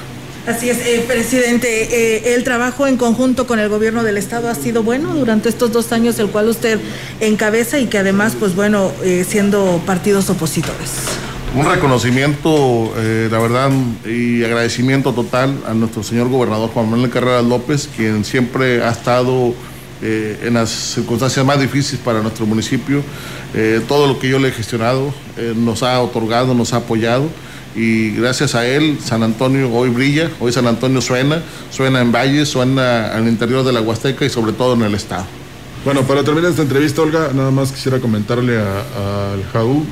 Así 0.46 0.70
es, 0.70 0.78
eh, 0.86 1.04
presidente. 1.04 1.66
Eh, 1.68 2.34
el 2.34 2.44
trabajo 2.44 2.86
en 2.86 2.96
conjunto 2.96 3.48
con 3.48 3.58
el 3.58 3.68
gobierno 3.68 4.04
del 4.04 4.16
estado 4.16 4.48
ha 4.48 4.54
sido 4.54 4.84
bueno 4.84 5.12
durante 5.12 5.48
estos 5.48 5.72
dos 5.72 5.90
años, 5.90 6.20
el 6.20 6.28
cual 6.28 6.48
usted 6.48 6.78
encabeza 7.18 7.80
y 7.80 7.86
que 7.86 7.98
además, 7.98 8.36
pues 8.38 8.54
bueno, 8.54 8.92
eh, 9.02 9.26
siendo 9.28 9.82
partidos 9.84 10.30
opositores. 10.30 11.25
Un 11.56 11.64
reconocimiento, 11.64 12.92
eh, 12.98 13.28
la 13.30 13.38
verdad, 13.38 13.70
y 14.04 14.44
agradecimiento 14.44 15.14
total 15.14 15.58
a 15.66 15.72
nuestro 15.72 16.02
señor 16.02 16.28
gobernador 16.28 16.68
Juan 16.68 16.90
Manuel 16.90 17.08
Carrera 17.08 17.40
López, 17.40 17.88
quien 17.96 18.26
siempre 18.26 18.84
ha 18.84 18.90
estado 18.90 19.54
eh, 20.02 20.38
en 20.44 20.52
las 20.52 20.68
circunstancias 20.68 21.46
más 21.46 21.58
difíciles 21.58 21.98
para 22.04 22.20
nuestro 22.20 22.44
municipio. 22.44 23.00
Eh, 23.54 23.80
todo 23.88 24.06
lo 24.06 24.18
que 24.18 24.28
yo 24.28 24.38
le 24.38 24.48
he 24.48 24.52
gestionado 24.52 25.14
nos 25.56 25.82
ha 25.82 25.98
otorgado, 26.02 26.52
nos 26.52 26.74
ha 26.74 26.78
apoyado 26.78 27.24
y 27.74 28.10
gracias 28.10 28.54
a 28.54 28.66
él 28.66 28.98
San 29.02 29.22
Antonio 29.22 29.72
hoy 29.72 29.88
brilla, 29.88 30.30
hoy 30.40 30.52
San 30.52 30.66
Antonio 30.66 31.00
suena, 31.00 31.42
suena 31.70 32.02
en 32.02 32.12
Valles, 32.12 32.50
suena 32.50 33.14
al 33.14 33.28
interior 33.28 33.64
de 33.64 33.72
la 33.72 33.80
Huasteca 33.80 34.26
y 34.26 34.28
sobre 34.28 34.52
todo 34.52 34.74
en 34.74 34.82
el 34.82 34.94
estado. 34.94 35.24
Bueno, 35.86 36.02
para 36.02 36.22
terminar 36.22 36.50
esta 36.50 36.62
entrevista, 36.62 37.00
Olga, 37.00 37.30
nada 37.32 37.50
más 37.50 37.72
quisiera 37.72 37.98
comentarle 37.98 38.58
al 38.58 39.42
Jaú 39.54 39.86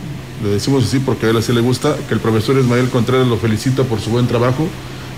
le 0.45 0.51
decimos 0.51 0.85
así 0.85 0.99
porque 1.01 1.27
a 1.27 1.31
él 1.31 1.37
así 1.39 1.53
le 1.53 1.61
gusta, 1.61 1.97
que 2.07 2.15
el 2.15 2.21
profesor 2.21 2.57
Ismael 2.59 2.89
Contreras 2.91 3.27
lo 3.27 3.39
felicita 3.39 3.83
por 3.85 4.01
su 4.01 4.11
buen 4.11 4.27
trabajo 4.27 4.69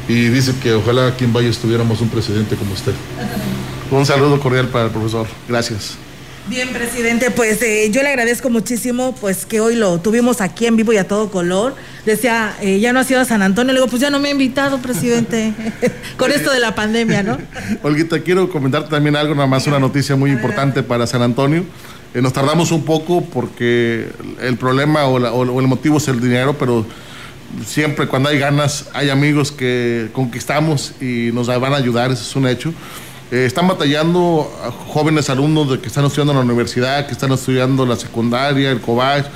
y 0.09 0.29
dice 0.29 0.55
que 0.63 0.73
ojalá 0.73 1.09
aquí 1.09 1.25
en 1.25 1.33
Valle 1.33 1.49
estuviéramos 1.49 2.01
un 2.01 2.09
presidente 2.09 2.57
como 2.57 2.73
usted. 2.73 2.95
Un 3.91 4.07
saludo 4.07 4.41
cordial 4.41 4.69
para 4.69 4.87
el 4.87 4.91
profesor. 4.91 5.27
Gracias. 5.49 5.97
Bien, 6.49 6.69
presidente, 6.69 7.33
pues 7.33 7.61
eh, 7.63 7.91
yo 7.91 8.05
le 8.05 8.09
agradezco 8.11 8.51
muchísimo 8.51 9.17
pues 9.21 9.45
que 9.47 9.59
hoy 9.59 9.75
lo 9.75 9.99
tuvimos 9.99 10.41
aquí 10.41 10.67
en 10.67 10.77
vivo 10.77 10.93
y 10.93 10.97
a 10.97 11.09
todo 11.09 11.29
color. 11.29 11.75
Decía, 12.05 12.55
eh, 12.61 12.79
ya 12.79 12.93
no 12.93 13.01
ha 13.01 13.05
sido 13.05 13.21
a 13.21 13.25
San 13.25 13.43
Antonio, 13.43 13.73
le 13.73 13.81
digo, 13.81 13.91
pues 13.91 14.01
ya 14.01 14.11
no 14.11 14.21
me 14.21 14.29
ha 14.29 14.31
invitado, 14.31 14.79
presidente, 14.79 15.53
con 16.17 16.31
esto 16.31 16.53
de 16.53 16.61
la 16.61 16.77
pandemia, 16.77 17.25
¿no? 17.25 17.39
Olguita, 17.83 18.21
quiero 18.21 18.49
comentar 18.49 18.89
también 18.89 19.17
algo, 19.17 19.35
nada 19.35 19.49
más 19.49 19.67
una 19.67 19.81
noticia 19.81 20.15
muy 20.15 20.31
importante 20.31 20.85
para 20.85 21.05
San 21.09 21.23
Antonio. 21.23 21.65
Eh, 22.17 22.23
nos 22.23 22.33
tardamos 22.33 22.73
un 22.73 22.83
poco 22.83 23.21
porque 23.21 24.09
el 24.41 24.57
problema 24.57 25.05
o, 25.05 25.61
el 25.61 25.67
motivo 25.67 25.99
es 25.99 26.09
el 26.09 26.19
dinero, 26.19 26.57
pero 26.59 26.87
siempre 27.67 28.07
cuando 28.07 28.31
hay 28.31 28.39
ganas 28.39 28.89
hay 28.95 29.11
amigos 29.11 29.53
que 29.53 30.09
conquistamos 30.15 30.95
y 30.99 31.31
nos 31.35 31.49
van 31.49 31.75
a 31.75 31.77
ayudar, 31.77 32.11
eso 32.11 32.23
es 32.23 32.35
un 32.35 32.49
hecho. 32.49 32.73
Eh, 33.31 33.45
están 33.45 33.69
batallando 33.69 34.51
jóvenes 34.95 35.29
alumnos 35.29 35.71
de 35.71 35.79
que 35.79 35.89
están 35.89 36.07
estudiando 36.07 36.33
en 36.33 36.39
la 36.39 36.45
universidad, 36.47 37.07
que 37.07 37.13
están 37.13 37.33
estudiando 37.33 37.85
la 37.85 37.97
secundaria, 37.97 38.71
el 38.71 38.81
COBACH, 38.81 39.27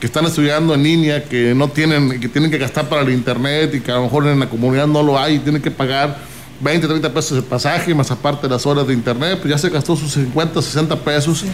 que 0.00 0.06
están 0.06 0.24
estudiando 0.24 0.74
en 0.74 0.82
línea, 0.82 1.22
que 1.22 1.54
no 1.54 1.68
tienen, 1.68 2.18
que 2.18 2.28
tienen 2.28 2.50
que 2.50 2.58
gastar 2.58 2.88
para 2.88 3.02
el 3.02 3.10
internet 3.10 3.76
y 3.76 3.80
que 3.80 3.92
a 3.92 3.94
lo 3.94 4.02
mejor 4.02 4.26
en 4.26 4.40
la 4.40 4.48
comunidad 4.48 4.88
no 4.88 5.04
lo 5.04 5.20
hay 5.20 5.36
y 5.36 5.38
tienen 5.38 5.62
que 5.62 5.70
pagar 5.70 6.18
20, 6.60 6.88
30 6.88 7.14
pesos 7.14 7.36
de 7.36 7.42
pasaje, 7.42 7.94
más 7.94 8.10
aparte 8.10 8.48
las 8.48 8.66
horas 8.66 8.86
de 8.86 8.92
internet, 8.92 9.38
pues 9.40 9.50
ya 9.50 9.58
se 9.58 9.70
gastó 9.70 9.94
sus 9.94 10.12
50, 10.12 10.60
60 10.60 10.96
pesos. 11.00 11.44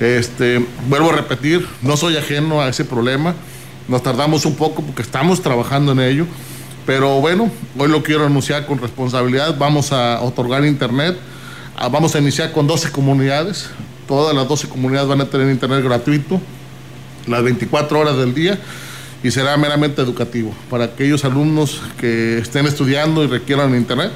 Este, 0.00 0.64
vuelvo 0.88 1.10
a 1.10 1.12
repetir, 1.12 1.66
no 1.82 1.96
soy 1.96 2.16
ajeno 2.16 2.60
a 2.62 2.68
ese 2.68 2.84
problema. 2.84 3.34
Nos 3.86 4.02
tardamos 4.02 4.46
un 4.46 4.56
poco 4.56 4.82
porque 4.82 5.02
estamos 5.02 5.42
trabajando 5.42 5.92
en 5.92 6.00
ello. 6.00 6.26
Pero 6.86 7.20
bueno, 7.20 7.50
hoy 7.76 7.88
lo 7.88 8.02
quiero 8.02 8.24
anunciar 8.24 8.66
con 8.66 8.78
responsabilidad. 8.78 9.56
Vamos 9.58 9.92
a 9.92 10.20
otorgar 10.22 10.64
internet. 10.64 11.16
Ah, 11.76 11.88
vamos 11.88 12.14
a 12.14 12.18
iniciar 12.18 12.52
con 12.52 12.66
12 12.66 12.90
comunidades. 12.92 13.68
Todas 14.08 14.34
las 14.34 14.48
12 14.48 14.68
comunidades 14.68 15.08
van 15.08 15.20
a 15.20 15.26
tener 15.26 15.50
internet 15.50 15.82
gratuito 15.82 16.40
las 17.26 17.42
24 17.42 17.98
horas 17.98 18.16
del 18.16 18.34
día 18.34 18.58
y 19.26 19.30
será 19.32 19.56
meramente 19.56 20.00
educativo 20.00 20.54
para 20.70 20.84
aquellos 20.84 21.24
alumnos 21.24 21.82
que 21.98 22.38
estén 22.38 22.64
estudiando 22.66 23.24
y 23.24 23.26
requieran 23.26 23.74
internet. 23.74 24.12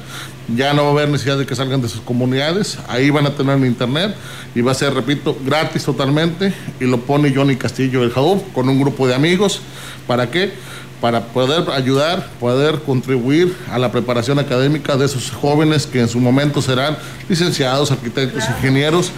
Ya 0.55 0.73
no 0.73 0.83
va 0.83 0.87
a 0.87 0.91
haber 0.93 1.09
necesidad 1.09 1.37
de 1.37 1.45
que 1.45 1.53
salgan 1.53 1.81
de 1.81 1.89
sus 1.89 1.99
comunidades, 1.99 2.79
ahí 2.87 3.09
van 3.09 3.25
a 3.25 3.35
tener 3.35 3.57
internet 3.59 4.15
y 4.55 4.61
va 4.61 4.71
a 4.71 4.73
ser, 4.73 4.93
repito, 4.93 5.37
gratis 5.45 5.83
totalmente 5.83 6.53
y 6.79 6.85
lo 6.85 7.01
pone 7.01 7.35
Johnny 7.35 7.57
Castillo 7.57 7.99
del 8.01 8.11
Jaú 8.11 8.41
con 8.53 8.69
un 8.69 8.79
grupo 8.79 9.05
de 9.05 9.13
amigos. 9.13 9.61
¿Para 10.07 10.31
qué? 10.31 10.53
para 11.01 11.25
poder 11.25 11.67
ayudar, 11.71 12.29
poder 12.39 12.79
contribuir 12.83 13.57
a 13.71 13.79
la 13.79 13.91
preparación 13.91 14.37
académica 14.37 14.95
de 14.95 15.07
esos 15.07 15.31
jóvenes 15.31 15.87
que 15.87 15.99
en 15.99 16.07
su 16.07 16.19
momento 16.19 16.61
serán 16.61 16.95
licenciados, 17.27 17.91
arquitectos, 17.91 18.43
ingenieros. 18.47 19.11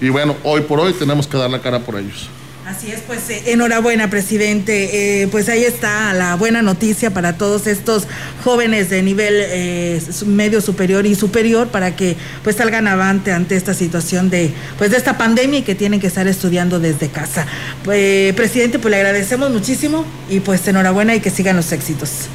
Y 0.00 0.08
bueno, 0.08 0.34
hoy 0.42 0.62
por 0.62 0.80
hoy 0.80 0.92
tenemos 0.94 1.28
que 1.28 1.38
dar 1.38 1.48
la 1.48 1.60
cara 1.60 1.78
por 1.78 1.96
ellos. 1.96 2.28
Así 2.68 2.92
es, 2.92 3.00
pues 3.00 3.30
eh, 3.30 3.44
enhorabuena, 3.46 4.10
presidente. 4.10 5.22
Eh, 5.22 5.28
pues 5.28 5.48
ahí 5.48 5.64
está 5.64 6.12
la 6.12 6.36
buena 6.36 6.60
noticia 6.60 7.10
para 7.10 7.38
todos 7.38 7.66
estos 7.66 8.06
jóvenes 8.44 8.90
de 8.90 9.02
nivel 9.02 9.32
eh, 9.36 10.02
medio 10.26 10.60
superior 10.60 11.06
y 11.06 11.14
superior 11.14 11.68
para 11.68 11.96
que 11.96 12.14
pues 12.44 12.56
salgan 12.56 12.86
avante 12.86 13.32
ante 13.32 13.56
esta 13.56 13.72
situación 13.72 14.28
de 14.28 14.52
pues 14.76 14.90
de 14.90 14.98
esta 14.98 15.16
pandemia 15.16 15.60
y 15.60 15.62
que 15.62 15.74
tienen 15.74 15.98
que 15.98 16.08
estar 16.08 16.28
estudiando 16.28 16.78
desde 16.78 17.08
casa. 17.08 17.46
Pues, 17.84 18.34
presidente, 18.34 18.78
pues 18.78 18.90
le 18.90 18.98
agradecemos 18.98 19.48
muchísimo 19.50 20.04
y 20.28 20.40
pues 20.40 20.68
enhorabuena 20.68 21.14
y 21.14 21.20
que 21.20 21.30
sigan 21.30 21.56
los 21.56 21.72
éxitos. 21.72 22.28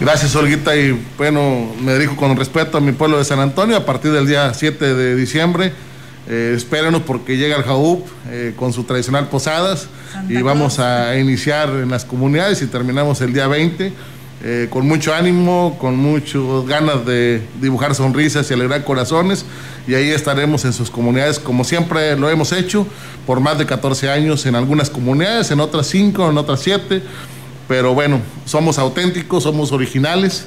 Gracias, 0.00 0.34
Olguita, 0.34 0.76
y 0.76 0.98
bueno, 1.18 1.74
me 1.78 1.92
dirijo 1.92 2.16
con 2.16 2.34
respeto 2.38 2.78
a 2.78 2.80
mi 2.80 2.92
pueblo 2.92 3.18
de 3.18 3.24
San 3.26 3.40
Antonio 3.40 3.76
a 3.76 3.84
partir 3.84 4.12
del 4.12 4.26
día 4.26 4.54
7 4.54 4.94
de 4.94 5.14
diciembre 5.14 5.74
eh, 6.30 6.52
espérenos 6.54 7.02
porque 7.02 7.38
llega 7.38 7.56
el 7.56 7.62
JAUP 7.62 8.06
eh, 8.28 8.52
con 8.54 8.74
su 8.74 8.84
tradicional 8.84 9.28
posadas. 9.28 9.88
Y 10.28 10.42
vamos 10.42 10.78
a 10.78 11.16
iniciar 11.16 11.70
en 11.70 11.90
las 11.90 12.04
comunidades 12.04 12.60
y 12.60 12.66
terminamos 12.66 13.20
el 13.22 13.32
día 13.32 13.46
20 13.46 13.92
eh, 14.40 14.68
con 14.70 14.86
mucho 14.86 15.14
ánimo, 15.14 15.76
con 15.80 15.96
muchas 15.96 16.42
ganas 16.66 17.04
de 17.06 17.42
dibujar 17.60 17.94
sonrisas 17.94 18.50
y 18.50 18.54
alegrar 18.54 18.84
corazones. 18.84 19.46
Y 19.86 19.94
ahí 19.94 20.10
estaremos 20.10 20.64
en 20.66 20.74
sus 20.74 20.90
comunidades 20.90 21.38
como 21.38 21.64
siempre 21.64 22.14
lo 22.16 22.28
hemos 22.28 22.52
hecho 22.52 22.86
por 23.26 23.40
más 23.40 23.58
de 23.58 23.64
14 23.64 24.10
años 24.10 24.44
en 24.44 24.54
algunas 24.54 24.90
comunidades, 24.90 25.50
en 25.50 25.60
otras 25.60 25.86
5, 25.86 26.30
en 26.30 26.38
otras 26.38 26.60
7, 26.60 27.02
pero 27.66 27.94
bueno, 27.94 28.20
somos 28.44 28.78
auténticos, 28.78 29.44
somos 29.44 29.72
originales 29.72 30.46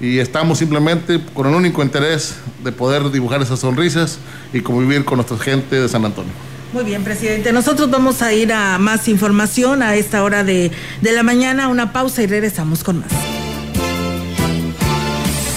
y 0.00 0.18
estamos 0.18 0.58
simplemente 0.58 1.20
con 1.34 1.46
el 1.46 1.54
único 1.54 1.82
interés 1.82 2.34
de 2.62 2.72
poder 2.72 3.10
dibujar 3.10 3.40
esas 3.42 3.60
sonrisas 3.60 4.18
y 4.52 4.60
convivir 4.60 5.04
con 5.04 5.16
nuestra 5.16 5.38
gente 5.38 5.80
de 5.80 5.88
San 5.88 6.04
Antonio. 6.04 6.32
Muy 6.72 6.82
bien, 6.84 7.04
presidente. 7.04 7.52
Nosotros 7.52 7.88
vamos 7.90 8.22
a 8.22 8.32
ir 8.32 8.52
a 8.52 8.78
más 8.78 9.06
información 9.08 9.82
a 9.82 9.94
esta 9.94 10.22
hora 10.22 10.44
de, 10.44 10.70
de 11.00 11.12
la 11.12 11.22
mañana, 11.22 11.68
una 11.68 11.92
pausa 11.92 12.22
y 12.22 12.26
regresamos 12.26 12.82
con 12.84 13.00
más. 13.00 13.08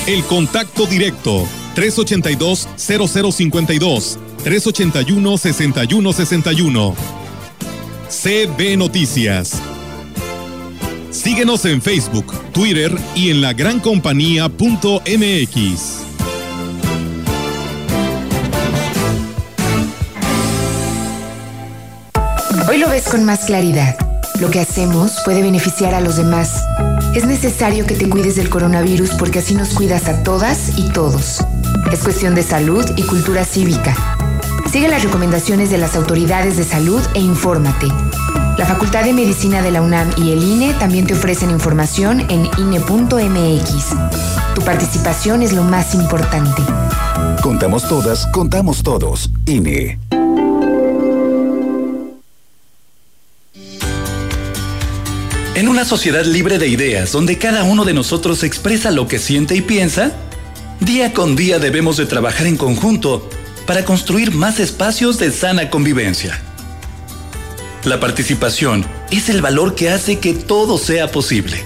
El 0.07 0.23
contacto 0.23 0.85
directo 0.85 1.45
382-0052, 1.75 4.17
381-6161. 4.43 6.95
CB 8.09 8.77
Noticias. 8.77 9.61
Síguenos 11.11 11.65
en 11.65 11.81
Facebook, 11.81 12.33
Twitter 12.51 12.95
y 13.15 13.31
en 13.31 13.41
la 13.41 13.47
lagrancompañía.mx. 13.49 15.99
Hoy 22.69 22.77
lo 22.77 22.89
ves 22.89 23.05
con 23.05 23.25
más 23.25 23.45
claridad. 23.45 23.97
Lo 24.39 24.51
que 24.51 24.59
hacemos 24.59 25.13
puede 25.25 25.41
beneficiar 25.41 25.95
a 25.95 26.01
los 26.01 26.17
demás. 26.17 26.63
Es 27.15 27.25
necesario 27.25 27.87
que 27.87 27.95
te 27.95 28.07
cuides 28.07 28.35
del 28.35 28.49
coronavirus 28.49 29.09
porque 29.17 29.39
así 29.39 29.55
nos 29.55 29.69
cuidas 29.69 30.07
a 30.07 30.21
todas 30.23 30.77
y 30.77 30.89
todos. 30.89 31.43
Es 31.91 32.03
cuestión 32.03 32.35
de 32.35 32.43
salud 32.43 32.85
y 32.95 33.01
cultura 33.01 33.45
cívica. 33.45 33.95
Sigue 34.71 34.87
las 34.87 35.03
recomendaciones 35.03 35.71
de 35.71 35.79
las 35.79 35.95
autoridades 35.95 36.57
de 36.57 36.63
salud 36.63 37.01
e 37.15 37.19
infórmate. 37.19 37.87
La 38.59 38.65
Facultad 38.65 39.05
de 39.05 39.13
Medicina 39.13 39.61
de 39.61 39.71
la 39.71 39.81
UNAM 39.81 40.11
y 40.17 40.33
el 40.33 40.43
INE 40.43 40.73
también 40.73 41.07
te 41.07 41.13
ofrecen 41.13 41.49
información 41.49 42.19
en 42.29 42.45
INE.mx. 42.57 43.95
Tu 44.53 44.61
participación 44.63 45.43
es 45.43 45.53
lo 45.53 45.63
más 45.63 45.95
importante. 45.95 46.61
Contamos 47.41 47.87
todas, 47.87 48.27
contamos 48.27 48.83
todos. 48.83 49.29
INE. 49.45 49.97
En 55.55 55.69
una 55.69 55.85
sociedad 55.85 56.25
libre 56.25 56.59
de 56.59 56.67
ideas, 56.67 57.13
donde 57.13 57.37
cada 57.37 57.63
uno 57.63 57.85
de 57.85 57.93
nosotros 57.93 58.43
expresa 58.43 58.91
lo 58.91 59.07
que 59.07 59.19
siente 59.19 59.55
y 59.55 59.61
piensa, 59.61 60.11
día 60.81 61.13
con 61.13 61.37
día 61.37 61.59
debemos 61.59 61.95
de 61.95 62.07
trabajar 62.07 62.45
en 62.45 62.57
conjunto 62.57 63.29
para 63.65 63.85
construir 63.85 64.33
más 64.33 64.59
espacios 64.59 65.17
de 65.17 65.31
sana 65.31 65.69
convivencia. 65.69 66.41
La 67.85 67.97
participación 67.97 68.85
es 69.09 69.29
el 69.29 69.41
valor 69.41 69.73
que 69.73 69.89
hace 69.89 70.19
que 70.19 70.33
todo 70.33 70.77
sea 70.77 71.09
posible. 71.11 71.63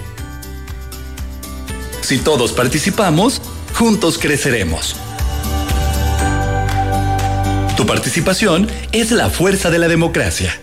Si 2.02 2.18
todos 2.18 2.52
participamos, 2.52 3.42
juntos 3.74 4.18
creceremos. 4.18 4.94
Tu 7.76 7.84
participación 7.84 8.68
es 8.92 9.10
la 9.10 9.28
fuerza 9.28 9.70
de 9.70 9.80
la 9.80 9.88
democracia. 9.88 10.60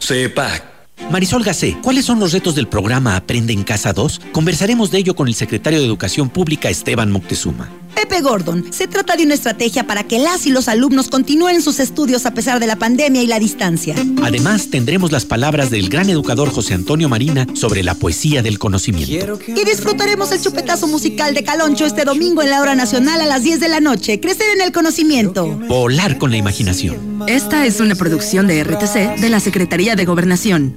CEPAC. 0.00 0.64
Marisol 1.10 1.44
Gacé, 1.44 1.76
¿cuáles 1.82 2.06
son 2.06 2.18
los 2.18 2.32
retos 2.32 2.54
del 2.54 2.66
programa 2.66 3.16
Aprende 3.16 3.52
en 3.52 3.62
Casa 3.62 3.92
2? 3.92 4.22
Conversaremos 4.32 4.90
de 4.90 4.98
ello 4.98 5.14
con 5.14 5.28
el 5.28 5.34
secretario 5.34 5.80
de 5.80 5.84
Educación 5.84 6.30
Pública, 6.30 6.70
Esteban 6.70 7.10
Moctezuma. 7.10 7.68
Pepe 8.04 8.20
Gordon, 8.20 8.66
se 8.70 8.86
trata 8.86 9.16
de 9.16 9.24
una 9.24 9.32
estrategia 9.32 9.86
para 9.86 10.04
que 10.04 10.18
las 10.18 10.44
y 10.44 10.50
los 10.50 10.68
alumnos 10.68 11.08
continúen 11.08 11.62
sus 11.62 11.80
estudios 11.80 12.26
a 12.26 12.34
pesar 12.34 12.60
de 12.60 12.66
la 12.66 12.76
pandemia 12.76 13.22
y 13.22 13.26
la 13.26 13.38
distancia. 13.38 13.94
Además, 14.22 14.68
tendremos 14.68 15.10
las 15.10 15.24
palabras 15.24 15.70
del 15.70 15.88
gran 15.88 16.10
educador 16.10 16.50
José 16.50 16.74
Antonio 16.74 17.08
Marina 17.08 17.46
sobre 17.54 17.82
la 17.82 17.94
poesía 17.94 18.42
del 18.42 18.58
conocimiento. 18.58 19.38
Y 19.48 19.64
disfrutaremos 19.64 20.30
el 20.32 20.42
chupetazo 20.42 20.86
musical 20.86 21.32
de 21.32 21.44
Caloncho 21.44 21.86
este 21.86 22.04
domingo 22.04 22.42
en 22.42 22.50
la 22.50 22.60
hora 22.60 22.74
nacional 22.74 23.22
a 23.22 23.26
las 23.26 23.42
10 23.42 23.60
de 23.60 23.68
la 23.70 23.80
noche. 23.80 24.20
Crecer 24.20 24.48
en 24.54 24.60
el 24.60 24.70
conocimiento. 24.70 25.46
Volar 25.46 26.18
con 26.18 26.30
la 26.30 26.36
imaginación. 26.36 27.22
Esta 27.26 27.64
es 27.64 27.80
una 27.80 27.94
producción 27.94 28.46
de 28.46 28.62
RTC 28.64 29.18
de 29.18 29.30
la 29.30 29.40
Secretaría 29.40 29.96
de 29.96 30.04
Gobernación. 30.04 30.76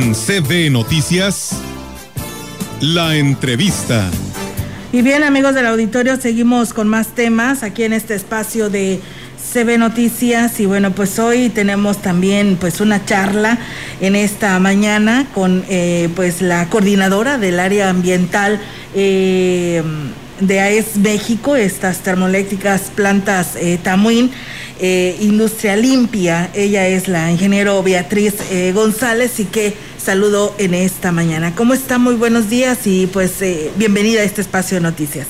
En 0.00 0.14
CB 0.14 0.70
Noticias, 0.70 1.50
la 2.80 3.16
entrevista. 3.16 4.10
Y 4.92 5.02
bien, 5.02 5.22
amigos 5.22 5.54
del 5.54 5.66
auditorio, 5.66 6.18
seguimos 6.18 6.72
con 6.72 6.88
más 6.88 7.08
temas 7.08 7.62
aquí 7.62 7.82
en 7.82 7.92
este 7.92 8.14
espacio 8.14 8.70
de 8.70 8.98
CB 9.52 9.76
Noticias 9.76 10.58
y 10.58 10.64
bueno, 10.64 10.92
pues 10.92 11.18
hoy 11.18 11.50
tenemos 11.50 12.00
también 12.00 12.56
pues 12.58 12.80
una 12.80 13.04
charla 13.04 13.58
en 14.00 14.16
esta 14.16 14.58
mañana 14.58 15.26
con 15.34 15.64
eh, 15.68 16.08
pues 16.16 16.40
la 16.40 16.70
coordinadora 16.70 17.36
del 17.36 17.60
área 17.60 17.90
ambiental 17.90 18.58
eh, 18.94 19.82
de 20.40 20.60
AES 20.60 20.96
México, 20.96 21.56
estas 21.56 21.98
termoeléctricas 21.98 22.90
plantas 22.94 23.54
eh, 23.56 23.78
Tamuín, 23.82 24.30
eh, 24.80 25.18
Industria 25.20 25.76
Limpia. 25.76 26.48
Ella 26.54 26.88
es 26.88 27.06
la 27.06 27.30
ingeniero 27.30 27.82
Beatriz 27.82 28.36
González 28.72 29.38
y 29.40 29.44
que 29.44 29.89
saludo 30.00 30.54
en 30.58 30.74
esta 30.74 31.12
mañana. 31.12 31.54
¿Cómo 31.54 31.74
está? 31.74 31.98
Muy 31.98 32.14
buenos 32.14 32.48
días 32.50 32.86
y 32.86 33.06
pues 33.06 33.40
eh, 33.42 33.70
bienvenida 33.76 34.20
a 34.20 34.24
este 34.24 34.40
espacio 34.40 34.78
de 34.78 34.82
noticias. 34.82 35.28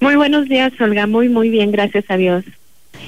Muy 0.00 0.16
buenos 0.16 0.48
días, 0.48 0.72
Olga. 0.80 1.06
Muy, 1.06 1.28
muy 1.28 1.50
bien, 1.50 1.70
gracias 1.70 2.04
a 2.08 2.16
Dios. 2.16 2.44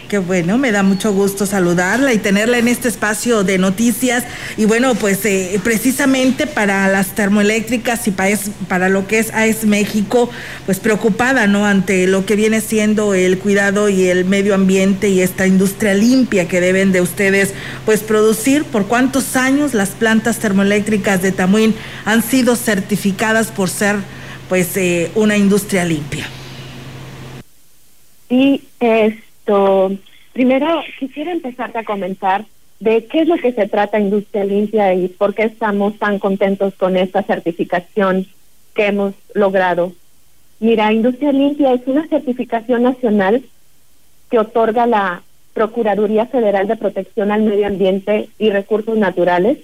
Qué 0.09 0.19
bueno, 0.19 0.57
me 0.57 0.71
da 0.71 0.85
mucho 0.85 1.13
gusto 1.13 1.47
saludarla 1.47 2.13
y 2.13 2.19
tenerla 2.19 2.59
en 2.59 2.69
este 2.69 2.87
espacio 2.87 3.43
de 3.43 3.59
noticias. 3.59 4.23
Y 4.57 4.65
bueno, 4.65 4.95
pues 4.95 5.25
eh, 5.25 5.61
precisamente 5.65 6.47
para 6.47 6.87
las 6.87 7.09
termoeléctricas 7.17 8.07
y 8.07 8.13
para, 8.13 8.29
es- 8.29 8.51
para 8.69 8.89
lo 8.89 9.09
que 9.09 9.19
es 9.19 9.33
AES 9.35 9.65
México, 9.65 10.31
pues 10.65 10.79
preocupada, 10.79 11.49
¿no? 11.49 11.67
Ante 11.67 12.07
lo 12.07 12.25
que 12.25 12.37
viene 12.37 12.61
siendo 12.61 13.15
el 13.15 13.39
cuidado 13.39 13.89
y 13.89 14.05
el 14.07 14.25
medio 14.25 14.55
ambiente 14.55 15.09
y 15.09 15.23
esta 15.23 15.49
industria 15.49 15.93
limpia 15.95 16.47
que 16.47 16.61
deben 16.61 16.93
de 16.93 17.01
ustedes, 17.01 17.53
pues 17.85 18.01
producir. 18.05 18.63
¿Por 18.63 18.87
cuántos 18.87 19.35
años 19.35 19.75
las 19.75 19.89
plantas 19.89 20.39
termoeléctricas 20.39 21.21
de 21.21 21.33
Tamuín 21.33 21.75
han 22.05 22.23
sido 22.23 22.55
certificadas 22.55 23.49
por 23.49 23.69
ser, 23.71 23.97
pues, 24.49 24.77
eh, 24.77 25.11
una 25.17 25.37
industria 25.37 25.85
limpia? 25.85 26.29
Y 28.29 28.63
primero 30.33 30.83
quisiera 30.99 31.33
empezarte 31.33 31.79
a 31.79 31.85
comentar 31.85 32.45
de 32.81 33.07
qué 33.07 33.21
es 33.21 33.29
lo 33.29 33.37
que 33.37 33.53
se 33.53 33.69
trata 33.69 33.99
Industria 33.99 34.45
Limpia 34.45 34.95
y 34.95 35.09
por 35.09 35.35
qué 35.35 35.45
estamos 35.45 35.99
tan 35.99 36.19
contentos 36.19 36.75
con 36.75 36.97
esta 36.97 37.23
certificación 37.23 38.27
que 38.75 38.87
hemos 38.87 39.15
logrado. 39.35 39.93
Mira, 40.61 40.93
Industria 40.93 41.33
Limpia 41.33 41.73
es 41.73 41.83
una 41.87 42.07
certificación 42.09 42.83
nacional 42.83 43.43
que 44.31 44.39
otorga 44.39 44.87
la 44.87 45.23
Procuraduría 45.55 46.27
Federal 46.27 46.69
de 46.69 46.77
Protección 46.77 47.31
al 47.33 47.43
Medio 47.43 47.67
Ambiente 47.67 48.29
y 48.39 48.51
Recursos 48.51 48.97
Naturales, 48.99 49.59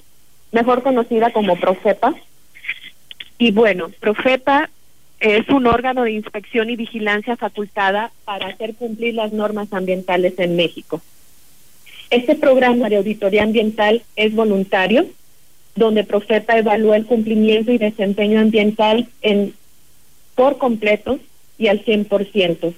mejor 0.51 0.83
conocida 0.83 1.33
como 1.33 1.57
Profepa. 1.57 2.15
Y 3.37 3.53
bueno, 3.53 3.91
Profepa 4.01 4.71
es 5.23 5.49
un 5.51 5.69
órgano 5.69 6.03
de 6.03 6.11
inspección 6.11 6.69
y 6.69 6.75
vigilancia 6.75 7.37
facultada 7.37 8.11
para 8.25 8.49
hacer 8.49 8.75
cumplir 8.75 9.15
las 9.15 9.33
normas 9.33 9.73
ambientales 9.73 10.37
en 10.39 10.57
México. 10.57 11.01
Este 12.11 12.35
programa 12.35 12.89
de 12.89 12.97
auditoría 12.97 13.45
ambiental 13.45 14.03
es 14.17 14.35
voluntario, 14.35 15.07
donde 15.77 16.03
Profepa 16.03 16.59
evalúa 16.59 16.97
el 16.97 17.07
cumplimiento 17.07 17.71
y 17.71 17.79
desempeño 17.79 18.41
ambiental 18.41 19.09
en 19.23 19.55
por 20.35 20.59
completo 20.59 21.21
y 21.57 21.69
al 21.69 21.85
100%. 21.85 22.75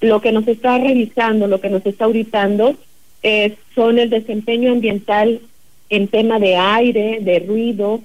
Lo 0.00 0.20
que 0.22 0.32
nos 0.32 0.48
está 0.48 0.78
revisando, 0.78 1.48
lo 1.48 1.60
que 1.60 1.68
nos 1.68 1.84
está 1.84 2.06
auditando, 2.06 2.76
eh, 3.22 3.56
son 3.74 3.98
el 3.98 4.08
desempeño 4.08 4.72
ambiental 4.72 5.40
en 5.90 6.08
tema 6.08 6.38
de 6.38 6.56
aire, 6.56 7.18
de 7.20 7.40
ruido, 7.40 8.00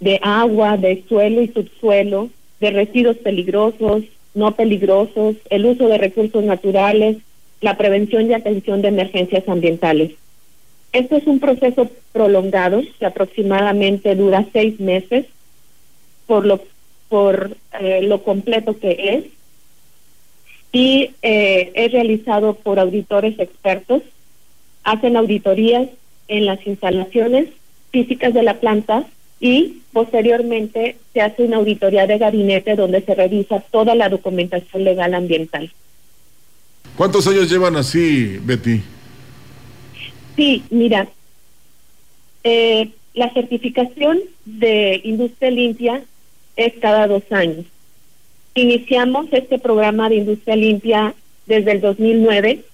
de 0.00 0.18
agua, 0.22 0.76
de 0.76 1.04
suelo 1.08 1.42
y 1.42 1.48
subsuelo, 1.48 2.30
de 2.60 2.70
residuos 2.70 3.16
peligrosos, 3.18 4.04
no 4.34 4.54
peligrosos, 4.54 5.36
el 5.50 5.66
uso 5.66 5.88
de 5.88 5.98
recursos 5.98 6.44
naturales, 6.44 7.18
la 7.60 7.76
prevención 7.76 8.30
y 8.30 8.34
atención 8.34 8.82
de 8.82 8.88
emergencias 8.88 9.48
ambientales. 9.48 10.12
Esto 10.92 11.16
es 11.16 11.26
un 11.26 11.40
proceso 11.40 11.90
prolongado 12.12 12.82
que 12.98 13.06
aproximadamente 13.06 14.14
dura 14.14 14.46
seis 14.52 14.78
meses 14.80 15.26
por 16.26 16.46
lo 16.46 16.60
por 17.08 17.56
eh, 17.80 18.02
lo 18.02 18.22
completo 18.22 18.78
que 18.78 19.14
es 19.14 19.24
y 20.72 21.10
eh, 21.22 21.70
es 21.74 21.92
realizado 21.92 22.54
por 22.54 22.78
auditores 22.78 23.38
expertos. 23.38 24.02
Hacen 24.82 25.16
auditorías 25.16 25.88
en 26.28 26.46
las 26.46 26.66
instalaciones 26.66 27.48
físicas 27.90 28.34
de 28.34 28.42
la 28.42 28.54
planta 28.54 29.06
y 29.40 29.82
posteriormente 29.92 30.96
se 31.12 31.20
hace 31.20 31.42
una 31.44 31.58
auditoría 31.58 32.06
de 32.06 32.18
gabinete 32.18 32.74
donde 32.74 33.02
se 33.02 33.14
revisa 33.14 33.60
toda 33.70 33.94
la 33.94 34.08
documentación 34.08 34.84
legal 34.84 35.14
ambiental. 35.14 35.70
¿Cuántos 36.96 37.26
años 37.26 37.50
llevan 37.50 37.76
así, 37.76 38.38
Betty? 38.42 38.80
Sí, 40.36 40.62
mira, 40.70 41.08
eh, 42.44 42.90
la 43.14 43.32
certificación 43.32 44.20
de 44.44 45.00
industria 45.04 45.50
limpia 45.50 46.02
es 46.56 46.74
cada 46.80 47.06
dos 47.06 47.22
años. 47.30 47.66
Iniciamos 48.54 49.26
este 49.32 49.58
programa 49.58 50.08
de 50.08 50.16
industria 50.16 50.56
limpia 50.56 51.14
desde 51.46 51.72
el 51.72 51.80
2009 51.80 52.64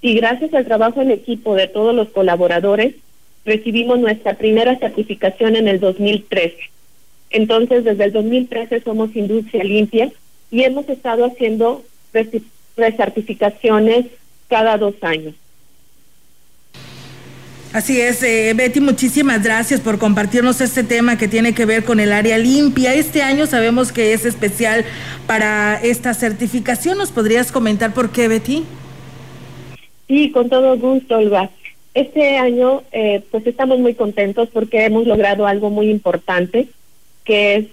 y 0.00 0.14
gracias 0.14 0.54
al 0.54 0.66
trabajo 0.66 1.00
en 1.02 1.10
equipo 1.10 1.54
de 1.54 1.66
todos 1.66 1.94
los 1.94 2.08
colaboradores 2.10 2.94
recibimos 3.44 3.98
nuestra 3.98 4.34
primera 4.34 4.78
certificación 4.78 5.56
en 5.56 5.68
el 5.68 5.80
2013. 5.80 6.56
Entonces, 7.30 7.84
desde 7.84 8.04
el 8.04 8.12
2013 8.12 8.80
somos 8.80 9.14
industria 9.16 9.64
limpia 9.64 10.12
y 10.50 10.62
hemos 10.62 10.88
estado 10.88 11.26
haciendo 11.26 11.84
recertificaciones 12.76 14.06
cada 14.48 14.78
dos 14.78 14.94
años. 15.02 15.34
Así 17.72 18.00
es, 18.00 18.22
eh, 18.22 18.52
Betty, 18.54 18.80
muchísimas 18.80 19.42
gracias 19.42 19.80
por 19.80 19.98
compartirnos 19.98 20.60
este 20.60 20.84
tema 20.84 21.18
que 21.18 21.26
tiene 21.26 21.54
que 21.54 21.64
ver 21.64 21.82
con 21.82 21.98
el 21.98 22.12
área 22.12 22.38
limpia. 22.38 22.94
Este 22.94 23.20
año 23.20 23.46
sabemos 23.46 23.90
que 23.90 24.12
es 24.12 24.24
especial 24.24 24.84
para 25.26 25.82
esta 25.82 26.14
certificación. 26.14 26.96
¿Nos 26.98 27.10
podrías 27.10 27.50
comentar 27.50 27.92
por 27.92 28.10
qué, 28.10 28.28
Betty? 28.28 28.62
Sí, 30.06 30.30
con 30.30 30.48
todo 30.48 30.78
gusto, 30.78 31.16
Olga. 31.16 31.50
Este 31.94 32.36
año, 32.36 32.82
eh, 32.90 33.22
pues 33.30 33.46
estamos 33.46 33.78
muy 33.78 33.94
contentos 33.94 34.48
porque 34.52 34.84
hemos 34.84 35.06
logrado 35.06 35.46
algo 35.46 35.70
muy 35.70 35.88
importante, 35.88 36.68
que 37.24 37.54
es 37.54 37.66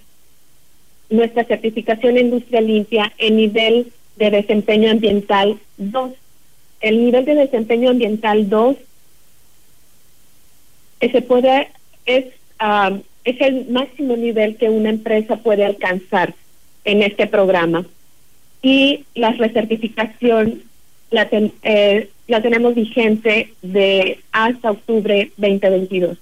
nuestra 1.09 1.43
certificación 1.43 2.17
en 2.17 2.27
industria 2.27 2.61
limpia 2.61 3.11
en 3.17 3.35
nivel 3.35 3.91
de 4.17 4.29
desempeño 4.29 4.91
ambiental 4.91 5.59
2. 5.77 6.11
El 6.81 7.03
nivel 7.03 7.25
de 7.25 7.35
desempeño 7.35 7.89
ambiental 7.89 8.47
2 8.47 8.75
eh, 11.01 11.11
se 11.11 11.21
puede 11.21 11.69
es 12.05 12.25
es 13.23 13.41
el 13.41 13.67
máximo 13.69 14.15
nivel 14.15 14.55
que 14.57 14.69
una 14.69 14.89
empresa 14.89 15.37
puede 15.37 15.65
alcanzar 15.65 16.35
en 16.85 17.01
este 17.01 17.25
programa. 17.27 17.85
y 18.63 19.05
la 19.15 19.31
recertificación 19.31 20.61
la, 21.11 21.27
eh, 21.31 22.09
la 22.27 22.41
tenemos 22.41 22.73
vigente 22.73 23.53
de 23.61 24.19
hasta 24.31 24.71
octubre 24.71 25.31
2022. 25.37 26.17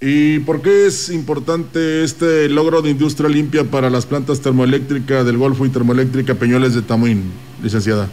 ¿Y 0.00 0.40
por 0.40 0.60
qué 0.60 0.86
es 0.86 1.08
importante 1.08 2.04
este 2.04 2.48
logro 2.50 2.82
de 2.82 2.90
industria 2.90 3.30
limpia 3.30 3.64
para 3.64 3.88
las 3.88 4.04
plantas 4.04 4.42
termoeléctricas 4.42 5.24
del 5.24 5.38
Golfo 5.38 5.64
y 5.64 5.70
termoeléctrica 5.70 6.34
Peñoles 6.34 6.74
de 6.74 6.82
Tamuín, 6.82 7.32
licenciada? 7.62 8.10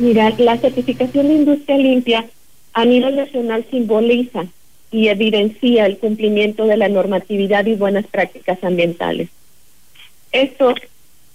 Mira, 0.00 0.32
la 0.38 0.58
certificación 0.58 1.28
de 1.28 1.34
industria 1.34 1.78
limpia 1.78 2.26
a 2.72 2.84
nivel 2.84 3.14
nacional 3.14 3.64
simboliza 3.70 4.46
y 4.90 5.08
evidencia 5.08 5.86
el 5.86 5.98
cumplimiento 5.98 6.66
de 6.66 6.76
la 6.76 6.88
normatividad 6.88 7.64
y 7.66 7.76
buenas 7.76 8.06
prácticas 8.06 8.58
ambientales. 8.64 9.28
Esto 10.32 10.74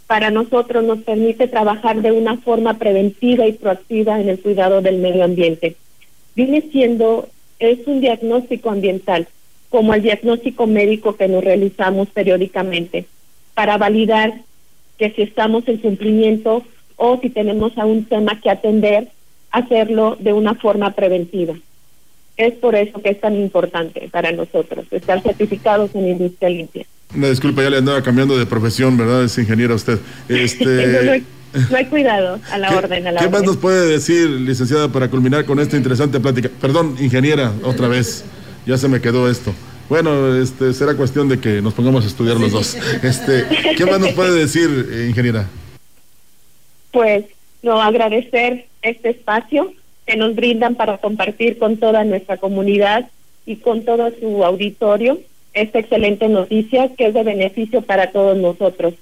para 0.07 0.31
nosotros 0.31 0.83
nos 0.85 0.99
permite 0.99 1.47
trabajar 1.47 2.01
de 2.01 2.13
una 2.13 2.37
forma 2.37 2.75
preventiva 2.75 3.45
y 3.45 3.53
proactiva 3.53 4.19
en 4.19 4.29
el 4.29 4.39
cuidado 4.39 4.81
del 4.81 4.97
medio 4.97 5.25
ambiente. 5.25 5.75
Viene 6.35 6.61
siendo, 6.71 7.27
es 7.59 7.85
un 7.85 7.99
diagnóstico 7.99 8.69
ambiental 8.69 9.27
como 9.69 9.93
el 9.93 10.01
diagnóstico 10.01 10.65
médico 10.65 11.17
que 11.17 11.27
nos 11.27 11.43
realizamos 11.43 12.07
periódicamente 12.09 13.05
para 13.53 13.77
validar 13.77 14.33
que 14.97 15.11
si 15.11 15.23
estamos 15.23 15.67
en 15.67 15.77
cumplimiento 15.77 16.63
o 16.95 17.19
si 17.21 17.29
tenemos 17.29 17.77
a 17.77 17.85
tema 18.05 18.39
que 18.39 18.49
atender, 18.49 19.09
hacerlo 19.51 20.15
de 20.19 20.33
una 20.33 20.55
forma 20.55 20.91
preventiva. 20.91 21.55
Es 22.37 22.53
por 22.53 22.75
eso 22.75 23.01
que 23.01 23.09
es 23.09 23.19
tan 23.19 23.35
importante 23.35 24.09
para 24.11 24.31
nosotros 24.31 24.85
estar 24.91 25.21
certificados 25.21 25.93
en 25.95 26.07
industria 26.07 26.49
limpia. 26.49 26.85
Una 27.15 27.29
disculpa, 27.29 27.63
ya 27.63 27.69
le 27.69 27.77
andaba 27.77 28.01
cambiando 28.01 28.37
de 28.37 28.45
profesión, 28.45 28.97
¿verdad? 28.97 29.23
Es 29.23 29.37
ingeniera 29.37 29.73
usted. 29.73 29.99
Este... 30.27 31.23
no, 31.71 31.77
hay, 31.77 31.85
cuidado 31.85 32.39
a 32.51 32.57
la 32.57 32.75
orden. 32.75 33.07
A 33.07 33.11
la 33.11 33.21
¿Qué 33.21 33.29
más 33.29 33.43
nos 33.43 33.57
puede 33.57 33.87
decir, 33.87 34.29
licenciada, 34.29 34.89
para 34.89 35.09
culminar 35.09 35.45
con 35.45 35.59
esta 35.59 35.77
interesante 35.77 36.19
plática? 36.19 36.49
Perdón, 36.59 36.97
ingeniera, 36.99 37.53
otra 37.63 37.87
vez 37.87 38.25
ya 38.65 38.77
se 38.77 38.87
me 38.87 38.99
quedó 38.99 39.29
esto. 39.29 39.53
Bueno, 39.89 40.35
este 40.35 40.73
será 40.73 40.95
cuestión 40.95 41.29
de 41.29 41.39
que 41.39 41.61
nos 41.61 41.73
pongamos 41.73 42.03
a 42.03 42.07
estudiar 42.07 42.37
los 42.37 42.51
dos. 42.51 42.75
Este, 43.01 43.45
¿qué 43.77 43.85
más 43.85 44.01
nos 44.01 44.11
puede 44.11 44.37
decir, 44.37 44.89
eh, 44.91 45.07
ingeniera? 45.07 45.47
Pues 46.91 47.23
no 47.63 47.81
agradecer 47.81 48.65
este 48.81 49.11
espacio 49.11 49.73
que 50.05 50.17
nos 50.17 50.35
brindan 50.35 50.75
para 50.75 50.97
compartir 50.97 51.57
con 51.57 51.77
toda 51.77 52.03
nuestra 52.03 52.35
comunidad 52.35 53.09
y 53.45 53.57
con 53.57 53.85
todo 53.85 54.11
su 54.19 54.43
auditorio 54.43 55.19
esta 55.61 55.79
excelente 55.79 56.27
noticia 56.29 56.89
que 56.95 57.07
es 57.07 57.13
de 57.13 57.23
beneficio 57.23 57.81
para 57.81 58.11
todos 58.11 58.37
nosotros, 58.37 58.93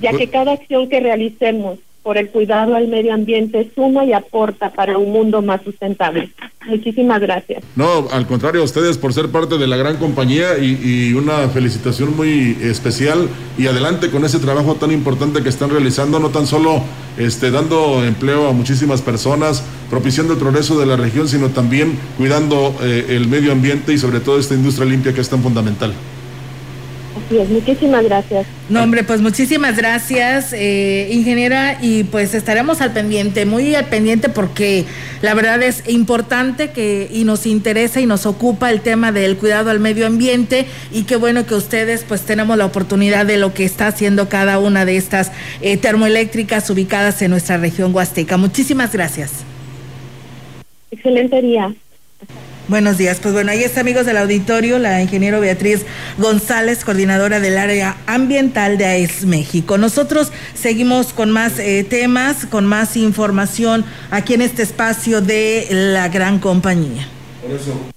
ya 0.00 0.12
que 0.12 0.28
cada 0.28 0.52
acción 0.52 0.88
que 0.88 1.00
realicemos 1.00 1.78
por 2.02 2.16
el 2.16 2.30
cuidado 2.30 2.74
al 2.74 2.88
medio 2.88 3.12
ambiente 3.12 3.70
suma 3.74 4.04
y 4.04 4.12
aporta 4.12 4.72
para 4.72 4.96
un 4.96 5.12
mundo 5.12 5.42
más 5.42 5.62
sustentable. 5.62 6.30
Muchísimas 6.66 7.20
gracias. 7.20 7.62
No, 7.76 8.08
al 8.10 8.26
contrario, 8.26 8.62
a 8.62 8.64
ustedes 8.64 8.96
por 8.96 9.12
ser 9.12 9.28
parte 9.28 9.58
de 9.58 9.66
la 9.66 9.76
gran 9.76 9.96
compañía 9.96 10.58
y, 10.58 11.12
una 11.12 11.48
felicitación 11.48 12.16
muy 12.16 12.56
especial 12.62 13.28
y 13.58 13.66
adelante 13.66 14.10
con 14.10 14.24
ese 14.24 14.38
trabajo 14.38 14.76
tan 14.76 14.90
importante 14.92 15.42
que 15.42 15.48
están 15.48 15.70
realizando, 15.70 16.18
no 16.18 16.30
tan 16.30 16.46
solo 16.46 16.82
este, 17.18 17.50
dando 17.50 18.02
empleo 18.04 18.48
a 18.48 18.52
muchísimas 18.52 19.02
personas, 19.02 19.62
propiciando 19.90 20.32
el 20.34 20.38
progreso 20.38 20.78
de 20.78 20.86
la 20.86 20.96
región, 20.96 21.28
sino 21.28 21.48
también 21.48 21.98
cuidando 22.16 22.74
eh, 22.80 23.06
el 23.10 23.28
medio 23.28 23.52
ambiente 23.52 23.92
y 23.92 23.98
sobre 23.98 24.20
todo 24.20 24.38
esta 24.38 24.54
industria 24.54 24.86
limpia 24.86 25.12
que 25.12 25.20
es 25.20 25.28
tan 25.28 25.42
fundamental 25.42 25.92
muchísimas 27.48 28.04
gracias. 28.04 28.46
No, 28.68 28.82
hombre, 28.82 29.04
pues 29.04 29.20
muchísimas 29.20 29.76
gracias, 29.76 30.52
eh, 30.52 31.08
ingeniera, 31.12 31.78
y 31.80 32.04
pues 32.04 32.34
estaremos 32.34 32.80
al 32.80 32.92
pendiente, 32.92 33.46
muy 33.46 33.74
al 33.74 33.86
pendiente 33.86 34.28
porque 34.28 34.84
la 35.22 35.34
verdad 35.34 35.62
es 35.62 35.82
importante 35.88 36.70
que 36.70 37.08
y 37.12 37.24
nos 37.24 37.46
interesa 37.46 38.00
y 38.00 38.06
nos 38.06 38.26
ocupa 38.26 38.70
el 38.70 38.80
tema 38.80 39.12
del 39.12 39.36
cuidado 39.36 39.70
al 39.70 39.80
medio 39.80 40.06
ambiente 40.06 40.66
y 40.92 41.04
qué 41.04 41.16
bueno 41.16 41.46
que 41.46 41.54
ustedes 41.54 42.04
pues 42.06 42.22
tenemos 42.22 42.56
la 42.56 42.66
oportunidad 42.66 43.26
de 43.26 43.36
lo 43.36 43.54
que 43.54 43.64
está 43.64 43.88
haciendo 43.88 44.28
cada 44.28 44.58
una 44.58 44.84
de 44.84 44.96
estas 44.96 45.30
eh, 45.62 45.76
termoeléctricas 45.76 46.68
ubicadas 46.70 47.22
en 47.22 47.30
nuestra 47.30 47.56
región 47.58 47.94
huasteca. 47.94 48.36
Muchísimas 48.36 48.92
gracias. 48.92 49.49
Excelente 50.90 51.40
día. 51.42 51.74
Buenos 52.68 52.98
días. 52.98 53.18
Pues 53.20 53.34
bueno, 53.34 53.50
ahí 53.50 53.64
está, 53.64 53.80
amigos 53.80 54.06
del 54.06 54.16
auditorio, 54.16 54.78
la 54.78 55.02
ingeniero 55.02 55.40
Beatriz 55.40 55.84
González, 56.18 56.84
coordinadora 56.84 57.40
del 57.40 57.58
área 57.58 57.96
ambiental 58.06 58.78
de 58.78 58.84
AES 58.84 59.24
México. 59.24 59.76
Nosotros 59.76 60.30
seguimos 60.54 61.12
con 61.12 61.32
más 61.32 61.58
eh, 61.58 61.82
temas, 61.82 62.46
con 62.46 62.66
más 62.66 62.96
información 62.96 63.84
aquí 64.12 64.34
en 64.34 64.42
este 64.42 64.62
espacio 64.62 65.20
de 65.20 65.66
la 65.70 66.08
gran 66.08 66.38
compañía. 66.38 67.08
Por 67.42 67.50
eso. 67.50 67.90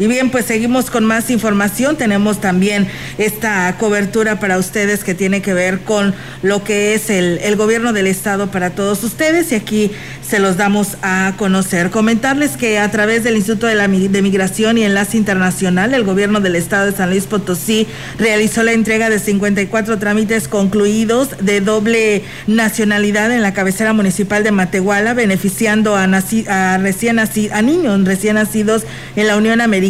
Y 0.00 0.06
bien, 0.06 0.30
pues 0.30 0.46
seguimos 0.46 0.90
con 0.90 1.04
más 1.04 1.28
información. 1.28 1.94
Tenemos 1.96 2.40
también 2.40 2.88
esta 3.18 3.76
cobertura 3.76 4.40
para 4.40 4.56
ustedes 4.56 5.04
que 5.04 5.14
tiene 5.14 5.42
que 5.42 5.52
ver 5.52 5.80
con 5.80 6.14
lo 6.42 6.64
que 6.64 6.94
es 6.94 7.10
el, 7.10 7.38
el 7.42 7.54
gobierno 7.56 7.92
del 7.92 8.06
estado 8.06 8.50
para 8.50 8.70
todos 8.70 9.04
ustedes. 9.04 9.52
Y 9.52 9.56
aquí 9.56 9.90
se 10.26 10.38
los 10.38 10.56
damos 10.56 10.96
a 11.02 11.34
conocer. 11.36 11.90
Comentarles 11.90 12.52
que 12.52 12.78
a 12.78 12.90
través 12.90 13.24
del 13.24 13.36
Instituto 13.36 13.66
de, 13.66 13.74
la, 13.74 13.88
de 13.88 14.22
Migración 14.22 14.78
y 14.78 14.84
Enlace 14.84 15.18
Internacional, 15.18 15.92
el 15.92 16.04
gobierno 16.04 16.40
del 16.40 16.56
estado 16.56 16.86
de 16.86 16.96
San 16.96 17.10
Luis 17.10 17.26
Potosí 17.26 17.86
realizó 18.18 18.62
la 18.62 18.72
entrega 18.72 19.10
de 19.10 19.18
54 19.18 19.98
trámites 19.98 20.48
concluidos 20.48 21.28
de 21.42 21.60
doble 21.60 22.22
nacionalidad 22.46 23.30
en 23.32 23.42
la 23.42 23.52
cabecera 23.52 23.92
municipal 23.92 24.44
de 24.44 24.50
Matehuala, 24.50 25.12
beneficiando 25.12 25.94
a, 25.94 26.04
a, 26.04 26.78
recién 26.78 27.18
a 27.18 27.62
niños 27.62 28.02
recién 28.06 28.36
nacidos 28.36 28.84
en 29.14 29.26
la 29.26 29.36
Unión 29.36 29.60
Americana 29.60 29.89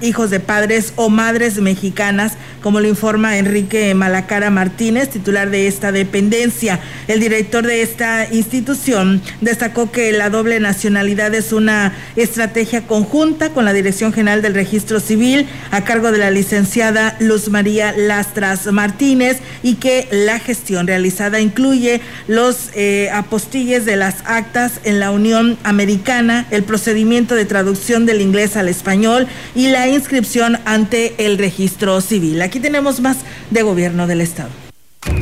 hijos 0.00 0.30
de 0.30 0.40
padres 0.40 0.92
o 0.96 1.08
madres 1.08 1.60
mexicanas, 1.60 2.34
como 2.62 2.80
lo 2.80 2.88
informa 2.88 3.38
Enrique 3.38 3.94
Malacara 3.94 4.50
Martínez, 4.50 5.08
titular 5.08 5.50
de 5.50 5.66
esta 5.66 5.92
dependencia. 5.92 6.80
El 7.08 7.20
director 7.20 7.66
de 7.66 7.82
esta 7.82 8.26
institución 8.32 9.20
destacó 9.40 9.90
que 9.90 10.12
la 10.12 10.30
doble 10.30 10.60
nacionalidad 10.60 11.34
es 11.34 11.52
una 11.52 11.92
estrategia 12.16 12.86
conjunta 12.86 13.50
con 13.50 13.64
la 13.64 13.72
Dirección 13.72 14.12
General 14.12 14.42
del 14.42 14.54
Registro 14.54 15.00
Civil 15.00 15.46
a 15.70 15.84
cargo 15.84 16.12
de 16.12 16.18
la 16.18 16.30
licenciada 16.30 17.16
Luz 17.18 17.48
María 17.48 17.92
Lastras 17.96 18.66
Martínez 18.72 19.38
y 19.62 19.74
que 19.74 20.08
la 20.10 20.38
gestión 20.38 20.86
realizada 20.86 21.40
incluye 21.40 22.00
los 22.28 22.70
eh, 22.74 23.10
apostilles 23.12 23.84
de 23.84 23.96
las 23.96 24.16
actas 24.24 24.80
en 24.84 25.00
la 25.00 25.10
Unión 25.10 25.58
Americana, 25.64 26.46
el 26.50 26.62
procedimiento 26.62 27.34
de 27.34 27.44
traducción 27.44 28.06
del 28.06 28.20
inglés 28.20 28.56
al 28.56 28.68
español, 28.68 29.26
y 29.54 29.68
la 29.68 29.88
inscripción 29.88 30.58
ante 30.64 31.14
el 31.24 31.38
registro 31.38 32.00
civil. 32.00 32.40
Aquí 32.42 32.60
tenemos 32.60 33.00
más 33.00 33.18
de 33.50 33.62
gobierno 33.62 34.06
del 34.06 34.20
Estado. 34.20 34.61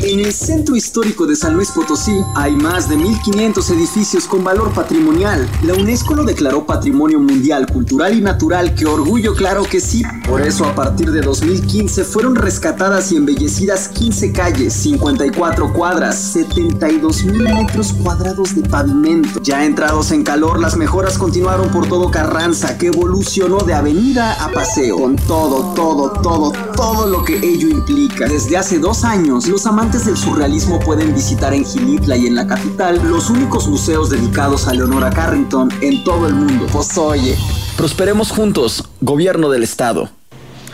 En 0.03 0.19
el 0.19 0.33
centro 0.33 0.77
histórico 0.77 1.27
de 1.27 1.37
San 1.37 1.53
Luis 1.55 1.71
Potosí 1.73 2.25
hay 2.35 2.53
más 2.57 2.89
de 2.89 2.97
1.500 2.97 3.71
edificios 3.75 4.25
con 4.25 4.43
valor 4.43 4.73
patrimonial. 4.73 5.47
La 5.63 5.75
UNESCO 5.75 6.15
lo 6.15 6.25
declaró 6.25 6.65
Patrimonio 6.65 7.21
Mundial 7.21 7.67
Cultural 7.67 8.15
y 8.17 8.23
Natural, 8.23 8.75
que 8.75 8.87
orgullo 8.87 9.35
claro 9.35 9.63
que 9.65 9.79
sí. 9.79 10.03
Por 10.27 10.41
eso 10.41 10.65
a 10.65 10.75
partir 10.75 11.11
de 11.11 11.21
2015 11.21 12.05
fueron 12.05 12.35
rescatadas 12.35 13.13
y 13.13 13.17
embellecidas 13.17 13.89
15 13.89 14.33
calles, 14.33 14.73
54 14.73 15.71
cuadras, 15.75 16.17
72 16.17 17.25
mil 17.25 17.43
metros 17.43 17.93
cuadrados 17.93 18.55
de 18.55 18.67
pavimento. 18.67 19.41
Ya 19.43 19.67
entrados 19.67 20.13
en 20.13 20.25
calor, 20.25 20.61
las 20.61 20.79
mejoras 20.79 21.19
continuaron 21.19 21.71
por 21.71 21.87
todo 21.89 22.11
Carranza, 22.11 22.79
que 22.79 22.87
evolucionó 22.87 23.59
de 23.59 23.75
avenida 23.75 24.43
a 24.43 24.51
paseo, 24.51 24.99
con 24.99 25.17
todo, 25.17 25.75
todo, 25.75 26.11
todo, 26.23 26.53
todo 26.75 27.07
lo 27.07 27.23
que 27.23 27.37
ello 27.37 27.69
implica. 27.69 28.27
Desde 28.27 28.57
hace 28.57 28.79
dos 28.79 29.05
años, 29.05 29.47
los 29.47 29.67
amantes 29.67 29.90
del 29.99 30.17
surrealismo 30.17 30.79
pueden 30.79 31.13
visitar 31.15 31.53
en 31.53 31.65
Gilitla 31.65 32.17
y 32.17 32.29
en 32.29 32.37
la 32.37 32.47
capital 32.47 33.01
los 33.09 33.29
únicos 33.29 33.67
museos 33.67 34.09
dedicados 34.09 34.69
a 34.69 34.73
Leonora 34.73 35.11
Carrington 35.11 35.69
en 35.81 36.05
todo 36.05 36.29
el 36.29 36.35
mundo. 36.35 36.67
Pues 36.73 36.97
oye, 36.97 37.37
prosperemos 37.77 38.31
juntos, 38.31 38.89
gobierno 39.01 39.51
del 39.51 39.65
estado. 39.65 40.09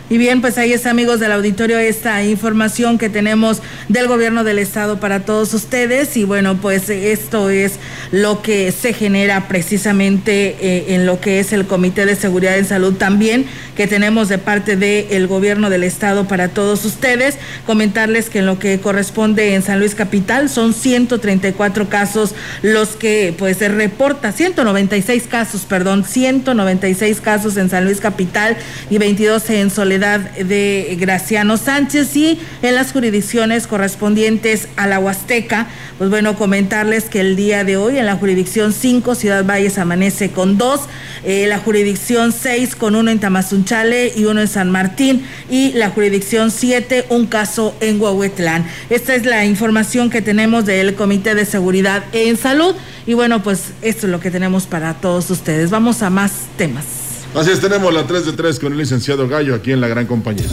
Y 0.09 0.19
bien, 0.19 0.41
pues 0.41 0.57
ahí 0.57 0.73
está, 0.73 0.91
amigos 0.91 1.19
del 1.19 1.33
auditorio, 1.33 1.81
esta 1.81 2.23
información 2.23 2.97
que 2.97 3.09
tenemos 3.09 3.61
del 3.89 4.07
gobierno 4.07 4.45
del 4.45 4.61
estado 4.61 5.01
para 5.01 5.25
todos 5.25 5.53
ustedes. 5.53 6.17
Y 6.17 6.23
bueno, 6.23 6.59
pues 6.63 6.89
esto 6.91 7.51
es 7.51 7.81
lo 8.13 8.41
que 8.41 8.71
se 8.71 8.93
genera 8.93 9.49
precisamente 9.49 10.57
eh, 10.61 10.95
en 10.95 11.07
lo 11.07 11.19
que 11.19 11.41
es 11.41 11.53
el 11.53 11.67
Comité 11.67 12.07
de 12.07 12.15
Seguridad 12.15 12.57
en 12.57 12.67
Salud 12.67 12.95
también, 12.95 13.47
que 13.75 13.89
tenemos 13.89 14.29
de 14.29 14.39
parte 14.39 14.77
del 14.77 15.27
gobierno 15.27 15.71
del 15.71 15.83
estado 15.83 16.29
para 16.29 16.51
todos 16.51 16.85
ustedes. 16.85 17.37
Comentarles 17.67 18.31
que 18.31 18.39
en 18.39 18.47
lo 18.47 18.61
que 18.61 18.79
corresponde 18.79 19.57
en 19.57 19.63
San 19.63 19.81
Luis 19.81 19.97
Capital 19.97 20.49
son 20.49 20.73
134 20.73 21.89
casos 21.89 22.33
los 22.63 22.91
que 22.91 23.35
pues 23.37 23.57
se 23.57 23.69
reporta, 23.69 24.31
196 24.31 25.25
casos, 25.29 25.63
perdón, 25.63 26.05
196 26.05 27.21
casos 27.21 27.57
en 27.57 27.71
San 27.71 27.85
Luis 27.85 28.01
Capital 28.01 28.57
y 28.89 28.99
22 28.99 29.51
en 29.51 29.71
Soledad 29.71 29.96
De 29.99 30.97
Graciano 30.99 31.57
Sánchez 31.57 32.17
y 32.17 32.39
en 32.63 32.75
las 32.75 32.93
jurisdicciones 32.93 33.67
correspondientes 33.67 34.69
a 34.77 34.87
la 34.87 34.99
Huasteca. 34.99 35.67
Pues 35.99 36.11
bueno, 36.11 36.37
comentarles 36.37 37.05
que 37.05 37.21
el 37.21 37.37
día 37.37 37.65
de 37.65 37.77
hoy 37.77 37.99
en 37.99 38.07
la 38.07 38.17
jurisdicción 38.17 38.73
5, 38.73 39.15
Ciudad 39.15 39.45
Valles 39.45 39.79
amanece 39.79 40.31
con 40.31 40.59
dos, 40.59 40.83
eh, 41.25 41.47
la 41.47 41.59
jurisdicción 41.59 42.33
6 42.33 42.77
con 42.77 42.97
uno 42.97 43.11
en 43.11 43.19
Tamazunchale 43.19 44.13
y 44.15 44.27
uno 44.27 44.41
en 44.41 44.49
San 44.49 44.71
Martín 44.71 45.25
y 45.51 45.73
la 45.73 45.91
jurisdicción 45.91 46.51
7 46.51 47.07
un 47.09 47.27
caso 47.27 47.75
en 47.81 48.01
Huehuetlán. 48.01 48.67
Esta 48.91 49.15
es 49.15 49.25
la 49.25 49.45
información 49.45 50.11
que 50.11 50.23
tenemos 50.23 50.67
del 50.67 50.95
Comité 50.95 51.35
de 51.35 51.45
Seguridad 51.45 52.05
en 52.13 52.37
Salud 52.37 52.75
y 53.07 53.15
bueno, 53.15 53.43
pues 53.43 53.73
esto 53.83 54.07
es 54.07 54.13
lo 54.13 54.21
que 54.21 54.31
tenemos 54.31 54.67
para 54.67 54.95
todos 54.95 55.31
ustedes. 55.31 55.71
Vamos 55.71 56.03
a 56.03 56.11
más 56.11 56.33
temas. 56.57 57.06
Así 57.37 57.51
es, 57.51 57.61
tenemos 57.61 57.93
la 57.93 58.07
3 58.07 58.24
de 58.24 58.32
3 58.32 58.59
con 58.59 58.72
el 58.72 58.78
licenciado 58.78 59.28
Gallo 59.28 59.55
aquí 59.55 59.70
en 59.70 59.82
la 59.82 59.89
gran 59.89 60.07
compañía. 60.07 60.47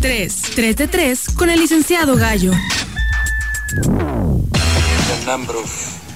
3, 0.00 0.42
3 0.54 0.76
de 0.76 0.88
3 0.88 1.26
con 1.36 1.50
el 1.50 1.60
licenciado 1.60 2.16
Gallo. 2.16 2.52
The 3.72 5.26
number 5.26 5.56
of 5.56 5.70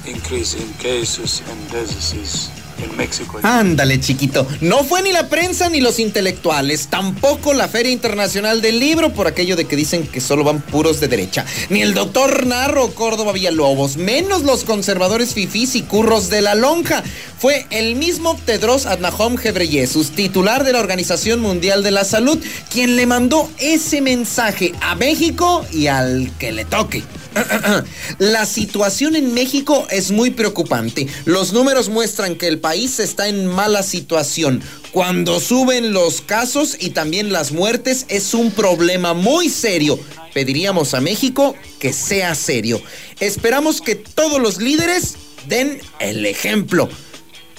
increase 0.07 0.57
in 0.57 0.72
cases 0.78 1.43
and 1.51 1.70
diseases 1.70 2.54
in 2.85 2.97
Mexico. 2.97 3.41
Ándale, 3.43 4.01
chiquito. 4.01 4.47
No 4.61 4.85
fue 4.85 5.03
ni 5.03 5.12
la 5.12 5.28
prensa 5.28 5.68
ni 5.68 5.80
los 5.80 5.99
intelectuales, 5.99 6.89
tampoco 6.89 7.55
la 7.55 7.68
Feria 7.68 7.93
Internacional 7.93 8.62
del 8.62 8.78
Libro, 8.78 9.12
por 9.12 9.26
aquello 9.26 9.57
de 9.57 9.66
que 9.66 9.76
dicen 9.76 10.07
que 10.07 10.20
solo 10.20 10.45
van 10.45 10.61
puros 10.61 11.01
de 11.01 11.09
derecha. 11.09 11.45
Ni 11.70 11.82
el 11.82 11.95
doctor 11.95 12.47
Narro 12.47 12.95
Córdoba 12.95 13.32
Villalobos, 13.32 13.97
menos 13.97 14.43
los 14.43 14.64
conservadores 14.64 15.35
fifís 15.35 15.74
y 15.74 15.82
curros 15.82 16.30
de 16.30 16.43
la 16.43 16.55
lonja. 16.55 17.03
Fue 17.39 17.66
el 17.70 17.97
mismo 17.97 18.39
Tedros 18.45 18.87
Adnahom 18.87 19.37
Ghebreyesus, 19.37 20.11
titular 20.12 20.64
de 20.64 20.72
la 20.72 20.80
Organización 20.80 21.41
Mundial 21.41 21.82
de 21.82 21.91
la 21.91 22.05
Salud, 22.05 22.39
quien 22.70 22.97
le 22.97 23.07
mandó 23.07 23.51
ese 23.59 24.01
mensaje 24.01 24.72
a 24.80 24.95
México 24.95 25.64
y 25.72 25.89
al 25.89 26.30
que 26.39 26.53
le 26.53 26.64
toque. 26.64 27.03
La 28.18 28.47
situación 28.47 29.16
en 29.16 29.35
México 29.35 29.87
es 29.91 30.11
muy 30.11 30.30
preocupante. 30.30 31.07
Los 31.24 31.53
números 31.53 31.89
muestran 31.89 32.37
que 32.37 32.49
el 32.49 32.59
país 32.59 33.01
está 33.01 33.28
en 33.28 33.47
mala 33.47 33.82
situación. 33.82 34.62
Cuando 34.93 35.41
suben 35.41 35.93
los 35.93 36.20
casos 36.20 36.76
y 36.78 36.91
también 36.91 37.32
las 37.32 37.53
muertes 37.53 38.07
es 38.09 38.35
un 38.35 38.51
problema 38.51 39.14
muy 39.14 39.49
serio. 39.49 39.99
Pediríamos 40.32 40.95
a 40.95 41.01
México 41.01 41.55
que 41.78 41.93
sea 41.93 42.35
serio. 42.35 42.80
Esperamos 43.20 43.80
que 43.80 43.95
todos 43.95 44.41
los 44.41 44.59
líderes 44.59 45.16
den 45.49 45.80
el 46.01 46.26
ejemplo. 46.26 46.89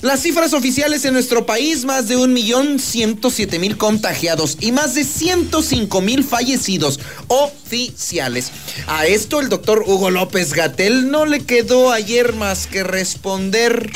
Las 0.05 0.21
cifras 0.21 0.53
oficiales 0.53 1.03
en 1.05 1.13
nuestro 1.13 1.47
país, 1.47 1.83
más 1.83 2.07
de 2.07 2.15
1.107.000 2.15 3.75
contagiados 3.75 4.55
y 4.61 4.71
más 4.71 4.93
de 4.93 5.01
105.000 5.01 6.23
fallecidos 6.23 6.99
oficiales. 7.27 8.51
A 8.85 9.07
esto 9.07 9.39
el 9.39 9.49
doctor 9.49 9.83
Hugo 9.87 10.11
López 10.11 10.53
Gatel 10.53 11.09
no 11.09 11.25
le 11.25 11.43
quedó 11.43 11.91
ayer 11.91 12.33
más 12.33 12.67
que 12.67 12.83
responder. 12.83 13.91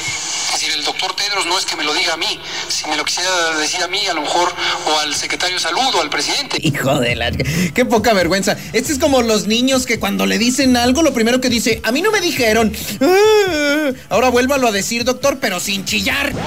El 0.80 0.86
doctor 0.86 1.14
Tedros 1.14 1.46
no 1.46 1.60
es 1.60 1.66
que 1.66 1.76
me 1.76 1.84
lo 1.84 1.94
diga 1.94 2.14
a 2.14 2.18
mí, 2.18 2.40
si 2.70 2.88
me 2.88 2.96
lo 2.96 3.04
quisiera 3.04 3.58
decir 3.58 3.84
a 3.84 3.90
mí, 3.90 4.00
a 4.08 4.14
lo 4.14 4.22
mejor, 4.22 4.50
o 4.88 5.00
al 5.00 5.14
secretario 5.14 5.58
de 5.58 5.62
salud 5.62 5.94
o 5.94 6.00
al 6.02 6.10
presidente. 6.10 6.58
Hijo 6.64 7.02
de 7.02 7.18
la... 7.18 7.32
Qué 7.32 7.84
poca 7.84 8.14
vergüenza. 8.14 8.56
Este 8.72 8.94
es 8.94 8.98
como 8.98 9.22
los 9.22 9.46
niños 9.46 9.86
que 9.86 10.00
cuando 10.00 10.26
le 10.26 10.38
dicen 10.38 10.78
algo, 10.78 11.02
lo 11.02 11.14
primero 11.14 11.42
que 11.42 11.50
dice, 11.50 11.82
a 11.84 11.92
mí 11.92 12.02
no 12.02 12.12
me 12.12 12.22
dijeron. 12.22 12.74
Ah, 13.02 13.92
Ahora 14.08 14.30
vuélvalo 14.30 14.70
a 14.70 14.72
decir, 14.72 15.04
doctor, 15.04 15.40
pero 15.42 15.60
sin 15.60 15.84
chillar. 15.84 16.32
Yo 16.32 16.40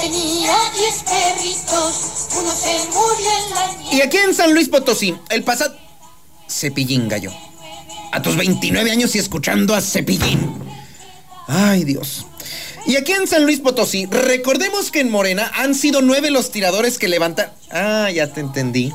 tenía 0.00 0.54
10 0.72 1.02
perritos, 1.02 2.28
uno 2.38 2.52
se 2.52 2.78
murió 2.94 3.28
en 3.44 3.50
la 3.56 3.66
nieve. 3.82 3.96
Y 3.96 4.02
aquí 4.02 4.18
en 4.18 4.34
San 4.34 4.54
Luis 4.54 4.68
Potosí, 4.68 5.16
el 5.30 5.42
pasado... 5.42 5.76
Cepillín, 6.48 7.08
gallo. 7.08 7.32
A 8.12 8.22
tus 8.22 8.36
29 8.36 8.88
años 8.88 9.16
y 9.16 9.18
escuchando 9.18 9.74
a 9.74 9.80
Cepillín. 9.80 10.64
Ay, 11.46 11.84
Dios. 11.84 12.26
Y 12.86 12.96
aquí 12.96 13.12
en 13.12 13.26
San 13.26 13.44
Luis 13.44 13.60
Potosí, 13.60 14.06
recordemos 14.06 14.90
que 14.90 15.00
en 15.00 15.10
Morena 15.10 15.50
han 15.54 15.74
sido 15.74 16.02
nueve 16.02 16.30
los 16.30 16.52
tiradores 16.52 16.98
que 16.98 17.08
levantan. 17.08 17.50
Ah, 17.70 18.10
ya 18.12 18.32
te 18.32 18.40
entendí. 18.40 18.92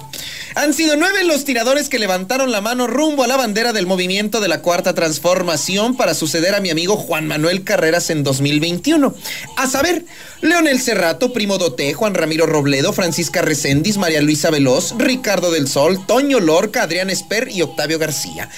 Han 0.53 0.73
sido 0.73 0.97
nueve 0.97 1.23
los 1.23 1.45
tiradores 1.45 1.87
que 1.87 1.97
levantaron 1.97 2.51
la 2.51 2.59
mano 2.59 2.85
rumbo 2.85 3.23
a 3.23 3.27
la 3.27 3.37
bandera 3.37 3.71
del 3.71 3.87
movimiento 3.87 4.41
de 4.41 4.49
la 4.49 4.61
Cuarta 4.61 4.93
Transformación 4.93 5.95
para 5.95 6.13
suceder 6.13 6.55
a 6.55 6.59
mi 6.59 6.69
amigo 6.69 6.97
Juan 6.97 7.25
Manuel 7.25 7.63
Carreras 7.63 8.09
en 8.09 8.23
2021. 8.23 9.15
A 9.55 9.67
saber, 9.67 10.03
Leonel 10.41 10.81
Cerrato, 10.81 11.31
Primo 11.31 11.57
Doté, 11.57 11.93
Juan 11.93 12.15
Ramiro 12.15 12.47
Robledo, 12.47 12.91
Francisca 12.91 13.41
Recendis, 13.41 13.97
María 13.97 14.21
Luisa 14.21 14.49
Veloz, 14.49 14.93
Ricardo 14.97 15.51
del 15.51 15.69
Sol, 15.69 16.05
Toño 16.05 16.41
Lorca, 16.41 16.83
Adrián 16.83 17.09
Esper 17.09 17.49
y 17.49 17.61
Octavio 17.61 17.97
García. 17.97 18.49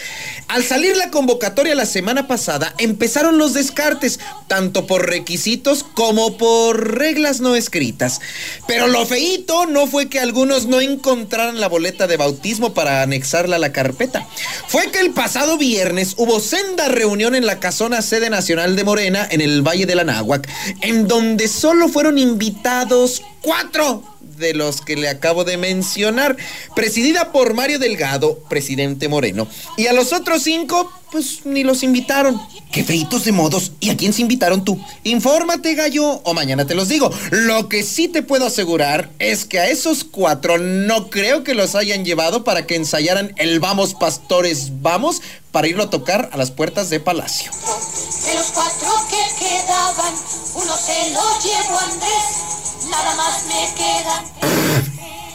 Al 0.47 0.63
salir 0.63 0.97
la 0.97 1.11
convocatoria 1.11 1.75
la 1.75 1.85
semana 1.85 2.27
pasada, 2.27 2.73
empezaron 2.79 3.37
los 3.37 3.53
descartes, 3.53 4.19
tanto 4.47 4.87
por 4.87 5.07
requisitos 5.07 5.83
como 5.83 6.37
por 6.37 6.97
reglas 6.97 7.39
no 7.39 7.55
escritas. 7.55 8.19
Pero 8.67 8.87
lo 8.87 9.05
feíto 9.05 9.65
no 9.67 9.87
fue 9.87 10.09
que 10.09 10.19
algunos 10.19 10.65
no 10.65 10.81
encontraran 10.81 11.59
la 11.59 11.67
boleta 11.67 11.82
de 11.83 12.17
bautismo 12.17 12.73
para 12.73 13.01
anexarla 13.01 13.57
a 13.57 13.59
la 13.59 13.71
carpeta. 13.71 14.27
Fue 14.67 14.89
que 14.91 14.99
el 14.99 15.11
pasado 15.11 15.57
viernes 15.57 16.15
hubo 16.17 16.39
senda 16.39 16.87
reunión 16.87 17.35
en 17.35 17.45
la 17.45 17.59
casona 17.59 18.01
sede 18.01 18.29
nacional 18.29 18.75
de 18.75 18.83
Morena 18.83 19.27
en 19.29 19.41
el 19.41 19.61
Valle 19.61 19.85
de 19.85 19.95
la 19.95 20.03
Náhuac, 20.03 20.47
en 20.81 21.07
donde 21.07 21.47
solo 21.47 21.89
fueron 21.89 22.17
invitados 22.17 23.21
cuatro 23.41 24.03
de 24.37 24.53
los 24.53 24.81
que 24.81 24.95
le 24.95 25.09
acabo 25.09 25.43
de 25.43 25.57
mencionar, 25.57 26.37
presidida 26.75 27.31
por 27.31 27.53
Mario 27.53 27.79
Delgado, 27.79 28.39
presidente 28.49 29.07
Moreno. 29.07 29.47
Y 29.77 29.87
a 29.87 29.93
los 29.93 30.13
otros 30.13 30.43
cinco, 30.43 30.91
pues 31.11 31.45
ni 31.45 31.63
los 31.63 31.83
invitaron. 31.83 32.41
Qué 32.71 32.83
feitos 32.83 33.23
de 33.25 33.31
modos. 33.31 33.71
¿Y 33.79 33.91
a 33.91 33.97
quién 33.97 34.13
se 34.13 34.23
invitaron 34.23 34.65
tú? 34.65 34.83
Infórmate, 35.03 35.75
gallo, 35.75 36.21
o 36.23 36.33
mañana 36.33 36.65
te 36.65 36.73
los 36.73 36.89
digo. 36.89 37.11
Lo 37.29 37.69
que 37.69 37.83
sí 37.83 38.07
te 38.07 38.23
puedo 38.23 38.47
asegurar 38.47 39.11
es 39.19 39.45
que 39.45 39.59
a 39.59 39.69
esos 39.69 40.03
cuatro 40.03 40.57
no 40.57 41.09
creo 41.09 41.43
que 41.43 41.53
los 41.53 41.75
hayan 41.75 42.03
llevado 42.03 42.43
para 42.43 42.65
que 42.65 42.75
ensayaran 42.75 43.33
el 43.37 43.59
Vamos 43.59 43.93
Pastores 43.93 44.81
Vamos 44.81 45.21
para 45.51 45.67
irlo 45.67 45.83
a 45.83 45.89
tocar 45.89 46.29
a 46.33 46.37
las 46.37 46.49
puertas 46.49 46.89
de 46.89 46.99
Palacio. 46.99 47.51
De 47.51 48.33
los 48.33 48.47
cuatro 48.47 48.89
que 49.09 49.45
quedaban, 49.45 50.13
uno 50.55 50.75
se 50.75 51.11
lo 51.11 51.21
llevó 51.43 51.79
Andrés, 51.79 52.62
nada 52.85 53.15
más 53.15 53.45
me 53.47 53.73
quedan. 53.75 54.23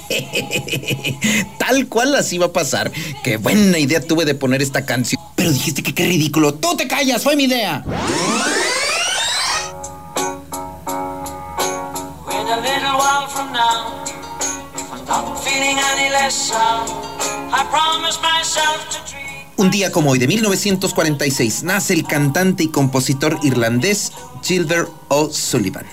Tal 1.58 1.86
cual 1.88 2.14
así 2.14 2.38
va 2.38 2.46
a 2.46 2.52
pasar. 2.52 2.90
Qué 3.22 3.36
buena 3.36 3.78
idea 3.78 4.00
tuve 4.00 4.24
de 4.24 4.34
poner 4.34 4.62
esta 4.62 4.86
canción. 4.86 5.20
Pero 5.34 5.50
dijiste 5.52 5.82
que 5.82 5.94
qué 5.94 6.06
ridículo. 6.06 6.54
Tú 6.54 6.76
te 6.76 6.88
callas, 6.88 7.22
fue 7.22 7.36
mi 7.36 7.44
idea. 7.44 7.84
Un 19.56 19.70
día 19.70 19.90
como 19.90 20.10
hoy 20.10 20.18
de 20.18 20.26
1946 20.28 21.62
nace 21.64 21.94
el 21.94 22.06
cantante 22.06 22.62
y 22.62 22.68
compositor 22.68 23.38
irlandés 23.42 24.12
Gilbert 24.42 24.88
O'Sullivan. 25.08 25.86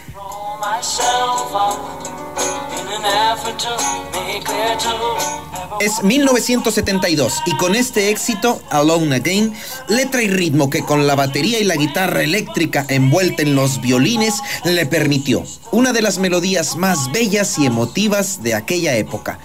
Es 5.79 6.01
1972 6.03 7.43
y 7.45 7.55
con 7.57 7.75
este 7.75 8.09
éxito, 8.09 8.59
Alone 8.71 9.17
Again, 9.17 9.53
letra 9.89 10.23
y 10.23 10.27
ritmo 10.27 10.71
que 10.71 10.83
con 10.83 11.05
la 11.05 11.13
batería 11.13 11.59
y 11.59 11.65
la 11.65 11.75
guitarra 11.75 12.23
eléctrica 12.23 12.83
envuelta 12.89 13.43
en 13.43 13.53
los 13.53 13.79
violines 13.79 14.41
le 14.63 14.87
permitió 14.87 15.43
una 15.71 15.93
de 15.93 16.01
las 16.01 16.17
melodías 16.17 16.75
más 16.77 17.11
bellas 17.11 17.59
y 17.59 17.67
emotivas 17.67 18.41
de 18.41 18.55
aquella 18.55 18.95
época. 18.95 19.37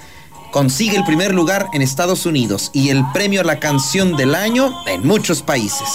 Consigue 0.52 0.96
el 0.96 1.04
primer 1.04 1.34
lugar 1.34 1.68
en 1.74 1.82
Estados 1.82 2.24
Unidos 2.24 2.70
y 2.72 2.88
el 2.88 3.04
premio 3.12 3.42
a 3.42 3.44
la 3.44 3.60
canción 3.60 4.16
del 4.16 4.34
año 4.34 4.72
en 4.86 5.06
muchos 5.06 5.42
países. 5.42 5.86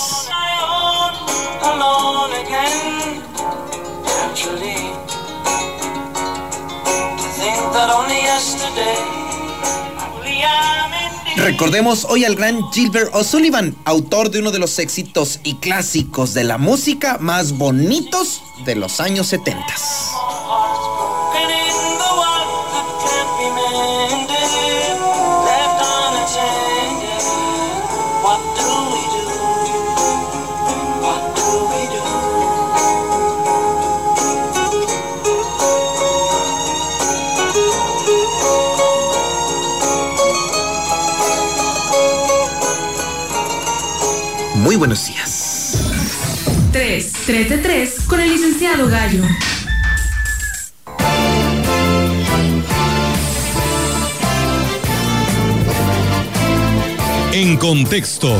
Recordemos 11.45 12.07
hoy 12.09 12.25
al 12.25 12.33
gran 12.33 12.59
Gilbert 12.71 13.13
O'Sullivan, 13.13 13.75
autor 13.85 14.31
de 14.31 14.39
uno 14.39 14.49
de 14.49 14.57
los 14.57 14.79
éxitos 14.79 15.39
y 15.43 15.53
clásicos 15.57 16.33
de 16.33 16.43
la 16.43 16.57
música 16.57 17.19
más 17.19 17.55
bonitos 17.55 18.41
de 18.65 18.73
los 18.73 18.99
años 18.99 19.27
70. 19.27 19.63
Buenos 44.77 45.07
días. 45.07 45.77
3, 46.71 47.13
3 47.25 47.49
de 47.49 47.57
3 47.57 47.95
con 48.07 48.19
el 48.19 48.29
licenciado 48.29 48.87
Gallo. 48.89 49.23
En 57.31 57.57
contexto. 57.57 58.35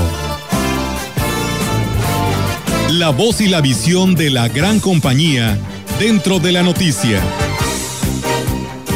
La 2.91 3.09
voz 3.09 3.41
y 3.41 3.47
la 3.47 3.61
visión 3.61 4.15
de 4.15 4.29
la 4.29 4.47
gran 4.47 4.79
compañía 4.79 5.57
dentro 5.99 6.39
de 6.39 6.51
la 6.51 6.63
noticia. 6.63 7.21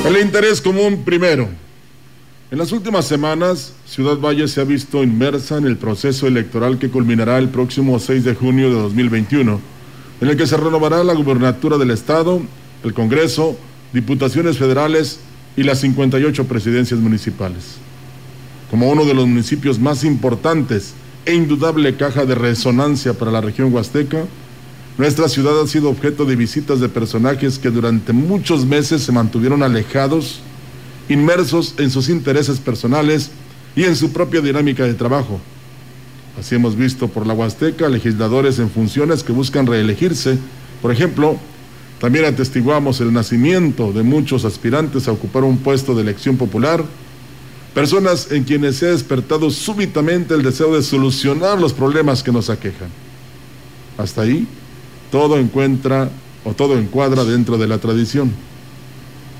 El 0.06 0.18
interés 0.18 0.62
común 0.62 1.04
primero. 1.04 1.50
En 2.52 2.58
las 2.58 2.72
últimas 2.72 3.06
semanas, 3.06 3.74
Ciudad 3.86 4.18
Valle 4.18 4.47
se 4.47 4.60
ha 4.60 4.64
visto 4.64 5.04
inmersa 5.04 5.60
en 5.60 5.68
el 5.68 5.78
proceso 5.78 6.26
electoral 6.26 6.80
que 6.80 6.89
culminará 6.89 7.38
el 7.38 7.50
próximo 7.50 8.00
6 8.00 8.24
de 8.24 8.34
junio 8.34 8.70
de 8.70 8.82
2021, 8.82 9.62
en 10.20 10.28
el 10.28 10.36
que 10.36 10.47
se 10.47 10.58
renovará 10.58 11.04
la 11.04 11.14
gubernatura 11.14 11.78
del 11.78 11.91
Estado, 11.91 12.41
el 12.84 12.95
Congreso, 12.95 13.56
diputaciones 13.93 14.58
federales 14.58 15.20
y 15.56 15.62
las 15.62 15.82
58 15.82 16.45
presidencias 16.45 17.00
municipales. 17.00 17.76
Como 18.72 18.89
uno 18.89 19.06
de 19.06 19.14
los 19.14 19.28
municipios 19.28 19.78
más 19.78 20.04
importantes 20.04 20.95
e 21.28 21.36
indudable 21.36 21.97
caja 21.97 22.26
de 22.26 22.34
resonancia 22.34 23.14
para 23.14 23.30
la 23.30 23.41
región 23.41 23.72
huasteca, 23.72 24.26
nuestra 24.97 25.30
ciudad 25.30 25.62
ha 25.62 25.68
sido 25.68 25.91
objeto 25.91 26.26
de 26.26 26.36
visitas 26.36 26.80
de 26.80 26.89
personajes 26.89 27.60
que 27.60 27.70
durante 27.70 28.12
muchos 28.12 28.66
meses 28.66 29.04
se 29.04 29.12
mantuvieron 29.12 29.62
alejados, 29.62 30.41
inmersos 31.10 31.74
en 31.78 31.89
sus 31.89 32.07
intereses 32.07 32.60
personales 32.60 33.32
y 33.76 33.84
en 33.84 33.95
su 33.95 34.12
propia 34.14 34.41
dinámica 34.41 34.86
de 34.86 34.93
trabajo. 34.93 35.39
Así 36.39 36.55
hemos 36.55 36.76
visto 36.76 37.10
por 37.10 37.28
la 37.28 37.34
Huasteca 37.34 37.89
legisladores 37.89 38.60
en 38.60 38.70
funciones 38.70 39.24
que 39.24 39.34
buscan 39.34 39.68
reelegirse. 39.68 40.38
Por 40.82 40.91
ejemplo, 40.91 41.38
también 41.99 42.26
atestiguamos 42.26 43.01
el 43.01 43.12
nacimiento 43.12 43.91
de 43.91 44.03
muchos 44.03 44.45
aspirantes 44.45 45.07
a 45.07 45.12
ocupar 45.12 45.43
un 45.43 45.57
puesto 45.57 45.93
de 45.95 46.03
elección 46.03 46.38
popular, 46.38 46.86
personas 47.74 48.32
en 48.32 48.45
quienes 48.45 48.78
se 48.78 48.88
ha 48.88 48.91
despertado 48.91 49.49
súbitamente 49.49 50.34
el 50.34 50.43
deseo 50.43 50.74
de 50.74 50.82
solucionar 50.82 51.60
los 51.60 51.74
problemas 51.74 52.24
que 52.24 52.32
nos 52.32 52.49
aquejan. 52.49 52.88
Hasta 53.97 54.22
ahí, 54.22 54.47
todo 55.12 55.38
encuentra 55.38 56.10
o 56.45 56.53
todo 56.53 56.78
encuadra 56.78 57.26
dentro 57.26 57.57
de 57.57 57.68
la 57.68 57.80
tradición. 57.80 58.32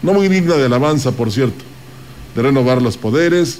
No 0.02 0.14
muy 0.14 0.28
digna 0.28 0.56
de 0.56 0.66
alabanza, 0.66 1.12
por 1.12 1.32
cierto, 1.32 1.64
de 2.36 2.42
renovar 2.42 2.82
los 2.82 2.98
poderes, 2.98 3.60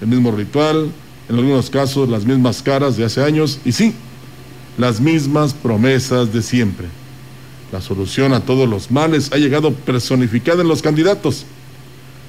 el 0.00 0.08
mismo 0.08 0.30
ritual, 0.30 0.90
en 1.28 1.36
algunos 1.36 1.70
casos 1.70 2.08
las 2.08 2.24
mismas 2.24 2.62
caras 2.62 2.96
de 2.96 3.04
hace 3.04 3.22
años 3.22 3.58
y 3.64 3.72
sí, 3.72 3.94
las 4.78 5.00
mismas 5.00 5.54
promesas 5.54 6.32
de 6.32 6.42
siempre. 6.42 6.86
La 7.72 7.80
solución 7.80 8.32
a 8.32 8.40
todos 8.40 8.68
los 8.68 8.90
males 8.90 9.30
ha 9.32 9.38
llegado 9.38 9.72
personificada 9.72 10.62
en 10.62 10.68
los 10.68 10.82
candidatos. 10.82 11.44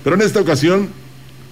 Pero 0.04 0.16
en 0.16 0.22
esta 0.22 0.40
ocasión, 0.40 0.90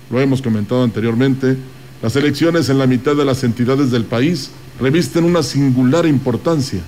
lo 0.09 0.19
hemos 0.19 0.41
comentado 0.41 0.83
anteriormente, 0.83 1.57
las 2.01 2.15
elecciones 2.15 2.69
en 2.69 2.79
la 2.79 2.87
mitad 2.87 3.15
de 3.15 3.25
las 3.25 3.43
entidades 3.43 3.91
del 3.91 4.05
país 4.05 4.51
revisten 4.79 5.23
una 5.23 5.43
singular 5.43 6.05
importancia, 6.05 6.81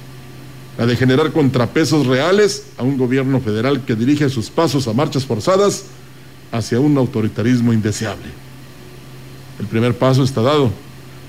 la 0.78 0.86
de 0.86 0.96
generar 0.96 1.32
contrapesos 1.32 2.08
reales 2.08 2.66
a 2.78 2.84
un 2.84 2.98
gobierno 2.98 3.40
federal 3.40 3.86
que 3.86 3.96
dirige 3.96 4.30
sus 4.30 4.50
pasos 4.50 4.88
a 4.88 4.94
marchas 4.94 5.26
forzadas 5.26 5.86
hacia 6.52 6.80
un 6.80 6.98
autoritarismo 6.98 7.74
indeseable. 7.74 8.26
El 9.60 9.68
primer 9.68 9.96
paso 9.96 10.24
está 10.24 10.42
dado, 10.42 10.72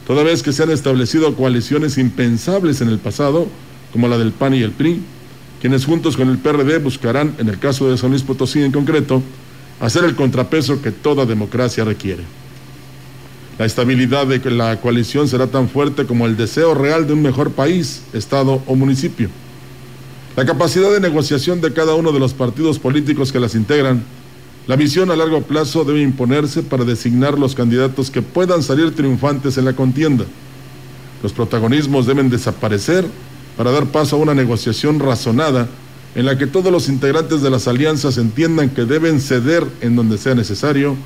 toda 0.07 0.23
vez 0.23 0.43
que 0.43 0.53
se 0.53 0.63
han 0.63 0.71
establecido 0.71 1.35
coaliciones 1.35 1.99
impensables 1.99 2.81
en 2.81 2.89
el 2.89 2.99
pasado, 2.99 3.47
como 3.93 4.09
la 4.09 4.19
del 4.19 4.33
PAN 4.33 4.55
y 4.55 4.63
el 4.63 4.73
PRI, 4.73 5.03
quienes 5.61 5.85
juntos 5.85 6.17
con 6.17 6.29
el 6.29 6.39
PRD 6.39 6.79
buscarán, 6.79 7.37
en 7.39 7.49
el 7.49 7.59
caso 7.59 7.91
de 7.91 7.97
San 7.97 8.11
Luis 8.11 8.23
Potosí 8.23 8.63
en 8.63 8.73
concreto, 8.73 9.23
hacer 9.81 10.05
el 10.05 10.15
contrapeso 10.15 10.81
que 10.83 10.91
toda 10.91 11.27
democracia 11.27 11.85
requiere. 11.85 12.23
La 13.57 13.67
estabilidad 13.67 14.27
de 14.27 14.51
la 14.51 14.81
coalición 14.81 15.29
será 15.29 15.47
tan 15.47 15.69
fuerte 15.69 16.07
como 16.07 16.27
el 16.27 16.37
deseo 16.37 16.75
real 16.75 17.07
de 17.07 17.13
un 17.13 17.23
mejor 17.23 17.53
país, 17.53 18.03
Estado 18.13 18.61
o 18.67 18.75
municipio. 18.75 19.29
La 20.35 20.45
capacidad 20.45 20.91
de 20.91 20.99
negociación 20.99 21.61
de 21.61 21.73
cada 21.73 21.95
uno 21.95 22.11
de 22.11 22.19
los 22.19 22.35
partidos 22.35 22.81
políticos 22.81 23.31
que 23.31 23.39
las 23.39 23.55
integran, 23.55 24.03
la 24.67 24.75
visión 24.75 25.09
a 25.13 25.17
largo 25.17 25.43
plazo 25.43 25.85
debe 25.85 26.03
imponerse 26.03 26.65
para 26.65 26.85
designar 26.85 27.39
los 27.39 27.55
candidatos 27.55 28.11
que 28.11 28.23
puedan 28.23 28.61
salir 28.61 28.93
triunfantes 28.93 29.57
en 29.57 29.67
la 29.67 29.75
contienda. 29.75 30.25
Los 31.23 31.33
protagonismos 31.33 32.07
deben 32.07 32.31
desaparecer 32.31 33.07
para 33.57 33.71
dar 33.71 33.87
paso 33.87 34.17
a 34.17 34.19
una 34.19 34.35
negociación 34.35 34.99
razonada 34.99 35.69
en 36.17 36.27
la 36.27 36.37
que 36.37 36.49
todos 36.49 36.73
los 36.73 36.89
integrantes 36.89 37.41
de 37.41 37.51
las 37.51 37.69
alianzas 37.69 38.19
entiendan 38.19 38.71
que 38.71 38.85
deben 38.85 39.21
ceder 39.21 39.65
en 39.81 39.95
donde 39.95 40.19
sea 40.19 40.35
necesario 40.35 40.97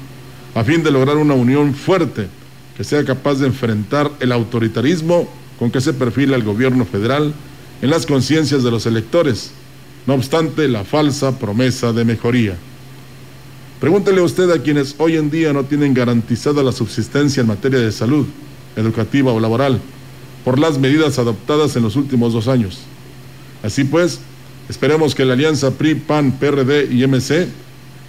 a 0.55 0.65
fin 0.65 0.83
de 0.83 0.91
lograr 0.91 1.19
una 1.19 1.35
unión 1.35 1.75
fuerte 1.75 2.38
que 2.79 2.85
sea 2.85 3.05
capaz 3.05 3.41
de 3.41 3.49
enfrentar 3.49 4.09
el 4.21 4.31
autoritarismo 4.31 5.29
con 5.59 5.73
que 5.73 5.81
se 5.81 5.93
perfila 5.93 6.37
el 6.37 6.45
gobierno 6.45 6.85
federal 6.85 7.35
en 7.83 7.91
las 7.91 8.07
conciencias 8.07 8.63
de 8.63 8.71
los 8.71 8.87
electores, 8.87 9.51
no 10.07 10.15
obstante 10.15 10.69
la 10.69 10.85
falsa 10.85 11.41
promesa 11.41 11.93
de 11.93 12.05
mejoría. 12.05 12.57
Pregúntele 13.81 14.21
usted 14.21 14.49
a 14.53 14.63
quienes 14.63 14.95
hoy 14.99 15.17
en 15.17 15.29
día 15.29 15.53
no 15.53 15.65
tienen 15.65 15.93
garantizada 15.93 16.63
la 16.63 16.71
subsistencia 16.71 17.41
en 17.41 17.49
materia 17.49 17.81
de 17.81 17.91
salud, 17.91 18.27
educativa 18.77 19.33
o 19.33 19.41
laboral, 19.41 19.81
por 20.45 20.61
las 20.61 20.79
medidas 20.79 21.19
adoptadas 21.19 21.75
en 21.75 21.83
los 21.83 21.97
últimos 21.97 22.33
dos 22.33 22.47
años. 22.47 22.79
Así 23.65 23.83
pues, 23.83 24.21
esperemos 24.69 25.17
que 25.17 25.25
la 25.25 25.33
alianza 25.33 25.73
PRI, 25.73 25.97
PAN, 25.97 26.39
PRD 26.39 26.93
y 26.93 27.05
MC 27.09 27.49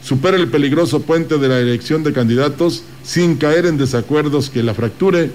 supere 0.04 0.38
el 0.38 0.48
peligroso 0.48 1.02
puente 1.02 1.38
de 1.38 1.48
la 1.48 1.60
elección 1.60 2.04
de 2.04 2.14
candidatos 2.14 2.84
sin 3.04 3.36
caer 3.36 3.66
en 3.66 3.78
desacuerdos 3.78 4.50
que 4.50 4.64
la 4.64 4.74
fracture 4.74 5.32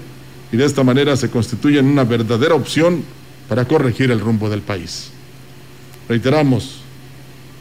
y 0.51 0.57
de 0.57 0.65
esta 0.65 0.83
manera 0.83 1.15
se 1.17 1.29
constituya 1.29 1.79
en 1.79 1.87
una 1.87 2.03
verdadera 2.03 2.55
opción 2.55 3.03
para 3.47 3.65
corregir 3.65 4.11
el 4.11 4.19
rumbo 4.19 4.49
del 4.49 4.61
país. 4.61 5.09
Reiteramos, 6.09 6.81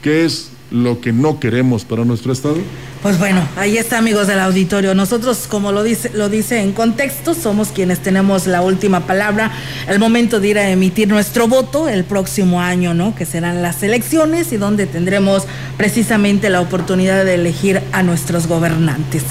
¿qué 0.03 0.25
es 0.25 0.51
lo 0.71 1.01
que 1.01 1.13
no 1.13 1.39
queremos 1.41 1.85
para 1.85 2.05
nuestro 2.05 2.33
Estado? 2.33 2.57
Pues 3.03 3.19
bueno, 3.19 3.47
ahí 3.57 3.77
está 3.77 3.99
amigos 3.99 4.27
del 4.27 4.41
auditorio. 4.41 4.95
Nosotros, 4.95 5.47
como 5.49 5.73
lo 5.73 5.83
dice, 5.83 6.11
lo 6.15 6.29
dice 6.29 6.61
en 6.61 6.73
contexto, 6.73 7.35
somos 7.35 7.69
quienes 7.69 7.99
tenemos 7.99 8.47
la 8.47 8.63
última 8.63 9.01
palabra, 9.01 9.53
el 9.89 9.99
momento 9.99 10.41
de 10.41 10.49
ir 10.49 10.59
a 10.59 10.71
emitir 10.71 11.09
nuestro 11.09 11.47
voto 11.47 11.89
el 11.89 12.05
próximo 12.05 12.61
año, 12.61 12.95
¿no? 12.95 13.15
Que 13.15 13.27
serán 13.27 13.61
las 13.61 13.83
elecciones 13.83 14.53
y 14.53 14.57
donde 14.57 14.87
tendremos 14.87 15.45
precisamente 15.77 16.49
la 16.49 16.61
oportunidad 16.61 17.25
de 17.25 17.35
elegir 17.35 17.83
a 17.93 18.03
nuestros 18.03 18.47
gobernantes. 18.47 19.23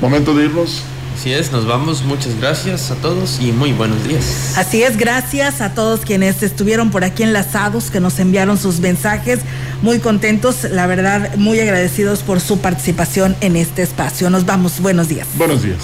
Momento 0.00 0.34
de 0.34 0.46
irnos. 0.46 0.82
Así 1.22 1.32
es, 1.32 1.52
nos 1.52 1.66
vamos. 1.66 2.02
Muchas 2.02 2.36
gracias 2.40 2.90
a 2.90 2.96
todos 2.96 3.38
y 3.40 3.52
muy 3.52 3.72
buenos 3.72 4.02
días. 4.02 4.54
Así 4.56 4.82
es, 4.82 4.96
gracias 4.96 5.60
a 5.60 5.72
todos 5.72 6.00
quienes 6.00 6.42
estuvieron 6.42 6.90
por 6.90 7.04
aquí 7.04 7.22
enlazados, 7.22 7.92
que 7.92 8.00
nos 8.00 8.18
enviaron 8.18 8.58
sus 8.58 8.80
mensajes. 8.80 9.38
Muy 9.82 10.00
contentos, 10.00 10.64
la 10.64 10.88
verdad, 10.88 11.36
muy 11.36 11.60
agradecidos 11.60 12.24
por 12.24 12.40
su 12.40 12.58
participación 12.58 13.36
en 13.40 13.54
este 13.54 13.82
espacio. 13.82 14.30
Nos 14.30 14.46
vamos, 14.46 14.80
buenos 14.80 15.06
días. 15.06 15.28
Buenos 15.36 15.62
días. 15.62 15.78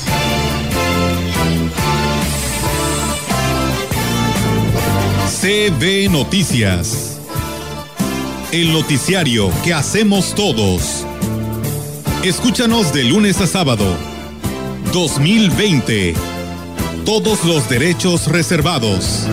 CB 5.41 6.11
Noticias. 6.11 7.21
El 8.51 8.73
noticiario 8.73 9.53
que 9.63 9.73
hacemos 9.73 10.35
todos. 10.35 11.07
Escúchanos 12.25 12.93
de 12.93 13.05
lunes 13.05 13.41
a 13.41 13.47
sábado. 13.47 14.08
2020. 14.93 16.15
Todos 17.05 17.45
los 17.45 17.69
derechos 17.69 18.27
reservados. 18.27 19.27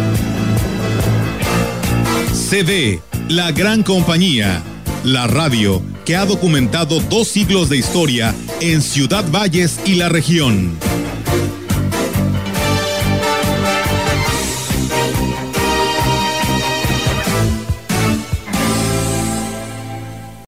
CB, 2.49 2.99
la 3.29 3.51
gran 3.51 3.83
compañía. 3.83 4.61
La 5.03 5.27
radio 5.27 5.81
que 6.03 6.15
ha 6.15 6.25
documentado 6.25 6.99
dos 6.99 7.27
siglos 7.27 7.69
de 7.69 7.77
historia 7.77 8.35
en 8.59 8.81
Ciudad 8.81 9.25
Valles 9.31 9.79
y 9.85 9.95
la 9.95 10.09
región. 10.09 10.77